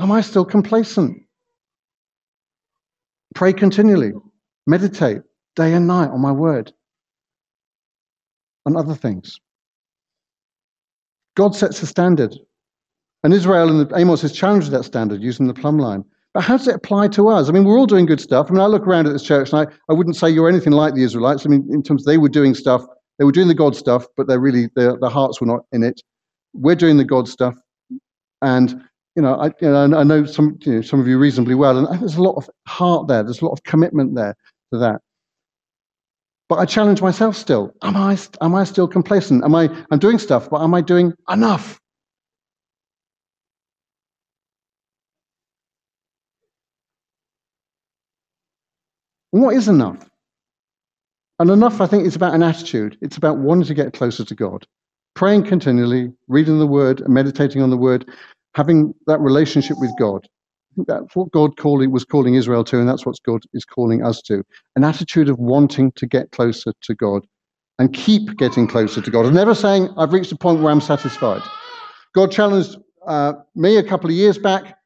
Am 0.00 0.10
I 0.10 0.22
still 0.22 0.44
complacent? 0.44 1.22
Pray 3.34 3.52
continually. 3.52 4.12
Meditate 4.66 5.22
day 5.56 5.72
and 5.72 5.86
night 5.86 6.10
on 6.10 6.20
my 6.20 6.32
word 6.32 6.72
and 8.66 8.76
other 8.76 8.94
things. 8.94 9.38
God 11.36 11.54
sets 11.54 11.82
a 11.82 11.86
standard. 11.86 12.34
And 13.22 13.32
Israel 13.32 13.68
and 13.68 13.92
Amos 13.96 14.22
has 14.22 14.32
challenged 14.32 14.70
that 14.70 14.84
standard 14.84 15.22
using 15.22 15.46
the 15.46 15.54
plumb 15.54 15.78
line. 15.78 16.04
But 16.32 16.42
how 16.42 16.56
does 16.56 16.68
it 16.68 16.74
apply 16.74 17.08
to 17.08 17.28
us? 17.28 17.48
I 17.48 17.52
mean, 17.52 17.64
we're 17.64 17.78
all 17.78 17.86
doing 17.86 18.06
good 18.06 18.20
stuff. 18.20 18.48
I 18.48 18.52
mean, 18.52 18.60
I 18.60 18.66
look 18.66 18.86
around 18.86 19.06
at 19.06 19.12
this 19.12 19.22
church 19.22 19.52
and 19.52 19.60
I, 19.60 19.72
I 19.88 19.94
wouldn't 19.94 20.16
say 20.16 20.28
you're 20.28 20.48
anything 20.48 20.72
like 20.72 20.94
the 20.94 21.04
Israelites. 21.04 21.46
I 21.46 21.48
mean, 21.48 21.66
in 21.70 21.82
terms 21.82 22.02
of 22.02 22.06
they 22.06 22.18
were 22.18 22.28
doing 22.28 22.54
stuff, 22.54 22.84
they 23.18 23.24
were 23.24 23.32
doing 23.32 23.48
the 23.48 23.54
God 23.54 23.76
stuff, 23.76 24.06
but 24.16 24.26
they're 24.26 24.40
really, 24.40 24.68
their, 24.74 24.96
their 25.00 25.10
hearts 25.10 25.40
were 25.40 25.46
not 25.46 25.60
in 25.72 25.82
it. 25.84 26.00
We're 26.52 26.74
doing 26.74 26.96
the 26.96 27.04
God 27.04 27.28
stuff. 27.28 27.54
And, 28.42 28.82
you 29.14 29.22
know, 29.22 29.36
I, 29.36 29.46
you 29.60 29.70
know, 29.70 29.96
I 29.96 30.02
know 30.02 30.24
some, 30.24 30.58
you 30.62 30.74
know, 30.74 30.80
some 30.82 31.00
of 31.00 31.06
you 31.06 31.18
reasonably 31.18 31.54
well, 31.54 31.78
and 31.78 32.00
there's 32.00 32.16
a 32.16 32.22
lot 32.22 32.34
of 32.34 32.50
heart 32.66 33.06
there. 33.06 33.22
There's 33.22 33.40
a 33.40 33.44
lot 33.44 33.52
of 33.52 33.62
commitment 33.62 34.16
there 34.16 34.36
that. 34.72 35.00
But 36.48 36.58
I 36.58 36.66
challenge 36.66 37.02
myself 37.02 37.36
still. 37.36 37.72
Am 37.82 37.96
I, 37.96 38.18
am 38.40 38.54
I 38.54 38.64
still 38.64 38.88
complacent? 38.88 39.44
Am 39.44 39.54
I, 39.54 39.70
I'm 39.90 39.98
doing 39.98 40.18
stuff, 40.18 40.50
but 40.50 40.62
am 40.62 40.74
I 40.74 40.82
doing 40.82 41.14
enough? 41.30 41.80
And 49.32 49.42
what 49.42 49.56
is 49.56 49.68
enough? 49.68 49.98
And 51.38 51.50
enough, 51.50 51.80
I 51.80 51.86
think, 51.86 52.06
is 52.06 52.16
about 52.16 52.34
an 52.34 52.42
attitude. 52.42 52.96
It's 53.00 53.16
about 53.16 53.38
wanting 53.38 53.66
to 53.66 53.74
get 53.74 53.92
closer 53.92 54.24
to 54.24 54.34
God, 54.34 54.66
praying 55.14 55.44
continually, 55.44 56.12
reading 56.28 56.58
the 56.58 56.66
Word, 56.66 57.02
meditating 57.08 57.62
on 57.62 57.70
the 57.70 57.76
Word, 57.76 58.08
having 58.54 58.94
that 59.08 59.20
relationship 59.20 59.76
with 59.80 59.90
God 59.98 60.28
that's 60.86 61.14
what 61.14 61.30
God 61.32 61.52
was 61.62 62.04
calling 62.04 62.34
Israel 62.34 62.64
to, 62.64 62.78
and 62.78 62.88
that's 62.88 63.06
what 63.06 63.16
God 63.24 63.42
is 63.52 63.64
calling 63.64 64.04
us 64.04 64.20
to. 64.22 64.42
An 64.76 64.84
attitude 64.84 65.28
of 65.28 65.38
wanting 65.38 65.92
to 65.92 66.06
get 66.06 66.30
closer 66.30 66.72
to 66.82 66.94
God 66.94 67.26
and 67.78 67.92
keep 67.92 68.36
getting 68.36 68.66
closer 68.66 69.00
to 69.00 69.10
God. 69.10 69.26
And 69.26 69.34
never 69.34 69.54
saying, 69.54 69.88
I've 69.96 70.12
reached 70.12 70.32
a 70.32 70.36
point 70.36 70.60
where 70.60 70.70
I'm 70.70 70.80
satisfied. 70.80 71.42
God 72.14 72.30
challenged 72.30 72.76
uh, 73.06 73.34
me 73.54 73.76
a 73.76 73.82
couple 73.82 74.08
of 74.08 74.16
years 74.16 74.38
back. 74.38 74.78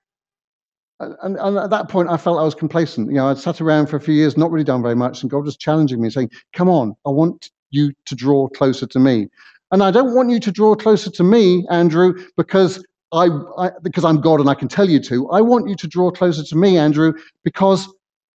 And, 1.01 1.37
and, 1.37 1.59
at 1.59 1.71
that 1.71 1.89
point, 1.89 2.09
I 2.09 2.17
felt 2.17 2.41
I 2.41 2.45
was 2.45 2.57
complacent. 2.57 3.09
You 3.09 3.17
know, 3.19 3.29
I'd 3.29 3.39
sat 3.39 3.61
around 3.61 3.87
for 3.87 3.97
a 3.97 4.01
few 4.01 4.15
years, 4.15 4.37
not 4.37 4.51
really 4.51 4.65
done 4.65 4.83
very 4.83 4.97
much, 4.97 5.23
and 5.23 5.31
God 5.31 5.45
was 5.45 5.57
challenging 5.57 6.01
me, 6.01 6.11
saying, 6.11 6.31
"Come 6.55 6.69
on, 6.69 6.97
I 7.07 7.11
want 7.11 7.51
you 7.71 7.93
to 8.07 8.17
draw 8.17 8.49
closer 8.49 8.85
to 8.85 8.99
me." 8.99 9.29
And 9.71 9.85
I 9.85 9.93
don't 9.93 10.17
want 10.17 10.31
you 10.31 10.41
to 10.41 10.51
draw 10.51 10.75
closer 10.75 11.09
to 11.09 11.23
me, 11.23 11.65
Andrew, 11.71 12.15
because 12.37 12.85
I, 13.13 13.29
I, 13.57 13.71
because 13.83 14.05
I'm 14.05 14.21
God 14.21 14.41
and 14.41 14.51
I 14.51 14.55
can 14.55 14.69
tell 14.69 14.89
you 14.89 15.01
to, 15.01 15.31
I 15.31 15.41
want 15.41 15.69
you 15.69 15.77
to 15.77 15.87
draw 15.87 16.11
closer 16.11 16.43
to 16.43 16.57
me, 16.57 16.77
Andrew, 16.77 17.15
because 17.45 17.89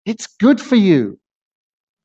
it's 0.06 0.28
good 0.28 0.60
for 0.60 0.76
you. 0.76 1.20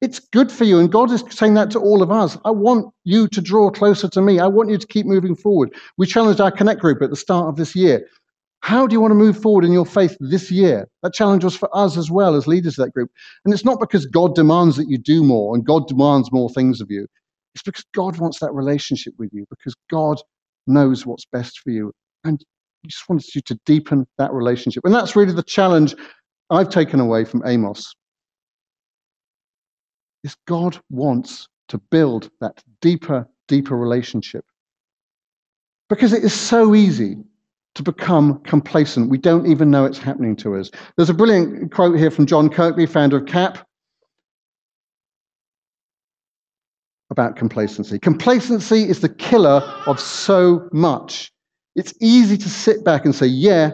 It's 0.01 0.21
good 0.21 0.53
for 0.53 0.65
you. 0.65 0.79
And 0.79 0.93
God 0.93 1.11
is 1.11 1.25
saying 1.31 1.55
that 1.55 1.71
to 1.73 1.81
all 1.81 2.03
of 2.03 2.11
us. 2.11 2.39
I 2.45 2.51
want 2.51 2.93
you 3.05 3.27
to 3.29 3.41
draw 3.41 3.71
closer 3.71 4.09
to 4.09 4.21
me. 4.23 4.39
I 4.39 4.47
want 4.47 4.71
you 4.71 4.79
to 4.79 4.87
keep 4.87 5.07
moving 5.07 5.35
forward. 5.35 5.75
We 5.97 6.07
challenged 6.07 6.41
our 6.41 6.53
Connect 6.53 6.81
group 6.81 7.03
at 7.03 7.11
the 7.11 7.17
start 7.17 7.49
of 7.49 7.57
this 7.57 7.75
year. 7.75 8.07
How 8.61 8.87
do 8.87 8.95
you 8.95 9.01
want 9.01 9.13
to 9.13 9.17
move 9.17 9.41
forward 9.41 9.65
in 9.65 9.73
your 9.73 9.87
faith 9.87 10.17
this 10.21 10.51
year? 10.51 10.89
That 11.03 11.15
challenge 11.15 11.45
was 11.45 11.57
for 11.57 11.75
us 11.77 11.97
as 11.97 12.11
well 12.11 12.35
as 12.35 12.47
leaders 12.47 12.79
of 12.79 12.85
that 12.85 12.93
group. 12.93 13.11
And 13.45 13.55
it's 13.55 13.65
not 13.65 13.81
because 13.81 14.07
God 14.07 14.35
demands 14.35 14.77
that 14.77 14.89
you 14.89 14.99
do 14.99 15.25
more 15.25 15.55
and 15.55 15.65
God 15.65 15.89
demands 15.89 16.31
more 16.33 16.51
things 16.51 16.81
of 16.81 16.91
you. 16.91 17.07
It's 17.55 17.63
because 17.63 17.85
God 17.95 18.19
wants 18.19 18.41
that 18.41 18.53
relationship 18.53 19.15
with 19.19 19.31
you, 19.33 19.47
because 19.51 19.75
God 19.91 20.21
knows 20.67 21.07
what's 21.07 21.25
best 21.33 21.61
for 21.61 21.71
you. 21.71 21.93
And 22.25 22.45
he 22.83 22.89
just 22.89 23.09
wants 23.09 23.35
you 23.35 23.41
to 23.43 23.59
deepen 23.67 24.07
that 24.19 24.33
relationship. 24.33 24.85
And 24.85 24.95
that's 24.95 25.17
really 25.17 25.33
the 25.33 25.43
challenge 25.43 25.95
I've 26.51 26.71
taken 26.71 27.01
away 27.01 27.25
from 27.25 27.43
Amos. 27.47 27.95
Is 30.25 30.37
God 30.47 30.79
wants 30.91 31.49
to 31.69 31.79
build 31.79 32.31
that 32.41 32.63
deeper, 32.81 33.29
deeper 33.47 33.77
relationship. 33.77 34.45
Because 35.89 36.13
it 36.13 36.25
is 36.25 36.33
so 36.33 36.75
easy 36.75 37.17
to 37.75 37.83
become 37.83 38.41
complacent. 38.41 39.11
We 39.11 39.19
don't 39.19 39.47
even 39.47 39.71
know 39.71 39.85
it's 39.85 39.99
happening 39.99 40.35
to 40.37 40.57
us. 40.57 40.71
There's 40.97 41.11
a 41.11 41.15
brilliant 41.15 41.73
quote 41.73 41.99
here 41.99 42.11
from 42.11 42.27
John 42.27 42.49
Kirkby, 42.49 42.87
founder 42.87 43.19
of 43.19 43.27
CAP, 43.27 43.65
about 47.11 47.37
complacency. 47.37 47.99
Complacency 47.99 48.89
is 48.89 49.01
the 49.01 49.09
killer 49.09 49.63
of 49.87 50.01
so 50.01 50.69
much. 50.73 51.33
It's 51.79 51.95
easy 52.01 52.37
to 52.37 52.49
sit 52.49 52.85
back 52.85 53.05
and 53.05 53.15
say, 53.15 53.27
yeah, 53.27 53.71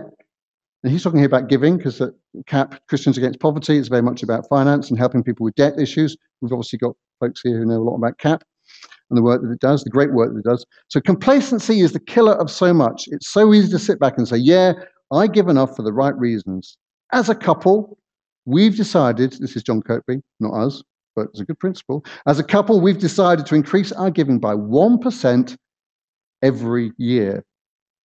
and 0.82 0.92
he's 0.92 1.02
talking 1.02 1.20
here 1.20 1.26
about 1.26 1.48
giving 1.48 1.78
because 1.78 1.98
at 2.02 2.12
CAP, 2.46 2.86
Christians 2.86 3.16
Against 3.16 3.40
Poverty, 3.40 3.78
is 3.78 3.88
very 3.88 4.02
much 4.02 4.22
about 4.22 4.46
finance 4.46 4.90
and 4.90 4.98
helping 4.98 5.22
people 5.22 5.44
with 5.44 5.54
debt 5.54 5.80
issues. 5.80 6.14
We've 6.42 6.52
obviously 6.52 6.78
got 6.78 6.94
folks 7.18 7.40
here 7.40 7.56
who 7.56 7.64
know 7.64 7.78
a 7.78 7.82
lot 7.82 7.96
about 7.96 8.18
CAP 8.18 8.44
and 9.08 9.16
the 9.16 9.22
work 9.22 9.40
that 9.40 9.50
it 9.50 9.60
does, 9.60 9.84
the 9.84 9.90
great 9.90 10.12
work 10.12 10.34
that 10.34 10.40
it 10.40 10.44
does. 10.44 10.66
So 10.88 11.00
complacency 11.00 11.80
is 11.80 11.92
the 11.92 12.00
killer 12.00 12.34
of 12.34 12.50
so 12.50 12.74
much. 12.74 13.08
It's 13.08 13.30
so 13.30 13.54
easy 13.54 13.70
to 13.70 13.78
sit 13.78 13.98
back 13.98 14.18
and 14.18 14.28
say, 14.28 14.36
yeah, 14.36 14.74
I 15.10 15.26
give 15.26 15.48
enough 15.48 15.74
for 15.74 15.82
the 15.82 15.92
right 15.94 16.16
reasons. 16.18 16.76
As 17.12 17.30
a 17.30 17.34
couple, 17.34 17.96
we've 18.44 18.76
decided, 18.76 19.32
this 19.40 19.56
is 19.56 19.62
John 19.62 19.80
Kirkby, 19.80 20.20
not 20.40 20.52
us, 20.52 20.82
but 21.16 21.28
it's 21.28 21.40
a 21.40 21.46
good 21.46 21.58
principle. 21.58 22.04
As 22.26 22.38
a 22.38 22.44
couple, 22.44 22.82
we've 22.82 22.98
decided 22.98 23.46
to 23.46 23.54
increase 23.54 23.92
our 23.92 24.10
giving 24.10 24.38
by 24.38 24.52
1% 24.52 25.56
every 26.42 26.92
year. 26.98 27.42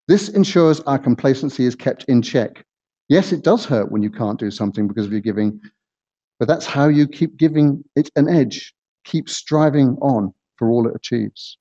This 0.09 0.27
ensures 0.27 0.79
our 0.81 0.97
complacency 0.97 1.65
is 1.65 1.75
kept 1.75 2.03
in 2.05 2.23
check. 2.23 2.65
Yes, 3.09 3.31
it 3.31 3.43
does 3.43 3.63
hurt 3.63 3.91
when 3.91 4.01
you 4.01 4.09
can't 4.09 4.39
do 4.39 4.49
something 4.49 4.87
because 4.87 5.05
of 5.05 5.11
your 5.11 5.21
giving, 5.21 5.61
but 6.39 6.47
that's 6.47 6.65
how 6.65 6.87
you 6.87 7.07
keep 7.07 7.37
giving 7.37 7.83
it 7.95 8.09
an 8.15 8.27
edge, 8.27 8.73
keep 9.03 9.29
striving 9.29 9.97
on 10.01 10.33
for 10.55 10.71
all 10.71 10.87
it 10.87 10.95
achieves. 10.95 11.59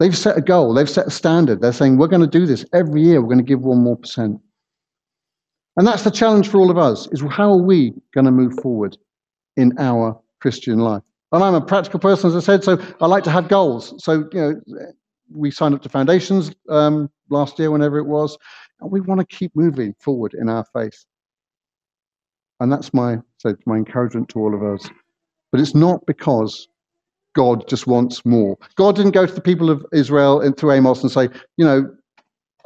They've 0.00 0.16
set 0.16 0.38
a 0.38 0.40
goal, 0.40 0.72
they've 0.72 0.88
set 0.88 1.08
a 1.08 1.10
standard. 1.10 1.60
They're 1.60 1.74
saying, 1.74 1.98
we're 1.98 2.06
going 2.06 2.22
to 2.22 2.38
do 2.38 2.46
this 2.46 2.64
every 2.72 3.02
year, 3.02 3.20
we're 3.20 3.28
going 3.28 3.36
to 3.36 3.44
give 3.44 3.60
one 3.60 3.82
more 3.82 3.98
percent. 3.98 4.40
And 5.76 5.86
that's 5.86 6.04
the 6.04 6.10
challenge 6.10 6.48
for 6.48 6.58
all 6.58 6.70
of 6.70 6.78
us 6.78 7.06
is 7.12 7.22
how 7.30 7.52
are 7.52 7.62
we 7.62 7.92
going 8.14 8.24
to 8.24 8.30
move 8.30 8.54
forward 8.62 8.96
in 9.58 9.74
our 9.78 10.18
Christian 10.40 10.78
life? 10.78 11.02
And 11.32 11.44
I'm 11.44 11.54
a 11.54 11.60
practical 11.60 12.00
person, 12.00 12.30
as 12.30 12.36
I 12.36 12.40
said, 12.40 12.64
so 12.64 12.82
I 12.98 13.06
like 13.06 13.24
to 13.24 13.30
have 13.30 13.48
goals. 13.48 13.92
So, 14.02 14.26
you 14.32 14.40
know, 14.40 14.60
we 15.34 15.50
signed 15.50 15.74
up 15.74 15.82
to 15.82 15.88
foundations 15.90 16.50
um, 16.70 17.10
last 17.32 17.58
year, 17.58 17.70
whenever 17.70 17.98
it 17.98 18.06
was, 18.06 18.36
and 18.80 18.90
we 18.90 19.00
want 19.00 19.20
to 19.20 19.26
keep 19.26 19.54
moving 19.54 19.94
forward 19.98 20.34
in 20.34 20.48
our 20.48 20.64
faith. 20.72 21.04
And 22.60 22.72
that's 22.72 22.94
my 22.94 23.18
so 23.38 23.56
my 23.66 23.76
encouragement 23.76 24.28
to 24.30 24.40
all 24.40 24.54
of 24.54 24.62
us. 24.62 24.88
But 25.50 25.60
it's 25.60 25.74
not 25.74 26.06
because 26.06 26.68
God 27.34 27.66
just 27.68 27.86
wants 27.86 28.24
more. 28.24 28.56
God 28.76 28.96
didn't 28.96 29.12
go 29.12 29.26
to 29.26 29.32
the 29.32 29.40
people 29.40 29.70
of 29.70 29.84
Israel 29.92 30.40
and 30.40 30.56
through 30.56 30.72
Amos 30.72 31.02
and 31.02 31.10
say, 31.10 31.28
you 31.56 31.64
know, 31.64 31.90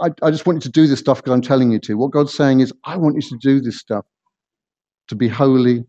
I, 0.01 0.11
I 0.23 0.31
just 0.31 0.47
want 0.47 0.57
you 0.57 0.61
to 0.61 0.69
do 0.69 0.87
this 0.87 1.01
stuff 1.01 1.19
because 1.19 1.33
I'm 1.33 1.41
telling 1.43 1.73
you 1.73 1.79
to. 1.81 1.95
What 1.95 2.11
God's 2.11 2.35
saying 2.35 2.61
is, 2.61 2.73
I 2.85 2.97
want 2.97 3.17
you 3.17 3.23
to 3.23 3.37
do 3.41 3.61
this 3.61 3.79
stuff 3.79 4.05
to 5.09 5.14
be 5.14 5.29
holy, 5.29 5.85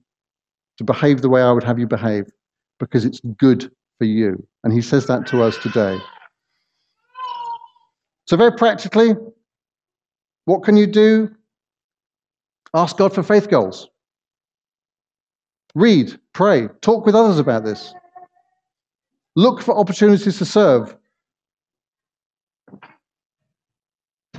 to 0.78 0.84
behave 0.84 1.22
the 1.22 1.30
way 1.30 1.42
I 1.42 1.52
would 1.52 1.64
have 1.64 1.80
you 1.80 1.88
behave, 1.88 2.26
because 2.80 3.04
it's 3.04 3.20
good 3.38 3.70
for 3.98 4.06
you. 4.06 4.48
And 4.64 4.72
He 4.72 4.82
says 4.82 5.08
that 5.08 5.28
to 5.28 5.42
us 5.44 5.58
today. 5.58 6.00
So, 8.28 8.36
very 8.36 8.52
practically, 8.52 9.16
what 10.46 10.64
can 10.64 10.76
you 10.76 10.88
do? 10.88 11.30
Ask 12.74 12.98
God 12.98 13.14
for 13.14 13.24
faith 13.24 13.50
goals. 13.50 13.90
Read, 15.76 16.20
pray, 16.34 16.68
talk 16.82 17.06
with 17.06 17.16
others 17.16 17.40
about 17.40 17.64
this. 17.64 17.94
Look 19.36 19.62
for 19.62 19.78
opportunities 19.78 20.38
to 20.40 20.46
serve. 20.46 20.96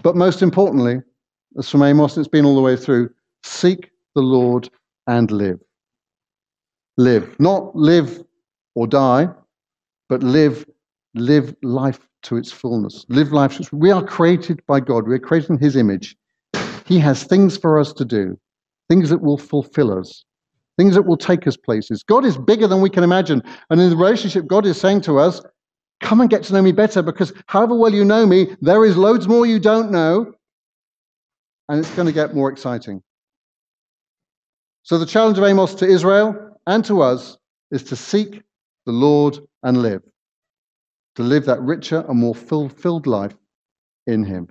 But 0.03 0.17
most 0.17 0.43
importantly, 0.43 1.01
as 1.59 1.71
from 1.71 1.83
Amos, 1.83 2.17
it's 2.17 2.29
been 2.29 2.45
all 2.45 2.57
the 2.57 2.63
way 2.63 2.77
through 2.77 3.11
seek 3.43 3.91
the 4.15 4.21
Lord 4.21 4.69
and 5.07 5.31
live. 5.31 5.61
Live. 6.97 7.39
Not 7.39 7.75
live 7.75 8.23
or 8.75 8.87
die, 8.87 9.29
but 10.09 10.23
live, 10.23 10.67
live 11.15 11.55
life 11.63 12.08
to 12.23 12.37
its 12.37 12.51
fullness. 12.51 13.05
Live 13.09 13.33
life. 13.33 13.61
We 13.73 13.91
are 13.91 14.05
created 14.05 14.61
by 14.67 14.81
God. 14.81 15.07
We 15.07 15.15
are 15.15 15.21
created 15.21 15.51
in 15.51 15.59
His 15.59 15.77
image. 15.77 16.17
He 16.87 16.99
has 16.99 17.25
things 17.25 17.57
for 17.57 17.79
us 17.79 17.93
to 17.95 18.05
do, 18.05 18.39
things 18.89 19.11
that 19.11 19.23
will 19.23 19.39
fulfill 19.39 19.97
us, 19.97 20.25
things 20.77 20.95
that 20.95 21.03
will 21.03 21.17
take 21.17 21.47
us 21.47 21.57
places. 21.57 22.03
God 22.03 22.25
is 22.25 22.39
bigger 22.39 22.67
than 22.67 22.81
we 22.81 22.91
can 22.91 23.05
imagine. 23.05 23.43
And 23.71 23.81
in 23.81 23.91
the 23.91 23.97
relationship, 23.97 24.47
God 24.47 24.67
is 24.67 24.81
saying 24.81 25.03
to 25.03 25.19
us, 25.19 25.41
Come 26.01 26.21
and 26.21 26.31
get 26.31 26.45
to 26.45 26.53
know 26.53 26.63
me 26.63 26.73
better 26.73 27.03
because 27.03 27.33
however 27.47 27.75
well 27.75 27.93
you 27.93 28.05
know 28.05 28.25
me, 28.25 28.57
there 28.61 28.85
is 28.85 28.97
loads 28.97 29.27
more 29.27 29.47
you 29.47 29.59
don't 29.59 29.91
know. 29.91 30.33
And 31.69 31.81
it's 31.81 31.91
going 31.95 32.07
to 32.07 32.13
get 32.13 32.35
more 32.35 32.51
exciting. 32.51 33.03
So 34.85 34.97
the 34.97 35.07
challenge 35.07 35.37
of 35.39 35.45
Amos 35.45 35.75
to 35.75 35.87
Israel 35.87 36.57
and 36.67 36.85
to 36.87 37.03
us 37.03 37.37
is 37.71 37.83
to 37.85 37.97
seek 37.97 38.43
the 38.87 38.93
Lord 38.93 39.39
and 39.63 39.83
live, 39.83 40.03
to 41.19 41.25
live 41.25 41.47
that 41.47 41.61
richer 41.63 42.05
and 42.09 42.21
more 42.21 42.33
fulfilled 42.33 43.09
life 43.09 43.35
in 44.07 44.23
Him. 44.23 44.47